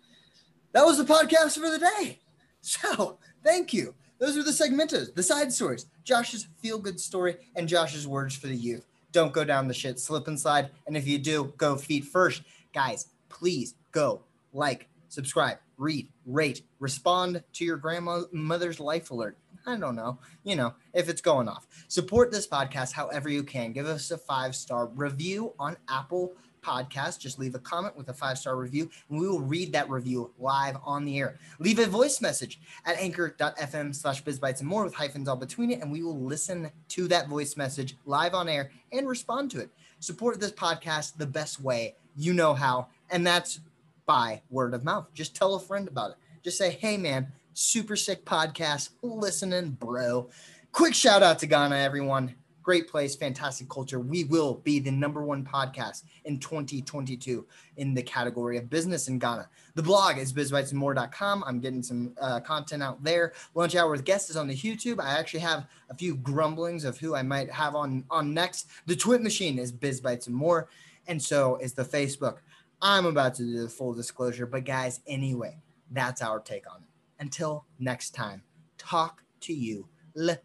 That 0.73 0.85
was 0.85 0.97
the 0.97 1.05
podcast 1.05 1.55
for 1.55 1.69
the 1.69 1.79
day. 1.79 2.19
So 2.63 3.17
thank 3.43 3.73
you. 3.73 3.95
Those 4.19 4.37
are 4.37 4.43
the 4.43 4.51
segmentos, 4.51 5.15
the 5.15 5.23
side 5.23 5.51
stories, 5.51 5.87
Josh's 6.03 6.47
feel 6.61 6.77
good 6.77 6.99
story, 6.99 7.37
and 7.55 7.67
Josh's 7.67 8.07
words 8.07 8.35
for 8.35 8.45
the 8.45 8.55
youth. 8.55 8.85
don't 9.11 9.33
go 9.33 9.43
down 9.43 9.67
the 9.67 9.73
shit 9.73 9.99
slip 9.99 10.27
and 10.27 10.39
slide. 10.39 10.69
And 10.85 10.95
if 10.95 11.07
you 11.07 11.17
do, 11.17 11.53
go 11.57 11.75
feet 11.75 12.05
first. 12.05 12.43
Guys, 12.71 13.07
please 13.29 13.73
go 13.91 14.21
like, 14.53 14.89
subscribe, 15.09 15.57
read, 15.77 16.07
rate, 16.27 16.61
respond 16.79 17.43
to 17.53 17.65
your 17.65 17.77
grandmother's 17.77 18.79
life 18.79 19.09
alert. 19.09 19.39
I 19.65 19.77
don't 19.77 19.95
know, 19.95 20.19
you 20.43 20.55
know, 20.55 20.73
if 20.93 21.09
it's 21.09 21.21
going 21.21 21.47
off. 21.47 21.67
Support 21.87 22.31
this 22.31 22.47
podcast 22.47 22.93
however 22.93 23.29
you 23.29 23.43
can. 23.43 23.73
Give 23.73 23.85
us 23.85 24.11
a 24.11 24.17
five 24.17 24.55
star 24.55 24.87
review 24.87 25.53
on 25.59 25.77
Apple 25.89 26.33
podcast, 26.61 27.19
just 27.19 27.39
leave 27.39 27.55
a 27.55 27.59
comment 27.59 27.97
with 27.97 28.09
a 28.09 28.13
five 28.13 28.37
star 28.37 28.55
review, 28.55 28.89
and 29.09 29.19
we 29.19 29.27
will 29.27 29.41
read 29.41 29.73
that 29.73 29.89
review 29.89 30.31
live 30.39 30.77
on 30.83 31.05
the 31.05 31.19
air. 31.19 31.37
Leave 31.59 31.79
a 31.79 31.87
voice 31.87 32.21
message 32.21 32.59
at 32.85 32.97
anchor.fm 32.97 33.93
slash 33.95 34.23
bizbites 34.23 34.59
and 34.59 34.67
more 34.67 34.83
with 34.83 34.93
hyphens 34.93 35.27
all 35.27 35.35
between 35.35 35.71
it, 35.71 35.81
and 35.81 35.91
we 35.91 36.03
will 36.03 36.19
listen 36.19 36.71
to 36.89 37.07
that 37.07 37.27
voice 37.27 37.57
message 37.57 37.97
live 38.05 38.33
on 38.33 38.47
air 38.47 38.71
and 38.91 39.07
respond 39.07 39.51
to 39.51 39.59
it. 39.59 39.69
Support 39.99 40.39
this 40.39 40.51
podcast 40.51 41.17
the 41.17 41.27
best 41.27 41.59
way 41.59 41.95
you 42.15 42.33
know 42.33 42.53
how, 42.53 42.87
and 43.09 43.25
that's 43.25 43.59
by 44.05 44.41
word 44.49 44.73
of 44.73 44.83
mouth. 44.83 45.07
Just 45.13 45.35
tell 45.35 45.55
a 45.55 45.59
friend 45.59 45.87
about 45.87 46.11
it. 46.11 46.17
Just 46.43 46.57
say, 46.57 46.71
hey, 46.71 46.97
man, 46.97 47.31
super 47.53 47.95
sick 47.95 48.25
podcast, 48.25 48.89
listening, 49.01 49.71
bro. 49.71 50.29
Quick 50.71 50.93
shout 50.93 51.23
out 51.23 51.39
to 51.39 51.47
Ghana, 51.47 51.75
everyone 51.75 52.35
great 52.63 52.87
place, 52.87 53.15
fantastic 53.15 53.69
culture. 53.69 53.99
We 53.99 54.23
will 54.25 54.55
be 54.55 54.79
the 54.79 54.91
number 54.91 55.23
one 55.23 55.43
podcast 55.43 56.03
in 56.25 56.39
2022 56.39 57.45
in 57.77 57.93
the 57.93 58.03
category 58.03 58.57
of 58.57 58.69
business 58.69 59.07
in 59.07 59.19
Ghana. 59.19 59.49
The 59.75 59.83
blog 59.83 60.17
is 60.17 60.33
bizbitesandmore.com. 60.33 61.43
I'm 61.45 61.59
getting 61.59 61.83
some 61.83 62.13
uh, 62.19 62.39
content 62.41 62.83
out 62.83 63.03
there. 63.03 63.33
Lunch 63.55 63.75
hour 63.75 63.89
with 63.89 64.05
guests 64.05 64.29
is 64.29 64.37
on 64.37 64.47
the 64.47 64.55
YouTube. 64.55 64.99
I 64.99 65.17
actually 65.17 65.39
have 65.41 65.67
a 65.89 65.95
few 65.95 66.15
grumblings 66.15 66.85
of 66.85 66.97
who 66.97 67.15
I 67.15 67.23
might 67.23 67.51
have 67.51 67.75
on 67.75 68.03
on 68.09 68.33
next. 68.33 68.67
The 68.85 68.95
Twit 68.95 69.21
machine 69.21 69.57
is 69.57 69.71
BizBites 69.71 70.27
and 70.27 70.35
More, 70.35 70.69
and 71.07 71.21
so 71.21 71.57
is 71.57 71.73
the 71.73 71.83
Facebook. 71.83 72.37
I'm 72.81 73.05
about 73.05 73.35
to 73.35 73.43
do 73.43 73.61
the 73.61 73.69
full 73.69 73.93
disclosure, 73.93 74.45
but 74.45 74.65
guys, 74.65 75.01
anyway, 75.05 75.57
that's 75.91 76.21
our 76.21 76.39
take 76.39 76.69
on 76.71 76.81
it. 76.81 76.90
Until 77.21 77.65
next 77.77 78.15
time, 78.15 78.41
talk 78.79 79.21
to 79.41 79.53
you 79.53 79.87
later. 80.15 80.41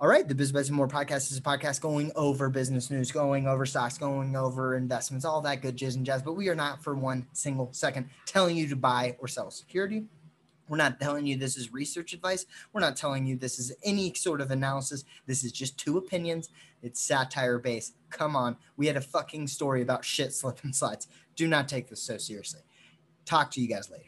All 0.00 0.06
right, 0.06 0.28
the 0.28 0.36
Business 0.36 0.68
and 0.68 0.76
More 0.76 0.86
podcast 0.86 1.32
is 1.32 1.36
a 1.36 1.42
podcast 1.42 1.80
going 1.80 2.12
over 2.14 2.48
business 2.48 2.92
news, 2.92 3.10
going 3.10 3.48
over 3.48 3.66
stocks, 3.66 3.98
going 3.98 4.36
over 4.36 4.76
investments, 4.76 5.24
all 5.24 5.40
that 5.40 5.60
good 5.60 5.76
jizz 5.76 5.96
and 5.96 6.06
jazz. 6.06 6.22
But 6.22 6.34
we 6.34 6.48
are 6.48 6.54
not 6.54 6.84
for 6.84 6.94
one 6.94 7.26
single 7.32 7.70
second 7.72 8.08
telling 8.24 8.56
you 8.56 8.68
to 8.68 8.76
buy 8.76 9.16
or 9.18 9.26
sell 9.26 9.50
security. 9.50 10.04
We're 10.68 10.76
not 10.76 11.00
telling 11.00 11.26
you 11.26 11.36
this 11.36 11.56
is 11.56 11.72
research 11.72 12.12
advice. 12.12 12.46
We're 12.72 12.82
not 12.82 12.96
telling 12.96 13.26
you 13.26 13.36
this 13.36 13.58
is 13.58 13.72
any 13.82 14.12
sort 14.14 14.40
of 14.40 14.50
analysis. 14.50 15.04
This 15.26 15.42
is 15.42 15.50
just 15.50 15.78
two 15.78 15.96
opinions. 15.96 16.50
It's 16.82 17.00
satire 17.00 17.58
based. 17.58 17.94
Come 18.10 18.36
on. 18.36 18.56
We 18.76 18.86
had 18.86 18.96
a 18.96 19.00
fucking 19.00 19.48
story 19.48 19.82
about 19.82 20.04
shit 20.04 20.32
slip 20.32 20.62
and 20.62 20.74
slides. 20.76 21.08
Do 21.36 21.46
not 21.46 21.68
take 21.68 21.88
this 21.88 22.02
so 22.02 22.18
seriously. 22.18 22.60
Talk 23.24 23.50
to 23.52 23.60
you 23.60 23.68
guys 23.68 23.90
later. 23.90 24.07